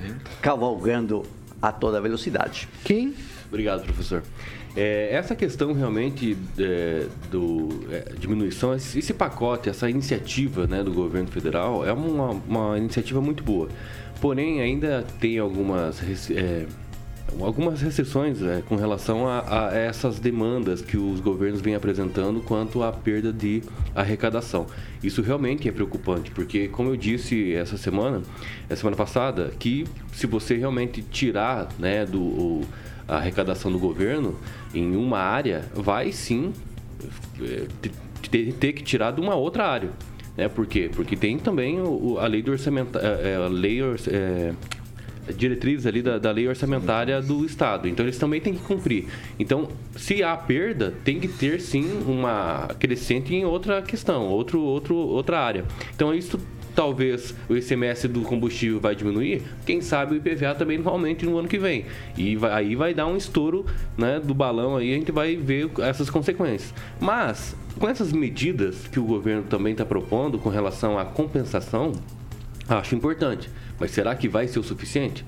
cavalgando 0.41 1.23
a 1.61 1.70
toda 1.70 2.01
velocidade. 2.01 2.68
Quem? 2.85 3.14
Obrigado, 3.47 3.85
professor. 3.85 4.23
É, 4.75 5.11
essa 5.12 5.35
questão 5.37 5.73
realmente 5.75 6.37
é, 6.59 7.07
do 7.31 7.68
é, 7.91 8.14
diminuição, 8.18 8.75
esse, 8.75 9.12
pacote, 9.12 9.68
essa 9.68 9.89
iniciativa 9.91 10.66
né, 10.66 10.83
do 10.83 10.93
governo 10.93 11.29
federal 11.29 11.87
é 11.87 11.93
uma, 11.93 12.31
uma 12.31 12.79
iniciativa 12.79 13.20
muito 13.20 13.45
boa. 13.45 13.68
Porém, 14.20 14.62
ainda 14.62 15.05
tem 15.20 15.39
algumas, 15.39 16.01
é, 16.31 16.64
algumas 17.39 17.83
restrições 17.83 18.41
é, 18.41 18.62
com 18.66 18.77
relação 18.77 19.29
a, 19.29 19.68
a 19.68 19.75
essas 19.77 20.18
demandas 20.18 20.81
que 20.81 20.97
os 20.97 21.20
governos 21.20 21.61
vêm 21.61 21.75
apresentando 21.75 22.41
quanto 22.41 22.83
à 22.83 22.91
perda 22.91 23.31
de 23.31 23.62
arrecadação. 23.95 24.66
Isso 25.03 25.20
realmente 25.20 25.68
é 25.68 25.73
preocupante, 25.73 26.31
porque, 26.31 26.68
como 26.68 26.89
eu 26.89 26.97
disse 26.97 27.53
essa 27.53 27.77
semana, 27.77 28.23
semana 28.75 28.97
passada, 28.97 29.53
que 29.59 29.85
se 30.14 30.27
você 30.27 30.57
realmente 30.57 31.03
tirar 31.03 31.68
né, 31.79 32.07
do, 32.07 32.23
o- 32.23 32.64
a 33.07 33.17
arrecadação 33.17 33.71
do 33.71 33.79
governo 33.79 34.37
em 34.75 34.97
uma 34.97 35.19
área, 35.19 35.65
vai 35.75 36.13
sim 36.13 36.53
é, 37.41 37.67
ter, 38.61 38.73
que 38.73 38.83
tirar 38.83 39.13
de 39.13 39.21
uma 39.21 39.35
outra 39.35 39.67
área. 39.67 39.91
Né? 40.37 40.49
Por 40.49 40.67
quê? 40.67 40.91
Porque 40.95 41.17
tem 41.17 41.39
também 41.39 41.79
a 42.19 42.27
lei 42.27 42.43
do 42.43 42.53
orçamento, 42.53 42.99
é, 42.99 43.33
é, 43.33 43.37
a 43.37 43.49
lei 43.49 43.81
é, 43.83 44.53
diretrizes 45.37 45.87
ali 45.87 46.03
da, 46.03 46.19
da 46.19 46.31
lei 46.31 46.49
orçamentária 46.49 47.21
do 47.21 47.45
Estado. 47.45 47.89
Então 47.89 48.05
eles 48.05 48.19
também 48.19 48.41
têm 48.41 48.55
que 48.55 48.63
cumprir. 48.63 49.07
Então, 49.39 49.69
se 49.97 50.23
há 50.23 50.37
perda, 50.37 50.93
tem 51.05 51.21
que 51.21 51.29
ter 51.29 51.61
sim 51.61 51.85
uma 52.07 52.69
crescente 52.79 53.35
em 53.35 53.45
outra 53.45 53.83
questão, 53.83 54.29
outro, 54.29 54.61
outro, 54.61 54.97
outra 54.97 55.41
área. 55.41 55.65
Então 55.95 56.15
isso 56.15 56.41
talvez 56.75 57.35
o 57.49 57.57
ICMS 57.57 58.09
do 58.09 58.23
combustível 58.23 58.81
vai 58.81 58.95
diminuir, 58.95 59.43
quem 59.66 59.81
sabe 59.81 60.14
o 60.14 60.16
IPVA 60.16 60.55
também 60.55 60.79
não 60.79 60.93
aumente 60.93 61.25
no 61.25 61.39
ano 61.39 61.49
que 61.49 61.59
vem. 61.59 61.85
E 62.16 62.37
vai, 62.37 62.53
aí 62.53 62.75
vai 62.75 62.95
dar 62.95 63.07
um 63.07 63.16
estouro 63.16 63.66
né, 63.97 64.20
do 64.20 64.35
balão 64.35 64.77
aí, 64.77 64.93
a 64.93 64.97
gente 64.97 65.12
vai 65.12 65.37
ver 65.37 65.70
essas 65.81 66.11
consequências. 66.11 66.73
Mas, 67.01 67.57
com 67.79 67.89
essas 67.89 68.12
medidas 68.12 68.89
que 68.89 68.99
o 68.99 69.05
governo 69.05 69.45
também 69.45 69.73
está 69.73 69.85
propondo 69.85 70.39
com 70.39 70.49
relação 70.49 70.99
à 70.99 71.05
compensação, 71.05 71.93
acho 72.68 72.95
importante. 72.95 73.51
Mas 73.79 73.91
será 73.91 74.14
que 74.14 74.29
vai 74.29 74.47
ser 74.47 74.59
o 74.59 74.62
suficiente? 74.62 75.25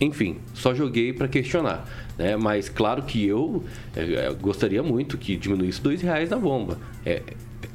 Enfim, 0.00 0.38
só 0.52 0.74
joguei 0.74 1.12
para 1.12 1.26
questionar. 1.26 1.88
Né? 2.18 2.36
Mas 2.36 2.68
claro 2.68 3.02
que 3.02 3.26
eu 3.26 3.64
é, 3.94 4.32
gostaria 4.34 4.82
muito 4.82 5.16
que 5.16 5.36
diminuísse 5.36 5.80
dois 5.80 6.02
reais 6.02 6.30
na 6.30 6.36
bomba. 6.36 6.78
É 7.04 7.22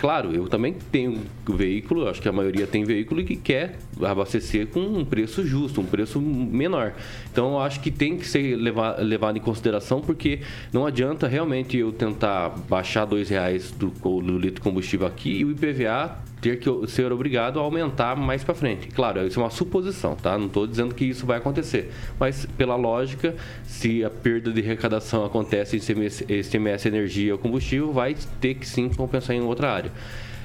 claro, 0.02 0.34
eu 0.34 0.48
também 0.48 0.76
tenho 0.92 1.22
veículo, 1.48 2.10
acho 2.10 2.20
que 2.20 2.28
a 2.28 2.32
maioria 2.32 2.66
tem 2.66 2.84
veículo 2.84 3.24
que 3.24 3.36
quer 3.36 3.78
abastecer 4.02 4.66
com 4.66 4.80
um 4.80 5.06
preço 5.06 5.46
justo, 5.46 5.80
um 5.80 5.86
preço 5.86 6.20
menor. 6.20 6.94
Então, 7.32 7.52
eu 7.52 7.60
acho 7.60 7.80
que 7.80 7.92
tem 7.92 8.18
que 8.18 8.28
ser 8.28 8.56
levado, 8.56 9.38
em 9.38 9.40
consideração, 9.40 10.02
porque 10.02 10.40
não 10.74 10.88
adianta 10.88 11.28
realmente 11.28 11.78
eu 11.78 11.92
tentar 11.92 12.50
baixar 12.68 13.06
dois 13.06 13.30
reais 13.30 13.70
do, 13.70 13.90
do 13.92 14.40
litro 14.40 14.56
de 14.56 14.62
combustível 14.62 15.06
aqui 15.06 15.38
e 15.38 15.46
o 15.46 15.52
IPVA 15.52 16.18
ter 16.42 16.58
que 16.58 16.70
ser 16.88 17.12
obrigado 17.12 17.60
a 17.60 17.62
aumentar 17.62 18.16
mais 18.16 18.44
para 18.44 18.56
frente. 18.56 18.88
Claro, 18.88 19.26
isso 19.26 19.40
é 19.40 19.44
uma 19.44 19.52
suposição, 19.52 20.16
tá? 20.16 20.38
Não 20.38 20.48
estou 20.48 20.66
dizendo 20.66 20.96
que 20.96 21.06
isso 21.06 21.26
vai 21.26 21.38
acontecer, 21.38 21.92
mas 22.20 22.48
pela 22.58 22.76
lógica, 22.76 23.36
se 23.64 24.04
a 24.04 24.10
perda 24.10 24.52
de 24.52 24.60
arrecadação 24.60 25.24
acontece 25.24 25.78
em 25.78 25.80
ICMS, 25.80 26.26
ICMS 26.28 26.88
energia 26.88 27.34
ou 27.34 27.38
combustível, 27.38 27.94
vai 27.94 28.16
ter 28.40 28.56
que 28.56 28.68
sim 28.68 28.90
compensar 28.90 29.36
em 29.36 29.42
outra 29.42 29.72
área. 29.72 29.92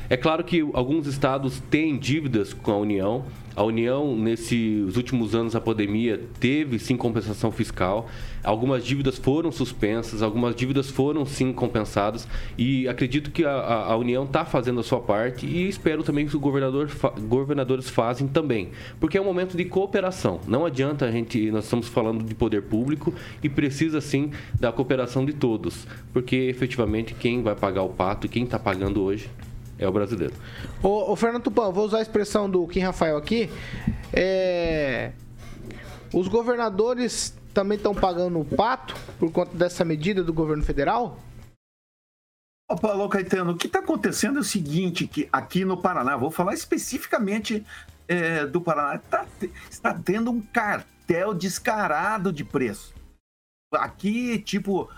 É 0.09 0.17
claro 0.17 0.45
que 0.45 0.61
alguns 0.73 1.09
estados 1.09 1.61
têm 1.69 1.99
dívidas 1.99 2.55
com 2.55 2.71
a 2.71 2.77
União. 2.77 3.25
A 3.57 3.65
União, 3.65 4.15
nesses 4.15 4.97
últimos 4.97 5.35
anos 5.35 5.55
da 5.55 5.61
pandemia, 5.61 6.21
teve 6.39 6.79
sim 6.79 6.97
compensação 6.97 7.51
fiscal. 7.51 8.07
Algumas 8.45 8.85
dívidas 8.85 9.19
foram 9.19 9.51
suspensas, 9.51 10.23
algumas 10.23 10.55
dívidas 10.55 10.91
foram 10.91 11.27
sim 11.27 11.53
compensadas. 11.53 12.29
E 12.57 12.87
acredito 12.87 13.33
que 13.33 13.45
a, 13.45 13.51
a 13.51 13.97
União 13.97 14.23
está 14.25 14.45
fazendo 14.45 14.79
a 14.79 14.83
sua 14.85 15.01
parte 15.01 15.45
e 15.45 15.69
espero 15.69 16.05
também 16.05 16.27
que 16.27 16.37
os 16.37 16.41
governador, 16.41 16.89
governadores 17.27 17.91
fazem 17.91 18.29
também. 18.29 18.69
Porque 19.01 19.19
é 19.19 19.21
um 19.21 19.25
momento 19.25 19.57
de 19.57 19.65
cooperação. 19.65 20.39
Não 20.47 20.65
adianta 20.65 21.07
a 21.07 21.11
gente. 21.11 21.51
Nós 21.51 21.65
estamos 21.65 21.89
falando 21.89 22.23
de 22.23 22.35
poder 22.35 22.63
público 22.63 23.13
e 23.43 23.49
precisa 23.49 24.01
sim 24.01 24.31
da 24.61 24.71
cooperação 24.71 25.25
de 25.25 25.33
todos. 25.33 25.85
Porque 26.13 26.37
efetivamente 26.37 27.13
quem 27.15 27.43
vai 27.43 27.57
pagar 27.57 27.83
o 27.83 27.89
pato, 27.89 28.29
quem 28.29 28.45
está 28.45 28.59
pagando 28.59 29.03
hoje, 29.03 29.29
é 29.79 29.87
o 29.87 29.93
brasileiro. 29.93 30.35
Ô, 30.83 31.13
ô 31.13 31.17
Fernando 31.17 31.45
Tupan, 31.45 31.71
vou 31.71 31.85
usar 31.85 31.99
a 31.99 32.03
expressão 32.03 32.49
do 32.49 32.67
Kim 32.67 32.81
Rafael 32.81 33.17
aqui. 33.17 33.51
É... 34.13 35.13
Os 36.13 36.29
governadores 36.29 37.37
também 37.53 37.77
estão 37.77 37.95
pagando 37.95 38.39
o 38.41 38.45
pato 38.45 38.95
por 39.19 39.31
conta 39.33 39.57
dessa 39.57 39.85
medida 39.85 40.23
do 40.23 40.33
governo 40.33 40.63
federal? 40.63 41.19
Ô, 42.71 42.77
Paulo 42.77 43.09
Caetano, 43.09 43.53
o 43.53 43.57
que 43.57 43.67
está 43.67 43.79
acontecendo 43.79 44.39
é 44.39 44.41
o 44.41 44.45
seguinte, 44.45 45.07
que 45.07 45.29
aqui 45.33 45.65
no 45.65 45.81
Paraná, 45.81 46.17
vou 46.17 46.31
falar 46.31 46.55
especificamente 46.55 47.65
é, 48.09 48.47
do 48.47 48.61
Paraná, 48.61 48.99
tá, 48.99 49.27
está 49.71 49.95
tendo 49.95 50.31
um 50.31 50.41
cartel 50.41 51.33
descarado 51.33 52.33
de 52.33 52.45
preço. 52.45 52.95
Aqui, 53.73 54.39
tipo, 54.39 54.91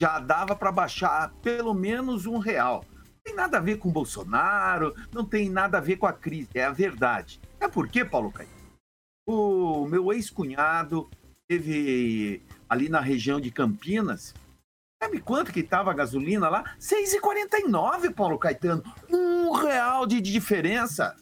já 0.00 0.18
dava 0.18 0.54
para 0.54 0.72
baixar 0.72 1.32
pelo 1.42 1.74
menos 1.74 2.26
um 2.26 2.38
real 2.38 2.84
tem 3.28 3.34
nada 3.34 3.58
a 3.58 3.60
ver 3.60 3.76
com 3.76 3.92
Bolsonaro, 3.92 4.94
não 5.12 5.22
tem 5.22 5.50
nada 5.50 5.76
a 5.76 5.82
ver 5.82 5.96
com 5.96 6.06
a 6.06 6.12
crise, 6.12 6.48
é 6.54 6.64
a 6.64 6.70
verdade. 6.70 7.38
É 7.60 7.68
porque, 7.68 8.02
Paulo 8.02 8.32
Caetano, 8.32 8.58
o 9.28 9.86
meu 9.86 10.10
ex-cunhado 10.12 11.10
teve 11.46 12.42
ali 12.68 12.88
na 12.88 13.00
região 13.00 13.38
de 13.38 13.50
Campinas, 13.50 14.34
sabe 15.02 15.20
quanto 15.20 15.52
que 15.52 15.60
estava 15.60 15.90
a 15.90 15.94
gasolina 15.94 16.48
lá? 16.48 16.74
6,49, 16.78 18.14
Paulo 18.14 18.38
Caetano. 18.38 18.82
Um 19.10 19.52
real 19.52 20.06
de 20.06 20.22
diferença. 20.22 21.14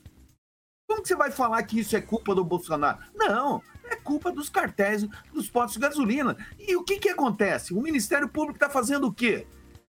Como 0.89 1.03
que 1.03 1.09
você 1.09 1.17
vai 1.17 1.33
falar 1.33 1.61
que 1.65 1.81
isso 1.81 1.97
é 1.97 2.01
culpa 2.01 2.37
do 2.37 2.45
Bolsonaro? 2.45 3.01
Não, 3.17 3.61
é 3.85 3.97
culpa 3.97 4.31
dos 4.31 4.49
cartéis 4.49 5.05
dos 5.35 5.51
postos 5.51 5.75
de 5.75 5.81
gasolina. 5.81 6.37
E 6.57 6.77
o 6.77 6.85
que, 6.85 7.01
que 7.01 7.09
acontece? 7.09 7.75
O 7.75 7.83
Ministério 7.83 8.29
Público 8.29 8.57
está 8.57 8.71
fazendo 8.71 9.09
o 9.09 9.13
quê? 9.13 9.45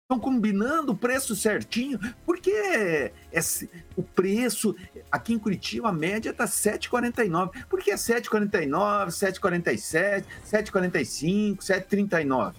Estão 0.08 0.18
combinando 0.18 0.94
o 0.94 0.98
preço 0.98 1.36
certinho, 1.36 2.00
porque 2.26 3.12
esse, 3.30 3.70
o 3.94 4.02
preço 4.02 4.74
aqui 5.12 5.34
em 5.34 5.40
Curitiba, 5.40 5.90
a 5.90 5.94
média 5.94 6.30
está 6.30 6.46
7,49. 6.46 7.66
Por 7.68 7.82
que 7.82 7.92
é 7.92 7.96
7,49, 7.96 9.08
7,47, 9.08 10.24
7,45, 10.46 11.58
7,39? 11.58 12.54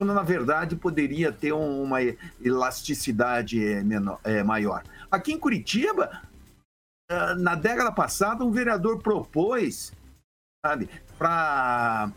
Quando 0.00 0.14
na 0.14 0.22
verdade 0.22 0.76
poderia 0.76 1.32
ter 1.32 1.52
uma 1.52 1.98
elasticidade 2.40 3.62
é, 3.62 3.82
menor, 3.82 4.20
é, 4.22 4.42
maior. 4.44 4.84
Aqui 5.10 5.32
em 5.32 5.38
Curitiba, 5.38 6.22
ah, 7.10 7.34
na 7.34 7.56
década 7.56 7.90
passada, 7.90 8.44
um 8.44 8.52
vereador 8.52 9.02
propôs, 9.02 9.92
para 11.18 12.12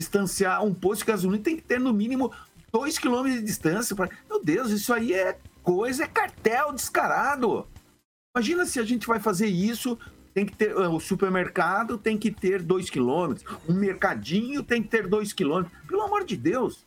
distanciar 0.00 0.64
um 0.64 0.72
posto 0.74 1.00
de 1.00 1.12
gasolina 1.12 1.42
tem 1.42 1.56
que 1.56 1.62
ter 1.62 1.78
no 1.78 1.92
mínimo 1.92 2.32
dois 2.72 2.98
quilômetros 2.98 3.40
de 3.40 3.46
distância. 3.46 3.94
Pra... 3.94 4.08
Meu 4.28 4.42
Deus, 4.42 4.70
isso 4.70 4.92
aí 4.92 5.12
é 5.12 5.38
coisa, 5.62 6.04
é 6.04 6.08
cartel 6.08 6.72
descarado. 6.72 7.66
Imagina 8.34 8.64
se 8.64 8.80
a 8.80 8.84
gente 8.84 9.06
vai 9.06 9.20
fazer 9.20 9.46
isso, 9.46 9.98
tem 10.32 10.46
que 10.46 10.56
ter 10.56 10.74
o 10.74 10.98
supermercado 10.98 11.98
tem 11.98 12.16
que 12.16 12.30
ter 12.30 12.62
dois 12.62 12.88
quilômetros, 12.88 13.44
um 13.68 13.74
mercadinho 13.74 14.62
tem 14.62 14.82
que 14.82 14.88
ter 14.88 15.06
dois 15.06 15.32
quilômetros. 15.32 15.76
Pelo 15.86 16.02
amor 16.02 16.24
de 16.24 16.36
Deus, 16.36 16.84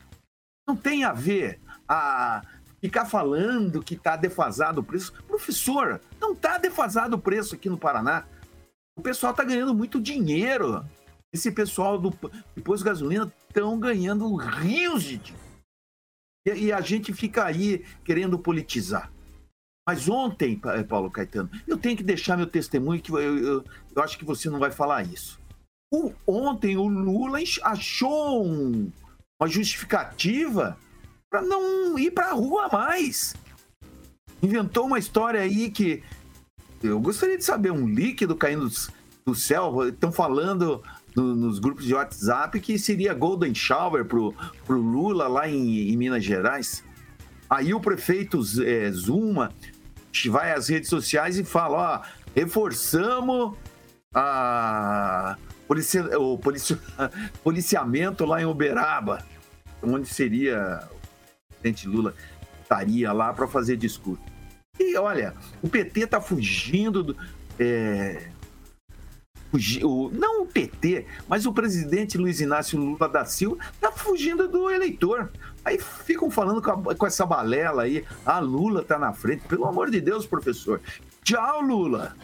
não 0.68 0.76
tem 0.76 1.04
a 1.04 1.14
ver 1.14 1.60
a 1.88 2.42
ficar 2.82 3.06
falando 3.06 3.84
que 3.84 3.94
está 3.94 4.16
defasado 4.16 4.82
o 4.82 4.84
preço. 4.84 5.14
Professor, 5.28 6.02
não 6.20 6.34
está 6.34 6.58
defasado 6.58 7.16
o 7.16 7.20
preço 7.20 7.56
aqui 7.56 7.70
no 7.70 7.78
Paraná. 7.78 8.26
O 8.98 9.02
pessoal 9.02 9.32
está 9.32 9.44
ganhando 9.44 9.76
muito 9.76 10.02
dinheiro. 10.02 10.84
Esse 11.32 11.52
pessoal 11.52 12.00
do 12.00 12.14
depois 12.56 12.80
de 12.80 12.86
gasolina 12.86 13.32
estão 13.48 13.78
ganhando 13.80 14.36
rios 14.36 15.04
de 15.04 15.18
dinheiro. 15.18 15.45
E, 16.46 16.72
a 16.72 16.80
gente 16.80 17.12
fica 17.12 17.44
aí 17.44 17.84
querendo 18.04 18.38
politizar. 18.38 19.12
Mas 19.88 20.08
ontem, 20.08 20.60
eh, 20.66 20.84
Paulo 20.84 21.10
Caetano, 21.10 21.50
eu 21.68 21.78
tenho 21.78 21.98
que 21.98 22.04
deixar 22.04 22.38
meu 22.38 22.48
testemunho, 22.48 23.02
que 23.02 23.12
eu, 23.12 23.20
eu, 23.20 23.64
eu 23.96 24.04
acho 24.04 24.18
que 24.18 24.26
você 24.26 24.50
não 24.50 24.60
vai 24.60 24.72
falar 24.72 25.04
isso. 25.04 25.40
O, 25.92 26.12
ontem 26.28 26.78
o 26.78 26.88
Lula 26.88 27.40
achou 27.64 28.46
um, 28.46 28.92
uma 29.40 29.48
justificativa 29.48 30.78
para 31.30 31.42
não 31.42 31.98
ir 31.98 32.12
para 32.12 32.30
a 32.30 32.34
rua 32.34 32.70
mais. 32.72 33.36
Inventou 34.42 34.86
uma 34.86 35.00
história 35.00 35.42
aí 35.42 35.70
que 35.70 36.04
eu 36.82 37.00
gostaria 37.00 37.38
de 37.38 37.46
saber 37.46 37.72
um 37.72 37.88
líquido 37.88 38.36
caindo 38.36 38.70
do 39.26 39.36
céu. 39.36 39.88
Estão 39.88 40.12
falando 40.12 40.84
no, 41.16 41.36
nos 41.36 41.60
grupos 41.60 41.86
de 41.86 41.94
WhatsApp 41.94 42.60
que 42.60 42.78
seria 42.78 43.14
Golden 43.14 43.54
Shower 43.56 44.06
pro, 44.06 44.34
pro 44.66 44.80
Lula 44.80 45.28
lá 45.28 45.48
em, 45.48 45.92
em 45.92 45.98
Minas 45.98 46.24
Gerais. 46.24 46.84
Aí 47.50 47.74
o 47.74 47.80
prefeito 47.80 48.42
é, 48.64 48.92
Zuma 48.92 49.52
vai 50.30 50.52
às 50.52 50.68
redes 50.68 50.90
sociais 50.90 51.38
e 51.38 51.44
fala: 51.44 51.78
ó, 51.78 52.02
reforçamos 52.36 53.58
a 54.14 55.38
policia, 55.68 56.20
o 56.20 56.38
policia, 56.38 56.80
policiamento 57.44 58.26
lá 58.26 58.42
em 58.42 58.46
Uberaba, 58.46 59.24
onde 59.82 60.08
seria 60.08 60.88
o 60.92 61.54
presidente 61.62 61.88
Lula 61.88 62.14
estaria 62.62 63.12
lá 63.14 63.34
para 63.34 63.48
fazer 63.48 63.78
discurso. 63.78 64.24
E 64.80 64.98
olha, 64.98 65.34
o 65.62 65.70
PT 65.70 66.02
está 66.02 66.20
fugindo 66.20 67.04
do, 67.04 67.18
é, 67.60 68.30
o, 69.84 70.10
não 70.12 70.44
o 70.44 70.46
PT, 70.46 71.06
mas 71.28 71.46
o 71.46 71.54
presidente 71.54 72.18
Luiz 72.18 72.40
Inácio 72.40 72.80
Lula 72.80 73.10
da 73.10 73.26
Silva 73.26 73.58
está 73.74 73.92
fugindo 73.92 74.48
do 74.48 74.70
eleitor. 74.70 75.32
Aí 75.64 75.80
ficam 75.80 76.30
falando 76.30 76.62
com, 76.62 76.90
a, 76.90 76.96
com 76.96 77.08
essa 77.08 77.26
balela 77.26 77.84
aí, 77.84 78.06
ah, 78.26 78.40
Lula 78.40 78.82
está 78.82 79.00
na 79.00 79.14
frente. 79.14 79.48
Pelo 79.48 79.66
amor 79.66 79.90
de 79.90 80.00
Deus, 80.00 80.26
professor. 80.26 80.80
Tchau, 81.24 81.62
Lula. 81.62 82.16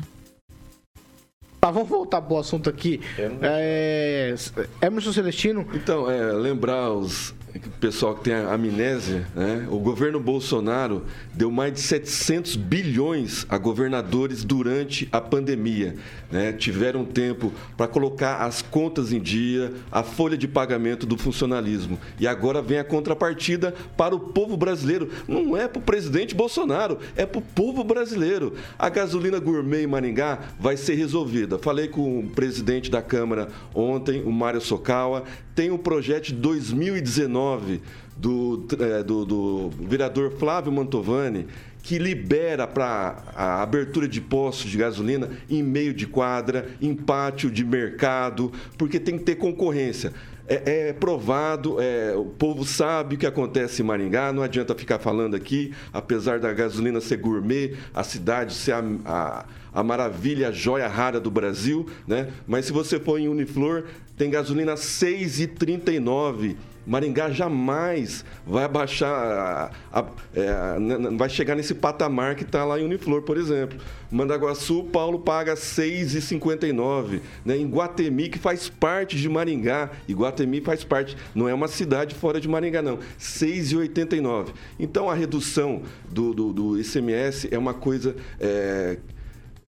Tá, 1.60 1.70
vamos 1.70 1.90
voltar 1.90 2.22
pro 2.22 2.38
assunto 2.38 2.70
aqui. 2.70 3.00
É, 3.42 4.34
Emerson 4.82 5.14
Celestino. 5.14 5.68
Então, 5.74 6.10
é, 6.10 6.32
lembrar 6.32 6.92
os 6.92 7.36
pessoal 7.60 8.16
que 8.16 8.24
tem 8.24 8.34
amnésia, 8.34 9.28
né? 9.36 9.68
o 9.70 9.78
governo 9.80 10.20
Bolsonaro 10.20 11.04
deu 11.34 11.52
mais 11.52 11.74
de 11.74 11.80
700 11.82 12.56
bilhões 12.56 13.46
a 13.50 13.58
governadores 13.58 14.44
durante 14.44 15.10
a 15.12 15.20
pandemia. 15.20 15.96
Né? 16.32 16.54
Tiveram 16.54 17.04
tempo 17.04 17.52
para 17.76 17.88
colocar 17.88 18.38
as 18.38 18.62
contas 18.62 19.12
em 19.12 19.20
dia, 19.20 19.74
a 19.92 20.04
folha 20.04 20.38
de 20.38 20.48
pagamento 20.48 21.06
do 21.06 21.18
funcionalismo. 21.18 22.00
E 22.20 22.28
agora 22.28 22.62
vem 22.62 22.78
a 22.78 22.84
contrapartida 22.84 23.74
para 23.98 24.16
o 24.16 24.20
povo 24.20 24.56
brasileiro. 24.56 25.10
Não 25.28 25.58
é 25.58 25.68
para 25.68 25.80
o 25.80 25.84
presidente 25.84 26.34
Bolsonaro, 26.34 27.00
é 27.16 27.26
para 27.26 27.40
o 27.40 27.42
povo 27.42 27.84
brasileiro. 27.84 28.54
A 28.78 28.90
gasolina 28.90 29.40
gourmet 29.40 29.84
em 29.84 29.88
Maringá 29.88 30.40
vai 30.60 30.78
ser 30.78 30.96
resolvida. 30.96 31.58
Falei 31.58 31.88
com 31.88 32.20
o 32.20 32.30
presidente 32.30 32.90
da 32.90 33.02
Câmara 33.02 33.50
ontem, 33.74 34.22
o 34.24 34.32
Mário 34.32 34.62
Sokawa. 34.62 35.24
Tem 35.62 35.70
um 35.70 35.78
projeto 35.78 36.26
de 36.26 36.34
2019 36.34 37.84
do, 38.18 38.66
é, 38.80 39.04
do, 39.04 39.24
do 39.24 39.70
vereador 39.70 40.32
Flávio 40.32 40.72
Mantovani 40.72 41.46
que 41.84 42.00
libera 42.00 42.66
para 42.66 43.24
a 43.36 43.62
abertura 43.62 44.08
de 44.08 44.20
postos 44.20 44.72
de 44.72 44.78
gasolina 44.80 45.30
em 45.48 45.62
meio 45.62 45.94
de 45.94 46.08
quadra, 46.08 46.68
em 46.82 46.96
pátio 46.96 47.52
de 47.52 47.64
mercado, 47.64 48.52
porque 48.76 49.00
tem 49.00 49.20
que 49.20 49.24
ter 49.24 49.36
concorrência. 49.36 50.12
É, 50.52 50.90
é 50.90 50.94
provado, 50.94 51.78
é, 51.80 52.14
o 52.14 52.26
povo 52.26 52.66
sabe 52.66 53.16
o 53.16 53.18
que 53.18 53.26
acontece 53.26 53.82
em 53.82 53.86
Maringá, 53.86 54.34
não 54.34 54.44
adianta 54.44 54.76
ficar 54.76 55.00
falando 55.00 55.34
aqui, 55.34 55.74
apesar 55.94 56.40
da 56.40 56.52
gasolina 56.52 57.00
ser 57.00 57.18
gourmet, 57.18 57.78
a 57.94 58.04
cidade 58.04 58.54
ser 58.54 58.74
a, 58.74 58.84
a, 59.06 59.46
a 59.74 59.82
maravilha, 59.82 60.50
a 60.50 60.52
joia 60.52 60.90
rara 60.90 61.22
do 61.22 61.32
Brasil, 61.32 61.88
né? 62.06 62.34
mas 62.46 62.66
se 62.66 62.74
você 62.74 63.00
for 63.00 63.18
em 63.18 63.30
Uniflor, 63.30 63.86
tem 64.18 64.30
gasolina 64.30 64.74
6,39 64.74 66.58
Maringá 66.86 67.30
jamais 67.30 68.26
vai 68.46 68.64
abaixar, 68.64 69.12
a, 69.12 70.00
a, 70.00 70.06
é, 70.34 71.16
vai 71.18 71.30
chegar 71.30 71.56
nesse 71.56 71.76
patamar 71.76 72.36
que 72.36 72.44
está 72.44 72.66
lá 72.66 72.80
em 72.80 72.86
Uniflor, 72.86 73.22
por 73.22 73.38
exemplo. 73.38 73.80
Mandaguaçu, 74.12 74.84
Paulo 74.86 75.20
paga 75.20 75.54
6,59. 75.54 77.22
Né? 77.46 77.58
Em 77.58 77.70
Guatemi, 77.70 78.30
que 78.30 78.40
faz 78.40 78.70
parte 78.70 79.18
de 79.18 79.30
Maringá, 79.30 79.92
e 80.08 80.14
Guatemi 80.14 80.62
faz 80.62 80.84
parte, 80.84 81.16
não 81.34 81.48
é 81.48 81.54
uma 81.54 81.68
cidade 81.68 82.16
fora 82.16 82.42
de 82.42 82.48
Maringá, 82.48 82.82
não. 82.82 82.98
6,89. 83.20 84.50
Então 84.80 85.10
a 85.10 85.14
redução 85.14 85.84
do, 86.10 86.34
do, 86.34 86.54
do 86.54 86.80
ICMS 86.80 87.48
é 87.52 87.58
uma 87.58 87.74
coisa. 87.74 88.16
É, 88.40 88.98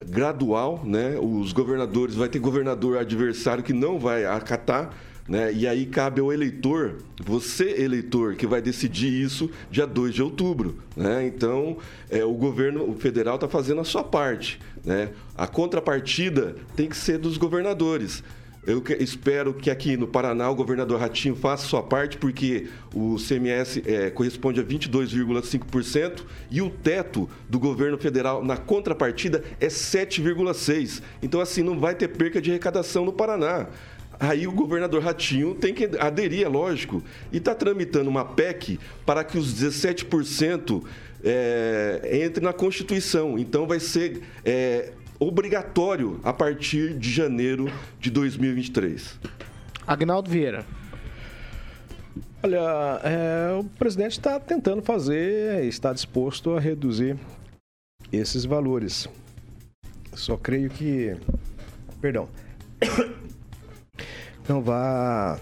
gradual, 0.05 0.81
né? 0.85 1.17
Os 1.19 1.51
governadores, 1.51 2.15
vai 2.15 2.29
ter 2.29 2.39
governador 2.39 2.97
adversário 2.97 3.61
que 3.63 3.73
não 3.73 3.99
vai 3.99 4.25
acatar, 4.25 4.93
né? 5.29 5.53
E 5.53 5.67
aí 5.67 5.85
cabe 5.85 6.19
ao 6.19 6.33
eleitor, 6.33 6.95
você 7.23 7.83
eleitor, 7.83 8.35
que 8.35 8.47
vai 8.47 8.61
decidir 8.61 9.13
isso 9.13 9.49
dia 9.69 9.85
2 9.85 10.15
de 10.15 10.23
outubro. 10.23 10.79
Né? 10.97 11.27
Então, 11.27 11.77
é, 12.09 12.25
o 12.25 12.33
governo 12.33 12.95
federal 12.95 13.35
está 13.35 13.47
fazendo 13.47 13.79
a 13.79 13.83
sua 13.83 14.03
parte. 14.03 14.59
Né? 14.83 15.09
A 15.37 15.45
contrapartida 15.45 16.55
tem 16.75 16.89
que 16.89 16.97
ser 16.97 17.19
dos 17.19 17.37
governadores. 17.37 18.23
Eu 18.65 18.81
que, 18.81 18.93
espero 18.95 19.53
que 19.53 19.69
aqui 19.69 19.95
no 19.95 20.07
Paraná 20.07 20.49
o 20.49 20.55
governador 20.55 20.99
Ratinho 20.99 21.35
faça 21.35 21.65
sua 21.65 21.81
parte, 21.81 22.17
porque 22.17 22.67
o 22.93 23.15
CMS 23.15 23.81
é, 23.85 24.09
corresponde 24.09 24.59
a 24.59 24.63
22,5% 24.63 26.23
e 26.51 26.61
o 26.61 26.69
teto 26.69 27.29
do 27.47 27.57
governo 27.57 27.97
federal 27.97 28.43
na 28.43 28.57
contrapartida 28.57 29.43
é 29.61 29.67
7,6%. 29.67 31.01
Então, 31.21 31.39
assim, 31.39 31.63
não 31.63 31.79
vai 31.79 31.95
ter 31.95 32.09
perca 32.09 32.41
de 32.41 32.49
arrecadação 32.49 33.05
no 33.05 33.13
Paraná. 33.13 33.67
Aí 34.19 34.45
o 34.45 34.51
governador 34.51 35.01
Ratinho 35.01 35.55
tem 35.55 35.73
que 35.73 35.89
aderir, 35.97 36.45
é 36.45 36.49
lógico, 36.49 37.01
e 37.31 37.37
está 37.37 37.55
tramitando 37.55 38.09
uma 38.09 38.25
PEC 38.25 38.77
para 39.05 39.23
que 39.23 39.37
os 39.37 39.53
17% 39.53 40.83
é, 41.23 42.19
entre 42.25 42.43
na 42.43 42.51
Constituição. 42.51 43.39
Então 43.39 43.65
vai 43.65 43.79
ser 43.79 44.21
é, 44.43 44.91
obrigatório 45.19 46.19
a 46.21 46.33
partir 46.33 46.97
de 46.97 47.09
janeiro 47.09 47.71
de 47.99 48.09
2023. 48.09 49.17
Agnaldo 49.87 50.29
Vieira. 50.29 50.65
Olha, 52.43 53.01
é, 53.03 53.57
o 53.59 53.63
presidente 53.63 54.13
está 54.13 54.39
tentando 54.39 54.81
fazer, 54.81 55.63
está 55.65 55.91
disposto 55.91 56.51
a 56.51 56.59
reduzir 56.59 57.17
esses 58.11 58.45
valores. 58.45 59.07
Só 60.13 60.37
creio 60.37 60.69
que. 60.69 61.15
Perdão. 62.01 62.29
Não 64.49 64.63
vá 64.63 65.37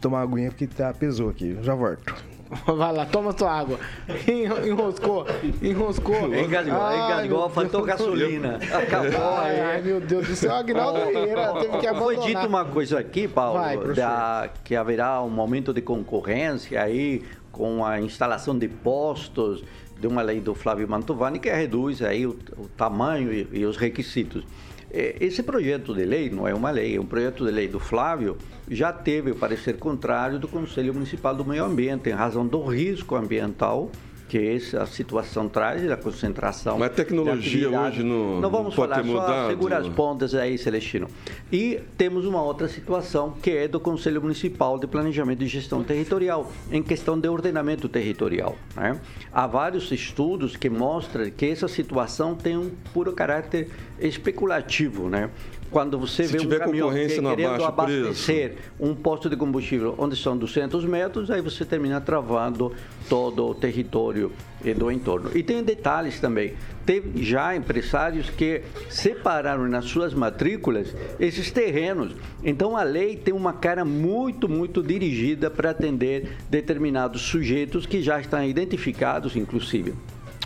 tomar 0.00 0.22
aguinha 0.22 0.50
porque 0.50 0.68
tá, 0.68 0.94
pesou 0.94 1.30
aqui. 1.30 1.58
Já 1.62 1.74
volto. 1.74 2.14
Vai 2.64 2.92
lá, 2.92 3.04
toma 3.04 3.36
sua 3.36 3.52
água. 3.52 3.80
Enroscou, 4.64 5.26
enroscou. 5.60 6.32
Engasgou, 6.32 6.92
engasgou, 6.92 7.50
faltou 7.50 7.82
gasolina. 7.82 8.56
Acabou. 8.56 9.38
Ai, 9.38 9.60
ai, 9.60 9.82
meu 9.82 10.00
Deus 10.00 10.28
do 10.28 10.36
céu, 10.36 10.54
Agnaldo 10.54 11.06
Vieira 11.06 11.52
teve 11.54 11.78
que 11.78 11.86
abandonar. 11.86 11.96
Foi 11.96 12.16
dito 12.26 12.46
uma 12.46 12.64
coisa 12.64 13.00
aqui, 13.00 13.26
Paulo, 13.26 13.58
Vai, 13.58 13.76
da, 13.94 14.48
que 14.64 14.76
haverá 14.76 15.20
um 15.22 15.28
momento 15.28 15.74
de 15.74 15.82
concorrência 15.82 16.80
aí 16.80 17.22
com 17.52 17.84
a 17.84 18.00
instalação 18.00 18.56
de 18.56 18.68
postos 18.68 19.62
de 20.00 20.06
uma 20.06 20.22
lei 20.22 20.40
do 20.40 20.54
Flávio 20.54 20.88
Mantovani 20.88 21.40
que 21.40 21.50
reduz 21.50 22.00
aí 22.00 22.26
o, 22.26 22.38
o 22.56 22.68
tamanho 22.68 23.32
e, 23.32 23.48
e 23.52 23.66
os 23.66 23.76
requisitos. 23.76 24.44
É, 24.90 25.16
esse 25.20 25.42
projeto 25.42 25.94
de 25.94 26.04
lei 26.04 26.30
não 26.30 26.46
é 26.46 26.54
uma 26.54 26.70
lei, 26.70 26.96
é 26.96 27.00
um 27.00 27.06
projeto 27.06 27.44
de 27.44 27.50
lei 27.50 27.68
do 27.68 27.78
Flávio, 27.78 28.36
já 28.70 28.92
teve 28.92 29.30
o 29.30 29.34
parecer 29.34 29.76
contrário 29.76 30.38
do 30.38 30.48
Conselho 30.48 30.94
Municipal 30.94 31.34
do 31.34 31.44
Meio 31.44 31.64
Ambiente, 31.64 32.08
em 32.08 32.12
razão 32.12 32.46
do 32.46 32.64
risco 32.64 33.14
ambiental 33.14 33.90
que 34.28 34.38
essa 34.38 34.84
situação 34.84 35.48
traz, 35.48 35.82
da 35.82 35.96
concentração. 35.96 36.78
Mas 36.78 36.90
a 36.90 36.94
tecnologia 36.94 37.70
hoje 37.70 38.02
não, 38.02 38.40
não 38.40 38.50
vamos 38.50 38.76
não 38.76 38.76
pode 38.76 38.92
falar, 38.92 39.02
ter 39.02 39.08
só 39.08 39.14
mudado. 39.14 39.48
segura 39.48 39.78
as 39.78 39.88
pontas 39.88 40.34
aí, 40.34 40.58
Celestino. 40.58 41.08
E 41.50 41.80
temos 41.96 42.26
uma 42.26 42.42
outra 42.42 42.68
situação 42.68 43.32
que 43.42 43.50
é 43.50 43.66
do 43.66 43.80
Conselho 43.80 44.20
Municipal 44.20 44.78
de 44.78 44.86
Planejamento 44.86 45.42
e 45.42 45.46
Gestão 45.46 45.82
Territorial, 45.82 46.52
em 46.70 46.82
questão 46.82 47.18
de 47.18 47.28
ordenamento 47.28 47.88
territorial. 47.88 48.56
Né? 48.76 49.00
Há 49.32 49.46
vários 49.46 49.90
estudos 49.90 50.56
que 50.56 50.68
mostram 50.68 51.30
que 51.30 51.46
essa 51.46 51.66
situação 51.66 52.34
tem 52.34 52.56
um 52.56 52.70
puro 52.92 53.12
caráter 53.12 53.70
especulativo, 54.00 55.08
né? 55.08 55.30
Quando 55.70 55.98
você 55.98 56.26
Se 56.26 56.36
vê 56.36 56.56
um 56.56 56.58
caminhão 56.58 56.90
que, 56.90 57.08
querendo 57.08 57.28
o 57.28 57.34
preço. 57.36 57.64
abastecer 57.66 58.56
um 58.80 58.94
posto 58.94 59.28
de 59.28 59.36
combustível 59.36 59.94
onde 59.98 60.16
são 60.16 60.36
200 60.36 60.84
metros, 60.86 61.30
aí 61.30 61.42
você 61.42 61.64
termina 61.64 62.00
travando 62.00 62.72
todo 63.08 63.46
o 63.46 63.54
território 63.54 64.32
do 64.76 64.90
entorno. 64.90 65.30
E 65.34 65.42
tem 65.42 65.62
detalhes 65.62 66.18
também. 66.20 66.54
Teve 66.86 67.22
já 67.22 67.54
empresários 67.54 68.30
que 68.30 68.62
separaram 68.88 69.68
nas 69.68 69.84
suas 69.84 70.14
matrículas 70.14 70.94
esses 71.20 71.50
terrenos. 71.50 72.14
Então 72.42 72.74
a 72.74 72.82
lei 72.82 73.16
tem 73.16 73.34
uma 73.34 73.52
cara 73.52 73.84
muito, 73.84 74.48
muito 74.48 74.82
dirigida 74.82 75.50
para 75.50 75.70
atender 75.70 76.38
determinados 76.48 77.20
sujeitos 77.22 77.84
que 77.84 78.00
já 78.00 78.18
estão 78.18 78.42
identificados, 78.42 79.36
inclusive. 79.36 79.94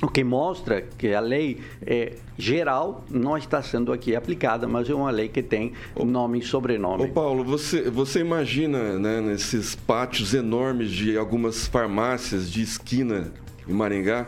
O 0.02 0.08
que 0.08 0.24
mostra 0.24 0.82
que 0.98 1.14
a 1.14 1.20
lei 1.20 1.60
é, 1.86 2.14
geral 2.36 3.04
não 3.08 3.36
está 3.38 3.62
sendo 3.62 3.92
aqui 3.92 4.16
aplicada, 4.16 4.66
mas 4.66 4.90
é 4.90 4.94
uma 4.94 5.12
lei 5.12 5.28
que 5.28 5.40
tem 5.40 5.74
nome 5.96 6.40
e 6.40 6.42
sobrenome. 6.42 7.04
Ô 7.04 7.08
Paulo, 7.08 7.44
você, 7.44 7.88
você 7.88 8.18
imagina 8.18 8.98
né, 8.98 9.20
nesses 9.20 9.76
pátios 9.76 10.34
enormes 10.34 10.90
de 10.90 11.16
algumas 11.16 11.68
farmácias 11.68 12.50
de 12.50 12.62
esquina 12.62 13.32
em 13.68 13.72
Maringá, 13.72 14.26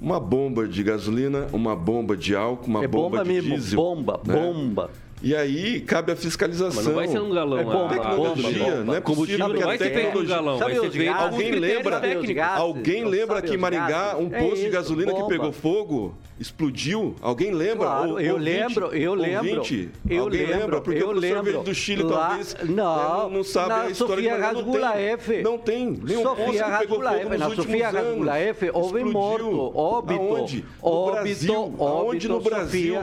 uma 0.00 0.20
bomba 0.20 0.68
de 0.68 0.80
gasolina, 0.84 1.48
uma 1.52 1.74
bomba 1.74 2.16
de 2.16 2.36
álcool, 2.36 2.66
uma 2.66 2.84
é 2.84 2.86
bomba, 2.86 3.18
bomba 3.18 3.24
de 3.24 3.32
mesmo, 3.32 3.54
diesel. 3.56 3.76
bomba, 3.76 4.20
né? 4.24 4.32
bomba. 4.32 4.90
E 5.22 5.34
aí 5.34 5.80
cabe 5.80 6.12
a 6.12 6.16
fiscalização. 6.16 6.76
Mas 6.76 6.86
não 6.86 6.94
vai 6.94 7.08
ser 7.08 7.20
um 7.20 7.30
galão. 7.30 7.58
É 7.58 7.64
bom, 7.64 7.84
a- 7.84 7.86
a- 7.86 7.88
Tecnologia, 7.88 8.64
bomba. 8.64 8.84
não 8.84 8.94
é 8.94 9.00
Combustível 9.00 9.46
possível 9.46 9.60
não 9.60 9.66
vai 9.66 9.78
que 9.78 9.84
a 9.84 9.90
tecnologia- 9.90 10.36
galão, 10.36 10.58
vai 10.58 10.74
ser 10.74 10.80
gases? 10.80 11.08
alguns 11.08 11.32
Alguém 11.32 11.50
lembra, 11.52 11.96
alguém 12.58 13.04
lembra 13.04 13.42
que 13.42 13.54
em 13.54 13.56
Maringá 13.56 14.16
um 14.18 14.26
É 14.32 14.38
posto 14.40 14.56
de 14.56 14.62
isso, 14.62 14.70
gasolina 14.72 15.12
que 15.12 15.18
bomba. 15.20 15.28
pegou 15.28 15.52
fogo 15.52 16.14
explodiu? 16.38 17.16
Alguém 17.22 17.50
lembra? 17.50 17.86
Claro, 17.86 18.10
Ou- 18.10 18.20
eu 18.20 18.34
ouvinte? 18.34 18.50
lembro, 18.50 18.86
eu 18.94 19.14
lembro. 19.14 19.48
Ouvinte? 19.56 19.88
Eu 20.08 20.22
Alguém 20.24 20.40
lembro, 20.42 20.58
lembra? 20.60 20.80
Porque 20.82 21.02
eu 21.02 21.06
o 21.08 21.10
professor 21.12 21.42
lembro. 21.44 21.62
do 21.62 21.74
Chile 21.74 22.02
Lá- 22.02 22.28
talvez 22.28 22.56
não, 22.62 22.66
né, 22.68 22.74
não, 22.76 23.30
não 23.30 23.44
sabe 23.44 23.68
na 23.70 23.80
a 23.84 23.90
história 23.90 24.14
Sofia 24.16 24.34
de 24.34 24.40
Maringá, 24.42 24.52
não 24.52 24.70
tem. 24.70 25.42
Não 25.42 25.58
tem. 25.58 25.86
Nenhum 26.04 26.22
posto 26.22 26.36
que 26.36 26.58
pegou 26.78 27.00
fogo 27.02 27.28
nos 27.30 27.38
na 27.40 27.46
últimos 27.48 27.56
Sofia 27.56 27.88
anos. 27.88 28.02
Rasgulaef 28.04 28.70
houve 28.74 29.04
morto, 29.04 29.76
óbito, 29.78 30.20
Aonde? 30.20 30.64
No 30.82 30.88
óbito, 30.90 31.12
Brasil. 31.24 31.54
óbito, 31.54 31.82
Aonde 31.84 32.28
no 32.28 32.40
Brasil? 32.40 32.94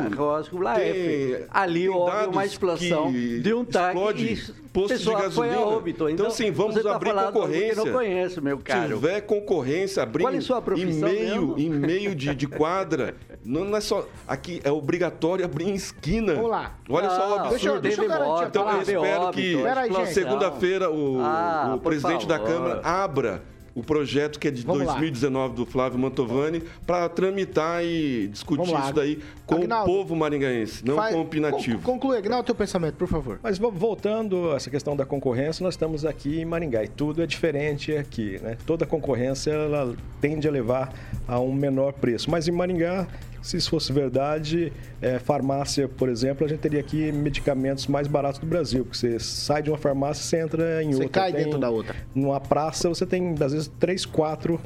Ali 1.50 1.90
houve 2.04 2.28
uma 2.28 2.46
explosão 2.46 3.12
que 3.12 3.40
de 3.40 3.54
um 3.54 3.64
tanque 3.66 3.88
explode 3.98 4.26
e 4.26 4.36
posto 4.74 4.88
de 4.88 4.94
pessoa 5.00 5.16
foi 5.18 5.22
a 5.26 5.30
gasolina. 5.54 5.60
óbito. 5.60 6.10
Então, 6.10 6.30
sim, 6.30 6.52
vamos 6.52 6.76
você 6.76 6.84
tá 6.84 6.96
abrir 6.96 7.14
concorrência. 7.14 7.86
Não 7.86 7.92
conheço, 7.94 8.42
meu 8.42 8.58
Se 8.58 8.64
caro. 8.64 8.94
houver 8.96 9.22
concorrência, 9.22 10.04
abrir 10.04 10.24
Qual 10.24 10.34
é 10.34 10.42
sua 10.42 10.58
em 10.60 10.62
profissão 10.62 11.10
meio, 11.10 11.48
mesmo? 11.48 11.60
em 11.60 11.70
meio 11.70 12.16
de, 12.16 12.34
de 12.36 12.48
quadra, 12.48 13.16
não, 13.46 13.66
não 13.66 13.78
é 13.78 13.82
só. 13.82 14.08
Aqui 14.28 14.62
é 14.64 14.72
obrigatório 14.72 15.46
abrir 15.46 15.70
em 15.70 15.76
esquina. 15.76 16.34
Vamos 16.36 16.50
lá. 16.52 16.76
Olha 16.90 17.10
só 17.10 17.16
o 17.16 17.30
Não, 17.30 17.36
absurdo. 17.46 17.50
deixa 17.52 17.70
eu- 17.70 17.82
deixa 17.82 18.02
eu 18.04 18.08
garantir 18.08 18.46
Então 18.48 18.70
eu 18.72 18.82
espero 18.82 19.22
óbito, 19.22 19.38
que 19.38 20.06
segunda-feira 20.14 20.90
o, 20.92 21.20
Ah, 21.22 21.74
o 21.76 21.80
presidente 21.80 22.28
da 22.28 22.38
favor. 22.40 22.54
Câmara 22.54 22.82
abra 22.84 23.44
o 23.76 23.82
projeto 23.82 24.40
que 24.40 24.48
é 24.48 24.52
de 24.52 24.62
Vamos 24.64 24.82
lá. 24.86 24.94
2019 24.94 25.56
do 25.56 25.66
Flávio 25.66 25.98
Mantovani 25.98 26.62
para 26.86 27.10
tramitar 27.10 27.84
e 27.84 28.28
discutir 28.28 28.60
Vamos 28.68 28.74
lá. 28.74 28.82
isso 28.86 28.94
daí 28.94 29.20
com 29.46 29.56
Aguinaldo, 29.56 29.92
o 29.92 29.96
povo 29.96 30.16
maringaense, 30.16 30.86
não 30.86 30.96
Faz- 30.96 31.14
com 31.14 31.20
o 31.20 31.24
opinativo. 31.24 31.80
Con- 31.80 31.94
Conclui, 31.94 32.18
Agnaldo, 32.18 32.46
teu 32.46 32.56
pensamento, 32.56 32.96
por 32.96 33.08
favor. 33.08 33.40
Mas 33.42 33.58
vo- 33.58 33.72
voltando 33.72 34.52
a 34.52 34.56
essa 34.56 34.70
questão 34.70 34.96
da 34.96 35.06
concorrência, 35.06 35.64
nós 35.64 35.74
estamos 35.74 36.06
aqui 36.06 36.40
em 36.40 36.46
Maringá 36.46 36.84
e 36.84 36.88
tudo 36.88 37.22
é 37.24 37.26
diferente 37.26 37.96
aqui, 37.96 38.40
né? 38.44 38.58
Toda 38.66 38.86
concorrência 38.86 39.52
ela 39.52 39.96
tende 40.22 40.48
a 40.48 40.52
levar 40.52 40.94
a 41.28 41.40
um 41.40 41.54
menor 41.54 41.94
preço. 41.94 42.30
Mas 42.30 42.48
em 42.48 42.52
Maringá, 42.52 43.08
se 43.44 43.58
isso 43.58 43.70
fosse 43.70 43.92
verdade, 43.92 44.72
é, 45.02 45.20
farmácia, 45.20 45.88
por 45.88 46.08
exemplo, 46.08 46.46
a 46.46 46.50
gente 46.50 46.62
teria 46.62 46.80
aqui 46.80 47.12
medicamentos 47.12 47.86
mais 47.88 48.08
baratos 48.08 48.40
do 48.40 48.48
Brasil, 48.48 48.86
porque 48.86 48.98
você 48.98 49.20
sai 49.20 49.62
de 49.62 49.70
uma 49.70 49.78
farmácia, 49.78 50.24
você 50.24 50.40
entra 50.40 50.82
em 50.82 50.92
Você 50.94 51.04
outra. 51.04 51.22
cai 51.22 51.34
Tem- 51.34 51.44
dentro 51.44 51.60
da 51.60 51.70
outra. 51.70 51.94
Numa 52.16 52.40
praça, 52.40 52.88
você 52.88 53.06
tem, 53.06 53.36
às 53.40 53.52
vezes, 53.52 53.70
três, 53.80 54.06
quatro 54.06 54.60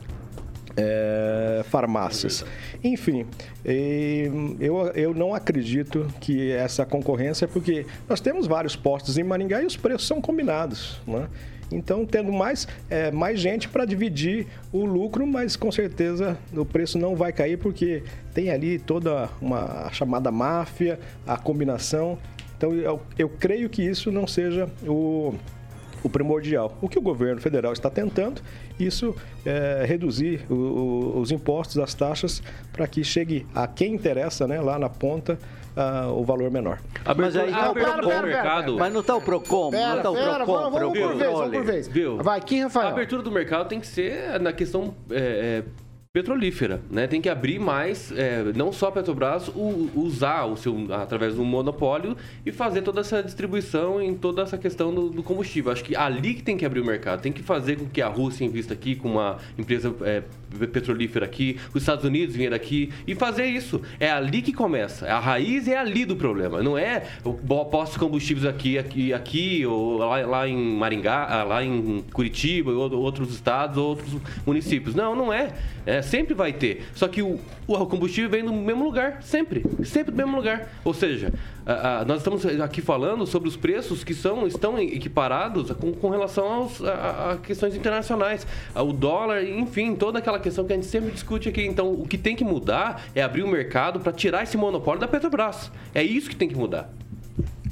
é, 0.78 1.64
farmácias. 1.66 2.46
Enfim, 2.84 3.26
eu, 4.60 4.88
eu 4.94 5.14
não 5.14 5.34
acredito 5.34 6.06
que 6.22 6.52
essa 6.52 6.86
concorrência, 6.86 7.48
porque 7.48 7.84
nós 8.08 8.22
temos 8.22 8.46
vários 8.46 8.76
postos 8.76 9.18
em 9.18 9.24
Maringá 9.24 9.62
e 9.64 9.66
os 9.66 9.76
preços 9.76 10.08
são 10.08 10.22
combinados. 10.22 11.02
Né? 11.08 11.28
Então, 11.72 12.05
tendo 12.05 12.32
mais, 12.32 12.68
é, 12.89 13.11
mais 13.11 13.39
gente 13.39 13.68
para 13.68 13.84
dividir 13.86 14.47
o 14.72 14.86
lucro, 14.86 15.28
mas 15.28 15.55
com 15.55 15.72
certeza 15.72 16.38
o 16.55 16.65
preço 16.65 16.97
não 16.97 17.15
vai 17.15 17.34
cair, 17.34 17.57
porque 17.57 18.03
tem 18.34 18.49
ali 18.49 18.80
toda 18.80 19.30
uma 19.41 19.89
chamada 19.91 20.32
máfia, 20.32 20.99
a 21.26 21.38
combinação. 21.38 22.18
Então, 22.57 22.74
eu, 22.74 23.01
eu 23.18 23.30
creio 23.30 23.70
que 23.70 23.84
isso 23.84 24.11
não 24.11 24.26
seja 24.28 24.70
o 24.88 25.34
o 26.03 26.09
primordial. 26.09 26.78
O 26.80 26.88
que 26.88 26.97
o 26.99 27.01
governo 27.01 27.41
federal 27.41 27.74
está 27.74 27.89
tentando, 27.89 28.39
isso 28.80 29.15
é 29.43 29.84
reduzir 29.86 30.41
o- 30.47 30.53
o- 30.53 31.20
os 31.20 31.32
impostos, 31.32 31.80
as 31.80 31.95
taxas, 31.95 32.41
para 32.72 32.88
que 32.88 33.03
chegue 33.03 33.47
a 33.53 33.68
quem 33.68 33.95
interessa, 33.95 34.47
né, 34.47 34.61
lá 34.61 34.78
na 34.78 34.88
ponta, 34.89 35.39
ah, 35.78 36.08
o 36.12 36.24
valor 36.24 36.50
menor. 36.50 36.80
Mas 37.16 37.38
aí 37.38 37.54
a 37.54 37.58
tá 37.58 37.72
o 37.72 37.74
pera, 37.76 38.22
mercado. 38.24 38.78
Mas 38.78 38.92
não 38.92 39.02
está 39.02 39.16
o 39.16 39.22
PROCON, 39.22 39.66
não 39.66 39.72
Pera, 39.72 39.98
está 39.98 40.10
o 40.10 40.14
pera, 40.16 40.44
PROCON 40.44 40.54
vamos, 40.72 40.80
vamos 40.80 41.00
por 41.00 41.16
vez, 41.16 41.32
vamos 41.32 41.52
por 41.52 41.64
vez. 41.64 41.88
Viu? 41.88 42.18
Vai, 42.18 42.42
Kim 42.42 42.62
A 42.62 42.64
Rafael. 42.64 42.88
abertura 42.88 43.22
do 43.22 43.32
mercado 43.32 43.68
tem 43.70 43.80
que 43.80 43.86
ser 43.88 44.40
na 44.40 44.52
questão 44.52 44.96
é, 45.12 45.64
é, 45.64 45.64
petrolífera, 46.18 46.82
né? 46.89 47.05
Tem 47.05 47.22
que 47.22 47.30
abrir 47.30 47.59
mais, 47.59 48.11
é, 48.11 48.43
não 48.55 48.72
só 48.74 48.88
a 48.88 48.91
Petrobras, 48.91 49.49
u- 49.49 49.89
usar 49.95 50.45
o 50.45 50.57
seu 50.57 50.76
através 50.91 51.36
do 51.36 51.43
monopólio 51.45 52.18
e 52.43 52.51
fazer 52.51 52.82
toda 52.82 53.01
essa 53.01 53.22
distribuição 53.22 54.01
em 54.01 54.15
toda 54.15 54.41
essa 54.41 54.57
questão 54.57 54.91
do, 54.91 55.09
do 55.09 55.22
combustível. 55.22 55.72
Acho 55.72 55.84
que 55.84 55.95
ali 55.95 56.34
que 56.34 56.41
tem 56.41 56.57
que 56.57 56.65
abrir 56.65 56.80
o 56.80 56.86
mercado, 56.86 57.22
tem 57.22 57.32
que 57.32 57.43
fazer 57.43 57.76
com 57.78 57.86
que 57.86 58.01
a 58.01 58.07
Rússia 58.07 58.43
invista 58.43 58.74
aqui 58.74 58.95
com 58.95 59.09
uma 59.09 59.38
empresa 59.59 59.93
é, 60.01 60.24
petrolífera 60.68 61.24
aqui, 61.26 61.59
os 61.72 61.84
Estados 61.84 62.03
Unidos 62.03 62.36
virem 62.36 62.55
aqui 62.55 62.91
e 63.05 63.13
fazer 63.13 63.45
isso. 63.45 63.80
É 63.99 64.09
ali 64.09 64.41
que 64.41 64.51
começa. 64.53 65.05
A 65.07 65.20
raiz 65.20 65.68
é 65.68 65.78
ali 65.78 66.03
do 66.03 66.15
problema. 66.15 66.63
Não 66.63 66.76
é 66.76 67.03
o 67.24 67.34
posto 67.65 67.93
de 67.93 67.99
combustíveis 67.99 68.45
aqui, 68.45 68.78
aqui, 68.80 69.13
aqui 69.13 69.65
ou 69.68 69.97
lá, 69.99 70.26
lá 70.26 70.47
em 70.47 70.57
Maringá, 70.57 71.28
ah, 71.30 71.43
lá 71.43 71.63
em 71.63 72.03
Curitiba, 72.11 72.72
ou 72.72 72.91
outros 72.93 73.32
estados, 73.34 73.78
outros 73.78 74.09
municípios. 74.45 74.95
Não, 74.95 75.15
não 75.15 75.32
é. 75.32 75.51
É, 75.86 76.01
sempre 76.08 76.34
vai 76.34 76.51
ter. 76.53 76.86
Só 76.95 77.08
que 77.08 77.22
o, 77.22 77.39
o 77.68 77.86
combustível 77.86 78.30
vem 78.30 78.43
do 78.43 78.51
mesmo 78.53 78.84
lugar, 78.84 79.22
sempre. 79.22 79.64
Sempre 79.84 80.12
do 80.12 80.18
mesmo 80.18 80.36
lugar. 80.36 80.70
Ou 80.84 80.93
seja, 80.93 81.34
a- 81.66 81.99
a- 81.99 82.05
nós 82.05 82.18
estamos 82.20 82.45
aqui 82.62 82.82
falando 82.82 83.26
sobre 83.28 83.47
os 83.49 83.55
preços 83.55 84.03
que 84.03 84.14
são, 84.14 84.47
estão 84.47 84.80
equiparados 84.80 85.70
com, 85.72 85.91
com 85.93 86.10
relação 86.10 86.45
aos, 86.51 86.84
a, 86.84 87.32
a 87.34 87.38
questões 87.38 87.76
internacionais. 87.76 88.47
O 88.76 88.91
dólar, 88.93 89.43
enfim, 89.43 89.95
toda 89.95 90.20
aquela 90.20 90.39
questão 90.39 90.66
que 90.66 90.74
a 90.74 90.76
gente 90.76 90.88
sempre 90.88 91.12
discute 91.12 91.49
aqui. 91.49 91.66
Então, 91.66 91.91
o 91.91 92.08
que 92.08 92.18
tem 92.18 92.36
que 92.36 92.43
mudar 92.43 93.03
é 93.14 93.22
abrir 93.22 93.43
o 93.43 93.47
mercado 93.47 93.99
para 93.99 94.12
tirar 94.12 94.43
esse 94.43 94.58
monopólio 94.58 94.99
da 95.01 95.08
Petrobras. 95.08 95.72
É 95.93 96.01
isso 96.03 96.30
que 96.30 96.36
tem 96.36 96.47
que 96.49 96.55
mudar. 96.55 96.89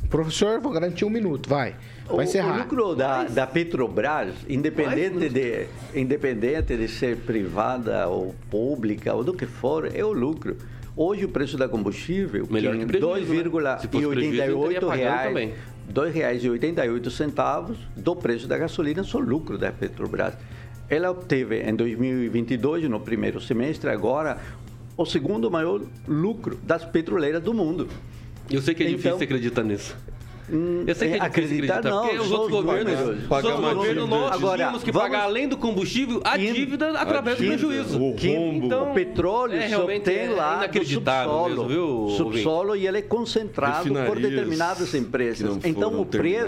Professor, 0.10 0.60
vou 0.62 0.72
garantir 0.72 1.04
um 1.06 1.10
minuto, 1.10 1.50
vai. 1.50 1.76
Vai 2.08 2.16
O, 2.16 2.20
o 2.20 2.24
encerrar. 2.24 2.58
lucro 2.60 2.96
da, 2.96 3.24
da 3.24 3.48
Petrobras, 3.48 4.34
independente 4.48 5.28
de, 5.30 5.66
independente 5.94 6.78
de 6.78 6.88
ser 6.88 7.18
privada 7.18 8.08
ou 8.08 8.36
pública 8.50 9.14
ou 9.14 9.24
do 9.24 9.34
que 9.34 9.46
for, 9.46 9.90
é 9.94 10.04
o 10.04 10.12
lucro. 10.14 10.56
Hoje 10.96 11.26
o 11.26 11.30
preço 11.30 11.58
da 11.58 11.68
combustível, 11.68 12.48
Melhor 12.50 12.72
que 12.74 12.78
que 12.78 12.84
em 12.84 12.88
prejuízo, 12.88 13.34
né? 13.62 13.78
Se 13.80 13.88
fosse 13.88 14.08
prejuízo, 14.08 14.42
eu 14.42 14.72
estaria 14.72 14.80
2,88 14.80 14.88
pagando 14.88 14.96
reais. 14.96 15.36
R$ 15.36 15.54
2,88 15.94 17.10
centavos 17.10 17.78
do 17.98 18.16
preço 18.16 18.48
da 18.48 18.58
gasolina 18.58 19.04
são 19.04 19.20
lucro 19.20 19.58
da 19.58 19.72
Petrobras. 19.72 20.36
Ela 20.90 21.10
obteve 21.12 21.62
em 21.64 21.76
2022, 21.76 22.88
no 22.90 23.00
primeiro 23.00 23.42
semestre, 23.42 23.90
agora, 23.90 24.38
o 24.96 25.06
segundo 25.06 25.50
maior 25.52 25.82
lucro 26.08 26.58
das 26.64 26.86
petroleiras 26.86 27.42
do 27.42 27.54
mundo. 27.54 27.88
Eu 28.50 28.62
sei 28.62 28.74
que 28.76 28.84
é 28.84 28.86
difícil 28.86 29.10
Então- 29.10 29.18
você 29.18 29.24
acreditar 29.26 29.64
nisso. 29.64 29.98
Hum, 30.48 30.84
Eu 30.86 30.94
sei 30.94 31.10
que 31.10 31.16
é 31.16 31.20
difícil 31.20 31.26
acreditar 31.26 31.74
acreditar, 31.80 31.90
não, 31.90 32.02
porque 32.04 32.20
os 32.20 32.32
outros 32.32 32.60
os 32.60 32.66
governos, 32.66 32.94
os 33.00 33.32
outros 33.32 33.74
governos 33.74 34.10
nós 34.10 34.32
Agora, 34.34 34.58
tínhamos 34.58 34.84
que 34.84 34.92
vamos- 34.92 35.10
pagar 35.10 35.24
além 35.24 35.48
do 35.48 35.58
combustível 35.58 36.22
a 36.24 36.38
dívida 36.38 36.92
através 37.00 37.38
do 37.38 37.44
dívida, 37.44 37.58
prejuízo. 37.68 38.04
o 38.04 38.16
Que 38.16 38.36
rombo. 38.36 38.66
Então, 38.68 38.92
o 38.92 38.94
petróleo 38.94 39.56
é, 39.56 39.68
realmente 39.68 40.02
obtém 40.10 40.26
é 40.26 40.30
lá 40.30 40.52
do 40.52 40.58
inacreditável 40.64 41.32
subsolo, 41.34 41.50
mesmo, 41.50 41.68
viu, 42.08 42.16
subsolo 42.18 42.76
e 42.76 42.88
ele 42.88 42.98
é 43.00 43.02
concentrado 43.02 43.92
por 44.06 44.20
determinadas 44.20 44.94
empresas. 44.94 45.58
Então 45.64 46.00
o 46.00 46.06
preço, 46.06 46.48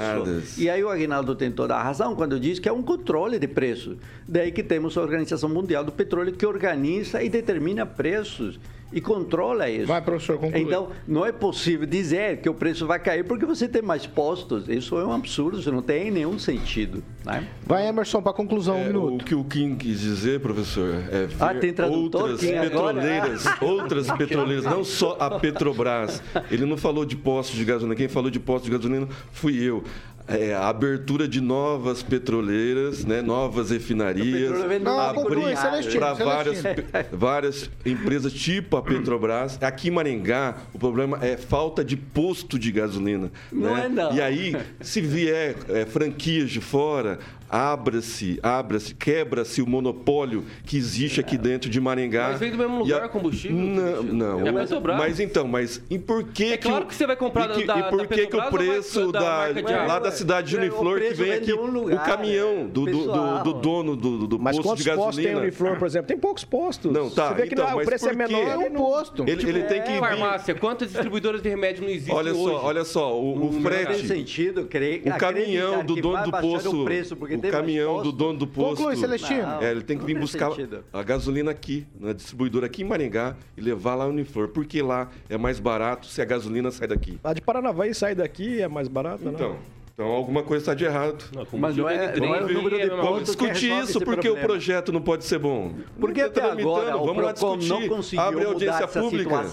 e 0.59 0.69
aí 0.69 0.83
o 0.83 0.89
Aguinaldo 0.89 1.33
tem 1.35 1.51
toda 1.51 1.75
a 1.75 1.81
razão 1.81 2.15
quando 2.15 2.39
diz 2.39 2.59
que 2.59 2.69
é 2.69 2.71
um 2.71 2.83
controle 2.83 3.39
de 3.39 3.47
preço. 3.47 3.97
Daí 4.27 4.51
que 4.51 4.61
temos 4.61 4.95
a 4.97 5.01
Organização 5.01 5.49
Mundial 5.49 5.83
do 5.83 5.91
Petróleo 5.91 6.33
que 6.33 6.45
organiza 6.45 7.23
e 7.23 7.29
determina 7.29 7.85
preços 7.85 8.59
e 8.91 9.01
controla 9.01 9.69
isso. 9.69 9.87
Vai, 9.87 10.01
professor, 10.01 10.37
conclui. 10.37 10.61
Então, 10.61 10.89
não 11.07 11.25
é 11.25 11.31
possível 11.31 11.85
dizer 11.85 12.37
que 12.37 12.49
o 12.49 12.53
preço 12.53 12.87
vai 12.87 12.99
cair 12.99 13.23
porque 13.25 13.45
você 13.45 13.67
tem 13.67 13.81
mais 13.81 14.05
postos. 14.07 14.67
Isso 14.69 14.97
é 14.97 15.05
um 15.05 15.11
absurdo, 15.11 15.59
isso 15.59 15.71
não 15.71 15.81
tem 15.81 16.09
nenhum 16.09 16.39
sentido. 16.39 17.03
Né? 17.25 17.45
Vai, 17.65 17.87
Emerson, 17.87 18.21
para 18.21 18.31
conclusão, 18.33 18.75
um 18.77 18.79
É, 18.79 18.83
o 18.83 18.87
minuto. 18.87 19.25
que 19.25 19.35
o 19.35 19.43
Kim 19.43 19.75
quis 19.75 19.99
dizer, 19.99 20.39
professor, 20.39 20.95
é 21.11 21.25
ver 21.25 21.35
Ah, 21.43 21.53
tem 21.53 21.73
tradutor, 21.73 22.21
outras 22.21 22.39
Kim, 22.39 22.53
agora? 22.53 23.01
petroleiras, 23.01 23.45
outras 23.61 24.11
petroleiras, 24.11 24.63
não 24.65 24.83
só 24.83 25.17
a 25.19 25.37
Petrobras. 25.39 26.23
Ele 26.49 26.65
não 26.65 26.77
falou 26.77 27.05
de 27.05 27.17
postos 27.17 27.57
de 27.57 27.65
gasolina, 27.65 27.95
quem 27.95 28.07
falou 28.07 28.29
de 28.31 28.39
postos 28.39 28.69
de 28.71 28.77
gasolina 28.77 29.07
fui 29.31 29.61
eu. 29.61 29.83
É, 30.27 30.53
a 30.53 30.67
abertura 30.67 31.25
de 31.25 31.39
novas 31.39 32.03
petroleiras, 32.03 33.05
né, 33.05 33.21
novas 33.21 33.69
refinarias, 33.69 34.51
Não, 34.81 34.99
abrir 34.99 35.55
para 35.97 36.13
várias, 36.13 36.63
várias 37.11 37.69
empresas 37.85 38.33
tipo 38.33 38.75
a 38.75 38.81
Petrobras. 38.81 39.57
Aqui 39.61 39.87
em 39.87 39.91
Maringá, 39.91 40.57
o 40.73 40.79
problema 40.79 41.17
é 41.21 41.37
falta 41.37 41.83
de 41.83 41.95
posto 41.95 42.59
de 42.59 42.71
gasolina. 42.73 43.31
Não 43.51 43.75
né? 43.75 43.85
é 43.85 43.89
não. 43.89 44.13
E 44.13 44.21
aí, 44.21 44.55
se 44.81 44.99
vier 44.99 45.55
é, 45.69 45.85
franquias 45.85 46.49
de 46.49 46.59
fora, 46.59 47.19
abra-se, 47.49 48.39
abra-se, 48.43 48.93
quebra-se 48.95 49.61
o 49.61 49.67
monopólio 49.67 50.43
que 50.65 50.77
existe 50.77 51.19
aqui 51.19 51.37
dentro 51.37 51.69
de 51.69 51.79
Maringá. 51.79 52.29
Mas 52.31 52.39
vem 52.39 52.51
do 52.51 52.57
mesmo 52.57 52.79
lugar 52.79 53.05
o 53.05 53.09
combustível, 53.09 53.57
Não, 53.57 54.03
não. 54.03 54.45
É 54.45 54.49
a 54.49 54.51
mas, 54.53 54.63
Petrobras. 54.69 54.97
mas 54.97 55.19
então, 55.19 55.47
mas 55.47 55.81
e 55.89 55.97
por 55.97 56.23
que 56.25 56.53
É 56.53 56.57
claro 56.57 56.85
o- 56.85 56.87
que 56.87 56.95
você 56.95 57.05
vai 57.07 57.15
comprar 57.15 57.49
e 57.51 57.61
que, 57.61 57.65
da- 57.65 57.79
e 57.79 57.83
por 57.89 57.99
da 57.99 58.07
que, 58.07 58.27
que 58.27 58.35
o 58.37 58.49
preço 58.51 59.11
da 59.11 59.19
da, 59.51 59.51
de 59.53 59.61
lá 59.73 59.83
água? 59.83 59.99
da 60.01 60.11
cidade 60.11 60.49
de 60.49 60.57
Uniflor 60.57 60.99
que 60.99 61.13
vem 61.13 61.33
aqui 61.33 61.53
um 61.53 61.65
lugar, 61.65 61.95
o 62.01 62.05
caminhão 62.05 62.51
é, 62.61 62.63
do, 62.65 62.85
do, 62.85 63.03
do, 63.05 63.43
do 63.43 63.53
dono 63.53 63.95
do, 63.95 64.27
do 64.27 64.39
Mas 64.39 64.55
posto 64.55 64.67
quantos 64.69 64.83
de 64.83 64.91
postos 64.91 65.15
tem 65.15 65.25
gasolina? 65.25 65.41
Uniflor, 65.41 65.77
por 65.77 65.87
exemplo? 65.87 66.07
Tem 66.07 66.17
poucos 66.17 66.43
postos. 66.43 66.91
Não, 66.91 67.09
tá, 67.09 67.29
Você 67.29 67.33
vê 67.35 67.47
que 67.47 67.53
então, 67.53 67.65
lá, 67.65 67.73
o 67.73 67.77
mas 67.77 67.85
preço 67.85 68.09
é 68.09 68.13
menor. 68.13 68.41
É 68.47 68.57
um 68.57 68.69
não- 68.69 68.81
posto. 68.81 69.23
Ele, 69.27 69.49
ele 69.49 69.63
tem 69.63 69.81
que 69.81 69.91
vir. 69.91 69.99
Farmácia, 69.99 70.55
quantas 70.55 70.89
distribuidoras 70.89 71.41
de 71.41 71.49
remédio 71.49 71.83
não 71.83 71.89
existem 71.89 72.13
Olha 72.13 72.33
só, 72.33 72.63
olha 72.65 72.83
só, 72.83 73.19
o, 73.19 73.35
No 73.35 73.45
Não 73.45 73.51
tem 73.51 73.61
frete. 73.61 74.07
sentido 74.07 74.65
crer, 74.65 75.01
O 75.05 75.17
caminhão 75.17 75.83
do 75.83 75.95
que 75.95 76.01
dono 76.01 76.23
do 76.23 76.31
posto. 76.31 76.85
O 77.37 77.51
caminhão 77.51 78.01
do 78.03 78.11
dono 78.11 78.39
do 78.39 78.47
posto. 78.47 78.77
Conclui, 78.77 78.95
Celestino. 78.95 79.41
Não. 79.43 79.61
É, 79.61 79.71
ele 79.71 79.81
tem 79.81 79.97
que 79.97 80.05
vir 80.05 80.13
Não 80.13 80.19
tem 80.21 80.21
buscar 80.21 80.49
sentido. 80.51 80.83
a 80.91 81.03
gasolina 81.03 81.51
aqui, 81.51 81.85
na 81.99 82.13
distribuidora 82.13 82.65
aqui 82.65 82.81
em 82.81 82.85
Maringá, 82.85 83.35
e 83.55 83.61
levar 83.61 83.95
lá 83.95 84.05
no 84.05 84.11
Uniflor. 84.11 84.49
Porque 84.49 84.81
lá 84.81 85.09
é 85.29 85.37
mais 85.37 85.59
barato 85.59 86.07
se 86.07 86.21
a 86.21 86.25
gasolina 86.25 86.71
sai 86.71 86.87
daqui. 86.87 87.19
A 87.23 87.33
de 87.33 87.41
Paranavaí 87.41 87.93
sai 87.93 88.15
daqui, 88.15 88.61
é 88.61 88.67
mais 88.67 88.87
barata, 88.87 89.21
Então. 89.25 89.31
né? 89.31 89.37
Então 89.59 89.76
alguma 90.03 90.43
coisa 90.43 90.61
está 90.61 90.73
de 90.75 90.85
errado. 90.85 91.25
Mas 91.53 91.75
não 91.75 91.89
é, 91.89 92.15
não 92.19 92.35
é 92.35 92.43
o 92.43 92.53
número 92.53 92.77
de 92.79 92.87
Vamos 92.87 93.23
discutir 93.23 93.71
isso, 93.81 93.99
porque 94.01 94.29
o 94.29 94.35
projeto 94.37 94.91
não 94.91 95.01
pode 95.01 95.25
ser 95.25 95.39
bom. 95.39 95.73
Porque 95.99 96.21
Não 96.21 96.27
até 96.27 96.39
tá 96.41 96.47
tramitando, 96.47 96.69
agora 96.79 96.97
vamos 96.97 97.23
lá 97.23 97.31
discutir. 97.31 97.69
não 97.69 97.87
conseguiu 97.87 98.21
Abre 98.23 98.37
mudar 98.39 98.49
audiência 98.51 98.87
pública. 98.87 99.45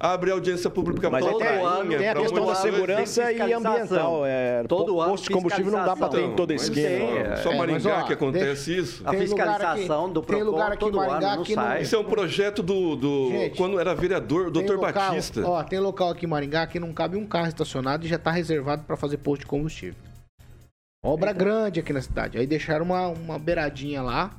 Abre 0.00 0.30
audiência 0.32 0.70
pública 0.70 1.10
Mas 1.10 1.24
para 1.24 1.34
tem, 1.34 1.38
toda 1.60 1.96
tem 1.98 2.08
a 2.08 2.14
questão 2.14 2.46
da 2.46 2.54
segurança 2.56 3.32
e 3.32 3.52
ambiental. 3.52 4.22
É, 4.26 4.64
Todo 4.66 5.00
ano 5.00 5.10
posto 5.12 5.28
de 5.28 5.30
combustível 5.34 5.70
não 5.72 5.84
dá 5.84 5.94
para 5.96 6.08
ter 6.08 6.20
em 6.22 6.34
todo 6.34 6.52
Mas 6.52 6.62
esquema. 6.62 6.88
tem, 6.88 7.18
é. 7.18 7.36
Só 7.36 7.52
É, 7.52 7.58
Maringá 7.58 7.90
mas, 7.94 8.02
ó, 8.02 8.06
que 8.06 8.12
acontece 8.12 8.76
isso. 8.76 9.02
A 9.06 9.12
fiscalização 9.12 10.10
do 10.12 10.20
tem 10.20 10.36
Procon 10.38 10.50
lugar 10.50 10.72
aqui 10.72 10.84
em 10.84 10.90
todo 10.90 10.96
Maringá 10.96 11.26
ano 11.28 11.36
não 11.36 11.44
que 11.44 11.54
não- 11.54 11.62
sai. 11.62 11.82
Isso 11.82 11.94
é 11.94 11.98
um 11.98 12.04
projeto 12.04 12.62
do, 12.62 12.96
do 12.96 13.28
Gente, 13.30 13.56
quando 13.56 13.78
era 13.78 13.94
vereador, 13.94 14.50
local- 14.52 14.92
Batista. 14.92 15.46
Ó, 15.46 15.62
tem 15.62 15.78
local 15.78 16.10
aqui 16.10 16.26
em 16.26 16.28
Maringá 16.28 16.66
que 16.66 16.80
não 16.80 16.92
cabe 16.92 17.16
um 17.16 17.24
carro 17.26 17.46
estacionado 17.48 18.04
e 18.04 18.08
já 18.08 18.18
tá 18.18 18.30
reservado 18.32 18.82
pra 18.84 18.96
fazer 18.96 19.18
posto 19.18 19.40
de 19.42 19.46
combustível. 19.46 19.91
Obra 21.04 21.32
grande 21.32 21.80
aqui 21.80 21.92
na 21.92 22.00
cidade. 22.00 22.38
Aí 22.38 22.46
deixaram 22.46 22.84
uma, 22.84 23.08
uma 23.08 23.36
beiradinha 23.36 24.00
lá, 24.00 24.30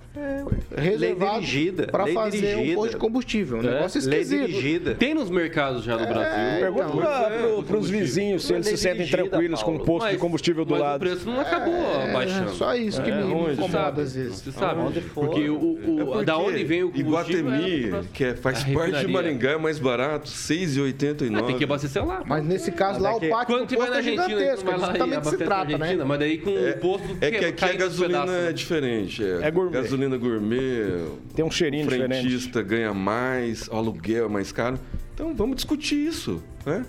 reservado 0.76 1.39
dirigida, 1.41 1.88
pra 1.88 2.03
lei 2.05 2.14
fazer 2.14 2.55
um 2.57 2.76
posto 2.76 2.91
de 2.91 2.97
combustível. 2.97 3.57
Um 3.57 3.61
É, 3.61 3.72
negócio 3.74 4.01
lei 4.09 4.20
esquisito. 4.22 4.47
dirigida. 4.47 4.95
Tem 4.95 5.14
nos 5.14 5.30
mercados 5.30 5.84
já 5.84 5.97
no 5.97 6.05
Brasil. 6.07 6.59
Pergunta 6.59 6.86
então, 6.88 6.97
pra, 6.97 7.09
é, 7.30 7.38
pro, 7.38 7.47
pros 7.49 7.66
combustível. 7.68 7.99
vizinhos 8.01 8.45
se 8.45 8.53
eles 8.53 8.66
se 8.66 8.72
Lei 8.72 8.78
sentem 8.78 9.05
dirigida, 9.05 9.30
tranquilos 9.30 9.64
com 9.64 9.72
o 9.72 9.74
Paulo. 9.76 9.86
posto 9.86 10.05
de 10.07 10.11
Mas- 10.14 10.22
combustível 10.22 10.66
do 10.66 10.72
mas 10.72 10.82
lado. 10.82 10.95
o 10.95 10.99
preço 10.99 11.26
não 11.26 11.39
acabou 11.39 11.74
É, 11.74 12.11
baixando. 12.14 12.51
só 12.51 12.76
isso 12.76 13.01
que 13.01 13.11
me, 13.11 13.24
me 13.24 13.34
onde? 13.34 13.53
incomoda 13.53 13.72
sabe, 13.74 14.01
às 14.01 14.16
vezes. 14.16 14.41
Você 14.41 14.51
sabe? 14.51 14.82
Aonde 14.82 15.01
for. 15.01 15.26
Porque 15.26 15.49
o, 15.49 15.55
o- 15.55 15.99
É 16.01 16.05
porque 16.05 16.26
da 16.26 16.38
onde 16.38 16.64
vem 16.64 16.84
o 16.84 16.91
combustível... 16.91 17.47
Iguatemi, 17.53 17.89
é- 17.95 18.01
que 18.14 18.24
é- 18.26 18.36
faz 18.36 18.61
a 18.61 18.74
parte 18.74 19.05
de. 19.05 19.11
Maringá, 19.11 19.51
é 19.51 19.57
mais 19.57 19.80
barato, 19.80 20.30
R$ 20.30 20.36
6,89. 20.36 21.38
Ah, 21.39 21.43
tem 21.47 21.57
que 21.57 21.64
abastecer 21.64 22.05
lá. 22.05 22.24
Mas 22.26 22.43
nesse 22.45 22.72
caso 22.72 22.99
lá, 23.01 23.11
é 23.11 23.16
o 23.16 23.20
pátio 23.30 23.45
Quando 23.55 23.68
do 23.68 23.76
posto 23.76 23.89
na 23.89 23.95
é 23.95 23.97
Argentina, 23.97 24.28
gigantesco. 24.28 24.70
É 24.70 24.74
justamente 24.80 25.28
se 25.30 25.38
trata, 25.38 25.78
né? 25.78 25.95
mas 26.05 26.20
daí 26.20 26.38
com 26.38 26.49
o 26.51 26.78
posto... 26.80 27.18
É 27.22 27.32
que 27.32 27.45
aqui 27.45 27.66
a 27.66 27.74
gasolina 27.74 28.24
é 28.26 28.45
né? 28.47 28.53
diferente. 28.53 29.24
É, 29.24 29.39
É 29.47 29.51
gourmet. 29.51 29.78
Gasolina 30.10 30.18
gourmet, 30.18 31.06
Tem 31.36 31.45
um 31.45 31.51
cheirinho 31.51 31.88
diferente. 31.88 32.22
frentista 32.22 32.62
ganha 32.62 32.93
mais, 32.93 33.68
o 33.68 33.76
aluguel 33.76 34.26
é 34.26 34.30
mais 34.30 34.51
caro. 34.51 34.80
Então 35.14 35.34
vamos 35.36 35.56
discutir 35.58 35.95
isso, 35.95 36.41
né? 36.66 36.86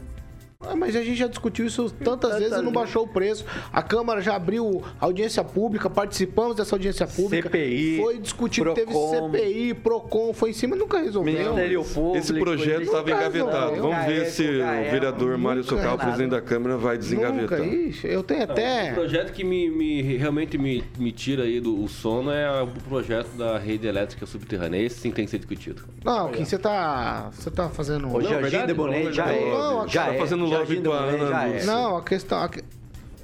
Ah, 0.68 0.76
mas 0.76 0.96
a 0.96 1.02
gente 1.02 1.16
já 1.16 1.26
discutiu 1.26 1.66
isso 1.66 1.90
tantas 2.02 2.38
vezes 2.38 2.56
e 2.58 2.62
não 2.62 2.72
baixou 2.72 3.04
o 3.04 3.08
preço. 3.08 3.44
A 3.72 3.82
Câmara 3.82 4.20
já 4.20 4.34
abriu 4.34 4.82
audiência 5.00 5.42
pública, 5.44 5.88
participamos 5.90 6.56
dessa 6.56 6.74
audiência 6.74 7.06
pública. 7.06 7.48
CPI, 7.48 7.98
Foi 8.00 8.18
discutido, 8.18 8.74
teve. 8.74 8.92
CPI, 8.92 9.74
PROCON, 9.74 10.32
foi 10.32 10.50
em 10.50 10.52
cima 10.52 10.76
e 10.76 10.78
nunca 10.78 10.98
resolveu. 11.00 11.32
Ministério 11.34 11.84
Público. 11.84 12.16
Esse 12.16 12.32
projeto 12.34 12.82
estava 12.82 13.00
Nunca 13.02 13.12
engavetado. 13.12 13.76
Vamos 13.76 14.06
ver 14.06 14.18
Nunca 14.18 14.30
se 14.30 14.44
é, 14.46 14.52
nunca 14.52 14.64
o 14.64 14.74
é, 14.74 14.90
vereador 14.90 15.38
Mário 15.38 15.62
nunca 15.62 15.76
Socal, 15.76 15.94
é 15.94 15.98
presidente 15.98 16.30
da 16.30 16.40
Câmara, 16.40 16.76
vai 16.76 16.94
Nunca, 16.94 16.98
desengavetar. 16.98 17.60
ixi, 17.64 18.06
eu 18.06 18.22
tenho 18.22 18.40
O 18.40 18.44
até... 18.44 18.92
projeto 18.92 19.32
que 19.32 19.44
me, 19.44 19.70
me- 19.70 20.16
realmente 20.16 20.56
me, 20.58 20.82
me 20.98 21.12
tira 21.12 21.44
aí 21.44 21.60
do 21.60 21.82
o 21.82 21.88
sono 21.88 22.30
é 22.30 22.62
o 22.62 22.66
projeto 22.88 23.28
da 23.36 23.58
rede 23.58 23.86
elétrica 23.86 24.24
subterrânea. 24.26 24.78
Esse 24.80 25.00
sim 25.00 25.10
tem 25.10 25.24
que 25.24 25.30
ser 25.30 25.38
discutido. 25.38 25.82
Não, 26.04 26.30
Kim, 26.30 26.44
você 26.44 26.58
tá, 26.58 27.30
você 27.32 27.50
tá 27.50 27.68
fazendo... 27.68 28.08
O 28.08 28.20
Jardim 28.20 28.42
verdade, 28.42 28.66
de 28.68 28.74
Bonet 28.74 29.04
não, 29.04 29.12
já 29.12 29.26
é. 29.26 29.50
Não, 29.50 29.88
já 29.88 30.04
tá 30.06 30.14
é. 30.14 30.18
fazendo 30.18 30.46
lobby 30.58 30.80
com 30.80 30.92
a 30.92 30.98
Ana 30.98 31.46
é. 31.48 31.64
Não, 31.64 31.96
a 31.96 32.02
questão... 32.02 32.42
a 32.42 32.48
que- 32.48 32.62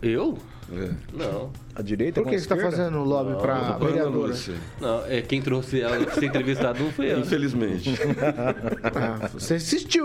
Eu? 0.03 0.39
É. 0.73 0.91
Não. 1.13 1.51
A 1.75 1.83
direita 1.83 2.21
Por 2.23 2.31
que 2.31 2.39
você 2.39 2.47
tá 2.47 2.55
esquerda? 2.55 2.77
fazendo 2.77 3.03
lobby 3.03 3.35
pra 3.41 3.55
Ana 3.57 3.79
vereadora? 3.79 4.29
Lúcia. 4.29 4.55
Não, 4.81 5.05
é 5.07 5.21
quem 5.21 5.43
trouxe 5.43 5.81
ela 5.81 5.97
pra 6.05 6.15
ser 6.15 6.27
entrevistado 6.27 6.85
não 6.85 6.93
foi 6.93 7.13
eu. 7.13 7.19
Infelizmente. 7.19 7.91
Ah, 8.93 9.29
você 9.33 9.57
insistiu, 9.57 10.05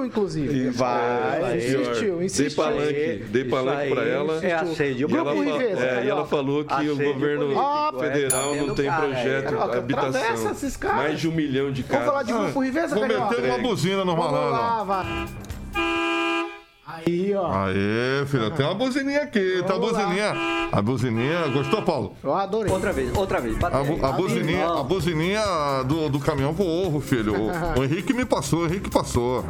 vai, 0.74 1.40
Vai, 1.42 1.58
insistiu, 1.58 2.18
Dei 2.18 2.26
insistiu. 2.26 2.64
palanque, 2.64 3.26
dei 3.30 3.42
Isso 3.42 3.50
palanque 3.52 3.90
pra 3.94 4.04
ela. 4.06 4.46
É 4.46 4.54
assédio 4.54 5.08
E 5.10 5.16
ela, 5.18 5.32
é, 5.64 6.06
e 6.06 6.10
ela 6.10 6.26
falou 6.26 6.64
que 6.64 6.90
o 6.90 6.96
governo 6.96 7.46
político, 7.54 8.04
é, 8.04 8.12
federal 8.12 8.42
tá 8.42 8.46
não 8.48 8.54
vendo, 8.66 8.76
tem 8.76 8.86
cara? 8.86 9.02
projeto 9.06 9.28
É, 9.28 9.38
de 9.40 9.44
Carioca, 9.56 9.78
habitação. 9.78 10.10
atravessa 10.10 10.52
esses 10.52 10.78
caras. 10.78 10.98
Mais 10.98 11.20
de 11.20 11.28
um 11.28 11.32
milhão 11.32 11.72
de 11.72 11.82
Vamos 11.84 12.06
falar 12.06 12.20
casas. 12.24 12.28
de 12.36 12.44
Grupo 12.44 12.60
Riveza, 12.64 12.96
Vou 12.96 13.02
Carioca? 13.08 13.30
meter 13.36 13.46
uma 13.50 13.58
buzina 13.60 14.06
no 14.06 14.16
Vamos 14.16 14.32
malandro. 14.32 14.52
lá, 14.52 14.84
vai. 14.84 15.26
Aí, 16.88 17.34
ó. 17.34 17.52
Aê, 17.52 18.26
filha, 18.28 18.52
tem 18.52 18.64
uma 18.64 18.76
buzininha 18.76 19.24
aqui, 19.24 19.64
tá 19.66 19.74
a 19.74 19.78
Vamos 19.78 19.92
lá. 19.94 20.04
buzininha. 20.04 20.34
A 20.72 20.82
buzininha, 20.84 21.48
gostou, 21.48 21.82
Paulo? 21.82 22.14
Eu 22.24 22.34
adorei. 22.36 22.72
Outra 22.72 22.94
vez, 22.94 23.16
outra 23.18 23.42
vez. 23.42 23.58
A, 23.64 23.84
bu- 23.84 24.06
a 24.06 24.12
buzininha, 24.12 24.68
a 24.68 24.84
buzininha 24.84 25.44
do, 25.88 26.10
do 26.10 26.20
caminhão 26.20 26.54
Volvo, 26.54 27.00
filho. 27.02 27.34
O, 27.36 27.80
o 27.80 27.84
Henrique 27.84 28.14
me 28.14 28.24
passou, 28.24 28.60
o 28.62 28.66
Henrique 28.68 28.90
passou. 28.92 29.44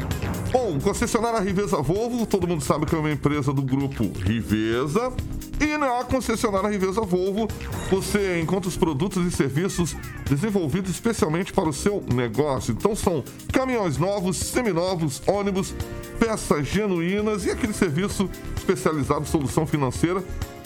Bom, 0.54 0.80
concessionária 0.80 1.40
Riveza 1.42 1.76
Volvo, 1.82 2.26
todo 2.26 2.48
mundo 2.48 2.64
sabe 2.64 2.86
que 2.86 2.96
é 2.96 2.98
uma 2.98 3.12
empresa 3.12 3.52
do 3.52 3.62
grupo 3.62 4.04
Riveza. 4.24 5.12
E 5.60 5.78
na 5.78 6.04
concessionária 6.04 6.70
Riveza 6.70 7.02
Volvo, 7.02 7.48
você 7.90 8.40
encontra 8.42 8.68
os 8.68 8.78
produtos 8.78 9.26
e 9.26 9.36
serviços 9.36 9.96
desenvolvidos 10.30 10.92
especialmente 10.92 11.54
para 11.54 11.70
o 11.70 11.74
seu 11.74 12.04
negócio. 12.14 12.74
Então 12.74 12.96
são 12.96 13.24
caminhões 13.52 13.98
novos, 13.98 14.38
seminovos, 14.38 15.22
ônibus, 15.28 15.74
peças 16.20 16.68
genuínas 16.68 17.46
e 17.46 17.52
aquele 17.52 17.74
serviço 17.74 18.30
especializado 18.58 19.26
solução 19.26 19.66
financeira 19.66 20.24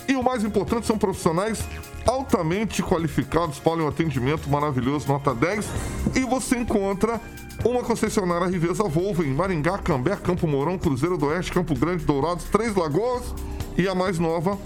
e 0.10 0.16
o 0.16 0.24
mais 0.24 0.44
importante, 0.44 0.88
são 0.88 0.98
profissionais 0.98 1.64
altamente 2.08 2.82
qualificados 2.82 3.60
para 3.60 3.84
um 3.84 3.88
atendimento 3.88 4.50
maravilhoso, 4.50 5.08
nota 5.08 5.36
10. 5.36 5.70
E 6.16 6.22
você 6.22 6.58
encontra 6.58 7.22
uma 7.64 7.84
concessionária 7.84 8.48
Riveza 8.48 8.84
Volvo 8.86 9.24
em 9.24 9.32
Maringá, 9.32 9.78
Cambé, 9.78 10.16
Campo 10.16 10.48
Mourão, 10.48 10.80
Cruzeiro 10.80 11.16
do 11.16 11.28
Oeste, 11.28 11.52
Campo 11.52 11.76
Grande, 11.76 12.06
Dourados, 12.06 12.46
Três 12.46 12.74
Lagoas 12.76 13.36
e 13.78 13.88
a 13.88 13.94
mais 13.94 14.18
nova, 14.18 14.58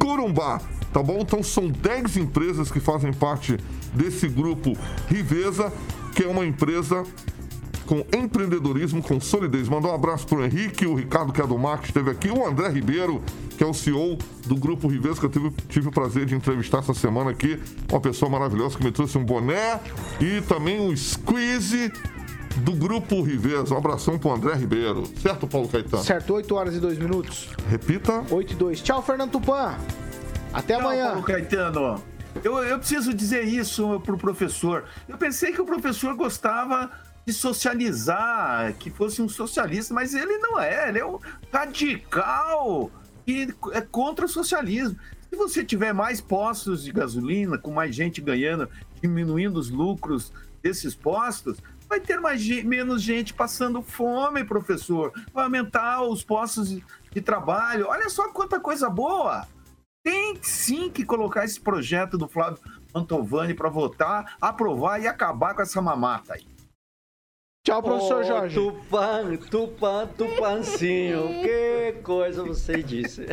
Corumbá. 0.00 0.60
Tá 0.92 1.00
bom? 1.00 1.18
Então 1.20 1.42
são 1.42 1.68
10 1.68 2.16
empresas 2.16 2.70
que 2.70 2.80
fazem 2.80 3.12
parte 3.12 3.56
desse 3.94 4.26
grupo 4.28 4.76
Riveza, 5.08 5.72
que 6.14 6.24
é 6.24 6.26
uma 6.26 6.44
empresa 6.44 7.04
com 7.86 8.04
empreendedorismo, 8.16 9.02
com 9.02 9.20
solidez. 9.20 9.68
Mandar 9.68 9.88
um 9.88 9.94
abraço 9.94 10.26
pro 10.26 10.44
Henrique, 10.44 10.86
o 10.86 10.94
Ricardo, 10.94 11.32
que 11.32 11.40
é 11.40 11.46
do 11.46 11.58
Mar, 11.58 11.80
que 11.80 11.86
esteve 11.86 12.10
aqui, 12.10 12.30
o 12.30 12.46
André 12.46 12.68
Ribeiro, 12.68 13.22
que 13.56 13.64
é 13.64 13.66
o 13.66 13.74
CEO 13.74 14.16
do 14.46 14.56
Grupo 14.56 14.88
Riveza, 14.88 15.18
que 15.18 15.26
eu 15.26 15.30
tive, 15.30 15.50
tive 15.68 15.88
o 15.88 15.90
prazer 15.92 16.24
de 16.24 16.34
entrevistar 16.34 16.78
essa 16.78 16.94
semana 16.94 17.30
aqui. 17.30 17.60
Uma 17.90 18.00
pessoa 18.00 18.30
maravilhosa 18.30 18.78
que 18.78 18.84
me 18.84 18.92
trouxe 18.92 19.18
um 19.18 19.24
boné 19.24 19.80
e 20.20 20.40
também 20.42 20.80
um 20.80 20.96
squeeze 20.96 21.92
do 22.60 22.72
Grupo 22.72 23.22
Riveza. 23.22 23.74
Um 23.74 23.78
abração 23.78 24.18
pro 24.18 24.32
André 24.32 24.54
Ribeiro. 24.54 25.06
Certo, 25.20 25.46
Paulo 25.46 25.68
Caetano? 25.68 26.02
Certo, 26.02 26.34
8 26.34 26.54
horas 26.54 26.74
e 26.74 26.80
2 26.80 26.98
minutos. 26.98 27.48
Repita. 27.68 28.24
8 28.30 28.52
e 28.52 28.56
2. 28.56 28.82
Tchau, 28.82 29.02
Fernando 29.02 29.32
Tupan. 29.32 29.76
Até 30.52 30.76
Tchau, 30.76 30.86
amanhã. 30.86 31.06
Paulo 31.06 31.22
Caetano. 31.22 32.02
Eu, 32.44 32.58
eu 32.58 32.78
preciso 32.78 33.12
dizer 33.12 33.44
isso 33.44 34.00
pro 34.00 34.16
professor. 34.16 34.84
Eu 35.08 35.16
pensei 35.16 35.52
que 35.52 35.60
o 35.60 35.64
professor 35.64 36.14
gostava 36.14 36.90
de 37.26 37.32
socializar, 37.32 38.74
que 38.74 38.90
fosse 38.90 39.20
um 39.20 39.28
socialista, 39.28 39.92
mas 39.92 40.14
ele 40.14 40.38
não 40.38 40.58
é, 40.58 40.88
ele 40.88 40.98
é 40.98 41.04
um 41.04 41.18
radical 41.52 42.90
que 43.26 43.48
é 43.72 43.80
contra 43.80 44.26
o 44.26 44.28
socialismo. 44.28 44.96
Se 45.28 45.36
você 45.36 45.64
tiver 45.64 45.92
mais 45.92 46.20
postos 46.20 46.84
de 46.84 46.92
gasolina, 46.92 47.58
com 47.58 47.72
mais 47.72 47.94
gente 47.94 48.20
ganhando, 48.20 48.68
diminuindo 49.00 49.58
os 49.58 49.70
lucros 49.70 50.32
desses 50.62 50.94
postos, 50.94 51.58
vai 51.90 51.98
ter 51.98 52.20
mais, 52.20 52.46
menos 52.62 53.02
gente 53.02 53.34
passando 53.34 53.82
fome, 53.82 54.44
professor. 54.44 55.12
Vai 55.34 55.44
aumentar 55.44 56.02
os 56.02 56.22
postos 56.22 56.70
de, 56.70 56.84
de 57.10 57.20
trabalho. 57.20 57.88
Olha 57.88 58.08
só 58.08 58.30
quanta 58.30 58.60
coisa 58.60 58.88
boa. 58.88 59.46
Tem 60.02 60.38
sim 60.40 60.88
que 60.88 61.04
colocar 61.04 61.44
esse 61.44 61.60
projeto 61.60 62.16
do 62.16 62.28
Flávio 62.28 62.60
Mantovani 62.94 63.54
para 63.54 63.68
votar, 63.68 64.36
aprovar 64.40 65.02
e 65.02 65.08
acabar 65.08 65.54
com 65.54 65.62
essa 65.62 65.82
mamata 65.82 66.34
aí. 66.34 66.46
Tchau, 67.62 67.82
professor 67.82 68.22
Ô, 68.22 68.24
Jorge. 68.24 68.54
Tupan, 68.54 69.36
Tupan, 69.50 70.06
Tupancinho. 70.16 71.28
Que 71.42 71.92
coisa 72.02 72.42
você 72.42 72.82
disse. 72.82 73.26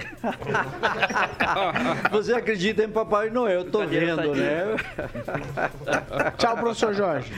você 2.12 2.34
acredita 2.34 2.84
em 2.84 2.90
Papai 2.90 3.30
Noel, 3.30 3.62
eu 3.62 3.72
tô 3.72 3.88
vendo, 3.88 4.36
né? 4.36 4.76
Tchau, 6.38 6.58
professor 6.58 6.94
Jorge. 6.94 7.32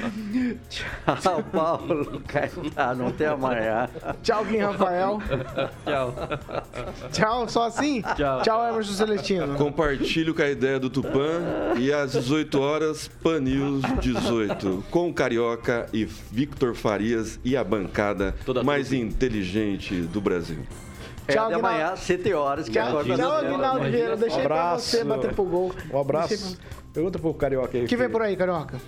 Tchau, 0.68 1.44
Paulo 1.52 2.24
Caetano. 2.28 3.10
Até 3.10 3.28
amanhã. 3.28 3.88
Tchau, 4.24 4.44
Gui 4.46 4.58
Rafael. 4.58 5.20
Tchau. 5.86 6.16
Tchau, 7.12 7.48
só 7.50 7.68
assim? 7.68 8.02
Tchau. 8.02 8.42
Tchau, 8.42 8.68
Emerson 8.68 8.94
Celestino. 8.94 9.56
Compartilho 9.58 10.34
com 10.34 10.42
a 10.42 10.50
ideia 10.50 10.80
do 10.80 10.90
Tupã 10.90 11.40
e 11.78 11.94
às 11.94 12.14
18 12.14 12.60
horas, 12.60 13.08
Pan 13.22 13.42
News 13.42 13.84
18, 14.02 14.86
com 14.90 15.14
Carioca 15.14 15.86
e 15.94 16.04
Victor 16.04 16.79
Farias 16.80 17.40
e 17.44 17.56
a 17.56 17.64
bancada 17.64 18.36
Toda 18.46 18.64
mais 18.64 18.88
trupe. 18.90 19.04
inteligente 19.04 19.94
do 20.02 20.20
Brasil. 20.20 20.60
É 21.28 21.34
Tchau, 21.34 21.46
até 21.46 21.56
Guinaldo. 21.56 21.78
amanhã, 21.78 21.96
7 21.96 22.34
horas, 22.34 22.68
que 22.68 22.80
acorda 22.80 23.16
tchau. 23.16 23.32
Aguinaldo 23.32 23.92
Vieira. 23.92 24.18
Deixei 24.18 24.42
pra 24.44 24.56
abraço. 24.56 24.86
você 24.88 25.04
bater 25.04 25.34
pro 25.36 25.44
gol. 25.44 25.72
Um 25.94 26.00
abraço. 26.00 26.30
Deixei 26.30 26.58
Pergunta 26.92 27.20
pro 27.20 27.34
Carioca 27.36 27.78
aí. 27.78 27.84
O 27.86 27.88
que 27.88 27.96
vem 27.96 28.10
por 28.10 28.22
aí, 28.24 28.36
Carioca? 28.36 28.80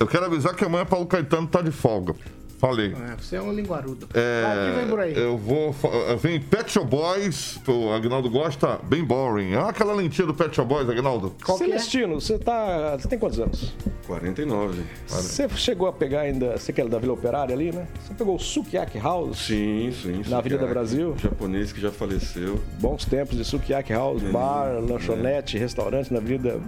Eu 0.00 0.06
quero 0.06 0.24
avisar 0.24 0.54
que 0.54 0.64
amanhã 0.64 0.86
Paulo 0.86 1.06
Caetano 1.06 1.46
tá 1.46 1.60
de 1.60 1.70
folga. 1.70 2.14
Falei. 2.58 2.92
É, 2.92 3.16
você 3.20 3.36
é 3.36 3.42
um 3.42 3.52
linguarudo. 3.52 4.08
É, 4.14 4.64
quem 4.72 4.80
vem 4.80 4.88
por 4.90 5.00
aí? 5.00 5.16
Eu 5.16 5.36
vou. 5.36 5.72
fa- 5.72 5.88
Vem 6.20 6.40
Pet 6.40 6.70
Shop 6.72 6.86
Boys, 6.86 7.58
o 7.68 7.90
Agnaldo 7.92 8.30
gosta, 8.30 8.78
bem 8.84 9.04
boring. 9.04 9.54
Ah, 9.54 9.68
aquela 9.68 9.92
lentinha 9.94 10.26
do 10.26 10.32
Pet 10.34 10.54
Shop 10.56 10.66
Boys, 10.68 10.88
Agnaldo. 10.88 11.34
Qual 11.44 11.56
é? 11.56 11.60
Celestino, 11.60 12.20
você 12.20 12.38
tá. 12.38 12.96
Você 12.98 13.08
tem 13.08 13.18
quantos 13.18 13.38
anos? 13.38 13.74
49. 14.06 14.82
Você 15.06 15.48
chegou 15.50 15.86
a 15.88 15.92
pegar 15.92 16.20
ainda. 16.22 16.56
Você 16.56 16.72
que 16.72 16.80
era 16.80 16.88
da 16.88 16.98
Vila 16.98 17.12
Operária 17.12 17.54
ali, 17.54 17.72
né? 17.72 17.86
Você 18.00 18.14
pegou 18.14 18.36
o 18.36 18.38
Sukiyaki 18.38 18.98
House? 18.98 19.38
Sim, 19.38 19.92
sim. 20.02 20.22
Na 20.28 20.38
Avenida 20.38 20.60
Sukiyaki, 20.62 20.72
Brasil? 20.72 21.14
Japonês 21.18 21.72
que 21.72 21.80
já 21.80 21.90
faleceu. 21.90 22.60
Bons 22.80 23.04
tempos 23.04 23.36
de 23.36 23.44
Sukiyaki 23.44 23.92
House, 23.92 24.22
bar, 24.22 24.78
lanchonete, 24.80 25.58
restaurante 25.58 26.12
na 26.12 26.18
Avenida 26.18 26.58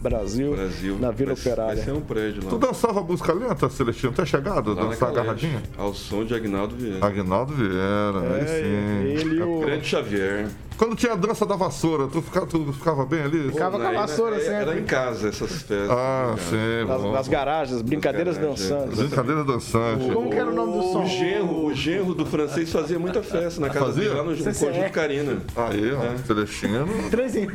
Brasil, 0.00 0.54
Brasil. 0.54 0.96
na 0.98 1.10
Vila 1.10 1.34
Vai- 1.34 1.42
Vai 1.42 1.52
Operária. 1.52 1.82
ser 1.84 1.92
um 1.92 2.00
prédio 2.00 2.44
lá. 2.44 2.50
Tu 2.50 2.58
dançava 2.58 3.02
música 3.02 3.32
lenta, 3.32 3.68
Celestino? 3.68 4.12
Até 4.12 4.24
chegado? 4.24 4.72
Lá 4.74 4.82
dançar 4.84 5.12
Caleste, 5.12 5.37
Ao 5.76 5.94
som 5.94 6.24
de 6.24 6.34
Agnaldo 6.34 6.74
Vieira. 6.76 7.04
Agnaldo 7.06 7.54
Vieira, 7.54 8.34
aí 8.34 8.40
É, 8.40 8.46
sim. 8.46 9.20
ele 9.28 9.36
e 9.36 9.42
o. 9.42 9.60
Grande 9.60 9.86
Xavier. 9.86 10.46
Quando 10.76 10.94
tinha 10.94 11.12
a 11.12 11.16
dança 11.16 11.44
da 11.44 11.56
vassoura, 11.56 12.06
tu 12.06 12.22
ficava, 12.22 12.46
tu 12.46 12.72
ficava 12.72 13.04
bem 13.04 13.20
ali? 13.22 13.50
Ficava 13.50 13.78
com 13.80 13.86
a 13.86 13.90
vassoura 13.92 14.36
era, 14.36 14.44
sempre. 14.44 14.70
Era 14.70 14.78
em 14.78 14.84
casa 14.84 15.28
essas 15.28 15.50
festas. 15.62 15.90
Ah, 15.90 16.36
sim. 16.38 16.86
Nas, 16.86 17.02
nas 17.02 17.28
garagens, 17.28 17.82
brincadeiras 17.82 18.38
garagens, 18.38 18.70
é. 18.70 18.74
dançantes. 18.76 18.98
Brincadeira 19.00 19.44
dançante. 19.44 20.10
Como 20.12 20.30
que 20.30 20.36
era 20.36 20.48
o 20.50 20.54
nome 20.54 20.72
do 20.74 20.82
som? 20.92 21.02
O 21.02 21.06
genro, 21.06 21.64
o 21.66 21.74
genro 21.74 22.14
do 22.14 22.24
francês 22.24 22.70
fazia 22.70 22.96
muita 22.98 23.22
festa 23.24 23.60
na 23.60 23.68
casa 23.70 23.86
Fazia? 23.86 24.04
dele, 24.04 24.14
lá 24.14 24.22
no 24.22 24.36
CCE. 24.36 24.66
Conjunto 24.66 24.92
Carina. 24.92 25.38
Aí, 25.56 25.92
ó, 25.92 26.02
É. 26.04 26.18
Celestino. 26.18 26.86
Três 27.10 27.34
em... 27.34 27.48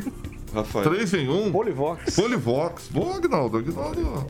Rafael. 0.53 0.83
3 0.83 1.13
em 1.15 1.29
1. 1.29 1.51
Polivox. 1.51 2.15
Polivox. 2.15 2.87
Boa, 2.91 3.15
Agnaldo. 3.15 3.57
Agnaldo. 3.57 4.27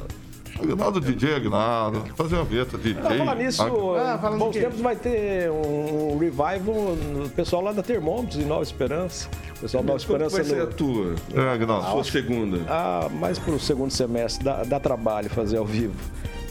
Agnaldo 0.62 1.00
DJ, 1.02 1.36
Agnaldo. 1.36 2.06
Fazer 2.16 2.36
uma 2.36 2.46
vinheta 2.46 2.78
DJ. 2.78 3.02
Não, 3.02 3.18
falar 3.18 3.36
nisso, 3.36 3.64
Ah, 3.96 4.18
falando 4.22 4.40
bons 4.40 4.54
tempos 4.54 4.80
vai 4.80 4.96
ter 4.96 5.50
um 5.52 6.18
revival 6.18 6.96
no 6.96 7.30
pessoal 7.30 7.62
lá 7.64 7.72
da 7.72 7.82
Termômetros 7.84 8.38
em 8.40 8.46
Nova 8.46 8.64
Esperança. 8.64 9.28
O 9.58 9.60
pessoal 9.62 9.84
da 9.84 9.88
Nova 9.88 10.00
Esperança 10.00 10.36
vai 10.38 10.46
ser 10.46 10.62
a 10.62 10.66
no, 10.66 10.74
tua? 10.74 11.16
É, 11.34 11.50
Agnaldo. 11.54 11.92
Sua 11.92 12.04
segunda. 12.04 12.60
ah, 12.70 13.10
mais 13.12 13.40
pro 13.40 13.60
segundo 13.60 13.92
semestre, 13.92 14.44
dá, 14.44 14.64
dá 14.64 14.80
trabalho 14.80 15.30
fazer 15.30 15.58
ao 15.58 15.66
vivo. 15.66 15.96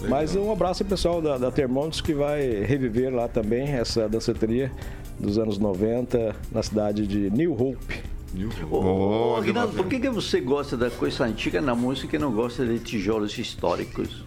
Mas 0.08 0.34
um 0.34 0.50
abraço 0.50 0.82
ao 0.82 0.88
pessoal 0.88 1.22
da, 1.22 1.38
da 1.38 1.50
Termômetros 1.52 2.00
que 2.00 2.12
vai 2.12 2.42
reviver 2.64 3.14
lá 3.14 3.28
também 3.28 3.68
essa 3.68 4.08
danceteria 4.08 4.70
dos 5.18 5.38
anos 5.38 5.58
90 5.58 6.34
na 6.50 6.62
cidade 6.62 7.06
de 7.06 7.30
New 7.30 7.52
Hope. 7.52 8.02
Ô, 8.70 8.76
Ô, 9.32 9.36
Aguinaldo, 9.36 9.74
por 9.74 9.86
que, 9.86 10.00
que 10.00 10.08
você 10.08 10.40
gosta 10.40 10.76
da 10.76 10.90
coisa 10.90 11.24
antiga 11.24 11.60
na 11.60 11.74
música 11.74 12.16
e 12.16 12.18
não 12.18 12.32
gosta 12.32 12.64
de 12.64 12.78
tijolos 12.78 13.36
históricos? 13.36 14.24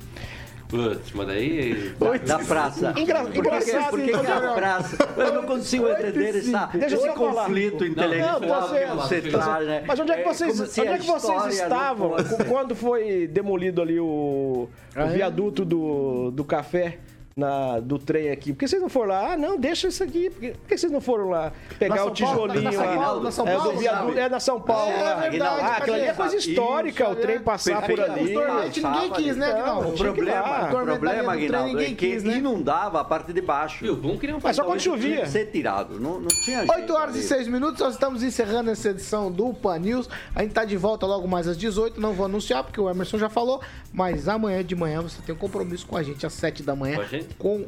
Putz, 0.68 1.12
mas 1.14 1.28
daí. 1.28 1.94
Da, 2.00 2.18
da 2.38 2.40
praça. 2.46 2.94
Engra- 2.98 3.22
por 3.24 3.32
que, 3.32 3.34
que- 3.34 3.48
engraçado, 3.48 3.90
por 3.92 4.00
que, 4.00 4.06
que 4.12 4.18
hein, 4.18 4.26
a 4.28 4.54
praça? 4.54 4.98
Eu 5.18 5.34
não 5.34 5.44
consigo 5.44 5.88
entender 5.88 6.38
essa, 6.38 6.66
Deixa 6.74 6.96
eu 6.96 7.00
esse 7.00 7.08
só 7.08 7.14
falar. 7.14 7.46
conflito 7.46 7.86
intelectual 7.86 8.40
Não, 8.42 8.62
você- 8.68 8.80
que 8.80 8.96
você 8.96 9.22
traz, 9.22 9.68
né? 9.68 9.84
Mas 9.88 10.00
onde 10.00 10.12
é 10.12 10.18
que 10.18 10.24
vocês, 10.24 10.56
se 10.70 10.82
onde 10.82 10.90
a 10.90 10.94
é 10.96 10.98
que 10.98 11.06
vocês 11.06 11.38
não 11.38 11.50
estavam 11.50 12.12
quando 12.50 12.76
foi 12.76 13.28
demolido 13.28 13.80
ali 13.82 14.00
o, 14.00 14.06
o 14.06 14.70
Ah, 14.96 15.04
é? 15.06 15.14
viaduto 15.16 15.64
do, 15.64 16.32
do 16.32 16.44
café? 16.44 16.98
Na, 17.38 17.82
do 17.82 18.00
trem 18.00 18.32
aqui. 18.32 18.54
Por 18.54 18.60
que 18.60 18.66
vocês 18.70 18.82
não 18.82 18.88
foram 18.88 19.10
lá? 19.10 19.34
Ah, 19.34 19.38
não, 19.38 19.58
deixa 19.58 19.90
isso 19.90 20.02
aqui. 20.02 20.30
Por 20.30 20.40
que, 20.40 20.52
por 20.52 20.68
que 20.70 20.78
vocês 20.78 20.90
não 20.90 21.02
foram 21.02 21.30
lá 21.30 21.52
pegar 21.78 21.96
Na 21.96 22.06
o 22.06 22.16
São 22.16 22.26
Paulo? 22.28 22.54
tijolinho 22.54 22.64
Na 22.64 22.72
São 22.72 22.86
lá? 22.86 22.96
Paulo? 22.96 23.24
Na 23.24 23.32
São 23.32 23.48
é, 23.48 23.56
Paulo, 23.58 23.72
do 23.74 23.78
viaduto, 23.78 24.18
é 24.20 24.30
na 24.30 24.40
São 24.40 24.62
Paulo. 24.62 24.92
É, 24.94 25.04
lá. 25.04 25.16
verdade, 25.16 25.62
ah, 25.62 25.76
aquilo 25.76 25.96
ali 25.98 26.06
é 26.06 26.14
coisa 26.14 26.36
histórica, 26.38 27.04
Isso, 27.04 27.12
o 27.12 27.16
trem 27.18 27.36
é. 27.36 27.40
passar 27.40 27.82
por 27.86 28.00
ali. 28.00 28.24
Os 28.24 28.32
tornetes 28.32 28.84
ninguém 28.84 29.12
quis, 29.12 29.36
né, 29.36 29.48
Não, 29.52 29.82
Aguinaldo? 29.82 29.90
O 29.90 29.92
ir 29.92 29.98
lá. 29.98 29.98
problema, 29.98 30.66
o 30.66 30.70
problema, 30.86 31.34
Aguinaldo, 31.34 31.68
é 31.68 31.74
ninguém 31.74 31.94
que 31.94 32.08
quis, 32.10 32.24
né? 32.24 32.38
inundava 32.38 33.02
a 33.02 33.04
parte 33.04 33.34
de 33.34 33.42
baixo. 33.42 33.86
E 33.86 33.90
o 33.90 33.98
bom 33.98 34.18
que 34.18 34.28
não 34.28 34.40
Mas 34.42 34.56
só 34.56 34.64
quando 34.64 34.80
Então, 34.80 34.94
chovia. 34.94 35.24
que 35.24 35.28
ser 35.30 35.48
tirado. 35.48 36.00
Não, 36.00 36.22
não 36.22 36.30
tinha 36.30 36.60
jeito 36.60 36.72
8 36.72 36.94
horas 36.94 37.16
e 37.16 37.20
ali. 37.20 37.28
6 37.28 37.48
minutos, 37.50 37.82
nós 37.82 37.96
estamos 37.96 38.24
encerrando 38.24 38.72
essa 38.72 38.92
edição 38.92 39.30
do 39.30 39.54
Pan 39.54 39.78
News. 39.80 40.10
A 40.34 40.42
gente 40.42 40.54
tá 40.54 40.64
de 40.64 40.78
volta 40.78 41.06
logo 41.06 41.28
mais 41.28 41.50
às 41.50 41.58
18, 41.58 42.00
não 42.00 42.14
vou 42.14 42.28
anunciar 42.28 42.64
porque 42.64 42.80
o 42.80 42.90
Emerson 42.90 43.18
já 43.18 43.28
falou, 43.28 43.60
mas 43.92 44.30
amanhã 44.30 44.64
de 44.64 44.74
manhã 44.74 45.02
você 45.02 45.22
tem 45.22 45.36
um 45.36 45.38
compromisso 45.38 45.86
com 45.86 45.98
a 45.98 46.02
gente 46.02 46.26
às 46.26 46.32
7 46.32 46.64
da 46.64 46.74
manhã 46.78 47.00
Com 47.38 47.66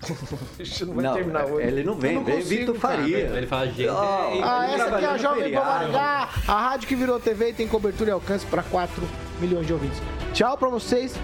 não 0.86 0.94
vai 0.94 1.04
Não, 1.04 1.14
terminar 1.14 1.44
hoje. 1.44 1.66
ele 1.66 1.84
não 1.84 1.94
vem, 1.94 2.14
não 2.14 2.24
vem 2.24 2.36
consigo, 2.36 2.72
Vitor 2.72 2.78
cara. 2.80 2.96
Faria. 2.98 3.18
Ele 3.18 3.46
fala, 3.46 3.66
gente. 3.66 3.88
Ah, 3.88 4.30
é- 4.32 4.42
Ah, 4.42 4.70
essa 4.72 4.96
aqui 4.96 5.04
é 5.04 5.08
a 5.08 5.16
Jovem 5.18 5.52
Pan. 5.52 5.60
Maringá, 5.62 6.28
a 6.48 6.60
rádio 6.70 6.88
que 6.88 6.94
virou 6.96 7.20
TV 7.20 7.50
e 7.50 7.52
tem 7.52 7.68
cobertura 7.68 8.08
e 8.08 8.12
alcance 8.12 8.46
para 8.46 8.62
4 8.62 9.02
milhões 9.40 9.66
de 9.66 9.72
ouvintes. 9.74 10.00
Tchau 10.32 10.56
pra 10.56 10.70
vocês, 10.70 11.14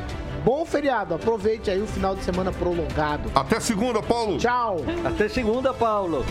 bom 0.44 0.66
feriado, 0.66 1.14
aproveite 1.14 1.70
aí 1.70 1.80
o 1.80 1.86
final 1.86 2.14
de 2.14 2.22
semana 2.22 2.52
prolongado. 2.52 3.30
Até 3.34 3.60
segunda, 3.60 4.02
Paulo. 4.02 4.36
Tchau! 4.36 4.76
Até 5.06 5.26
segunda, 5.30 5.72
Paulo. 5.72 6.22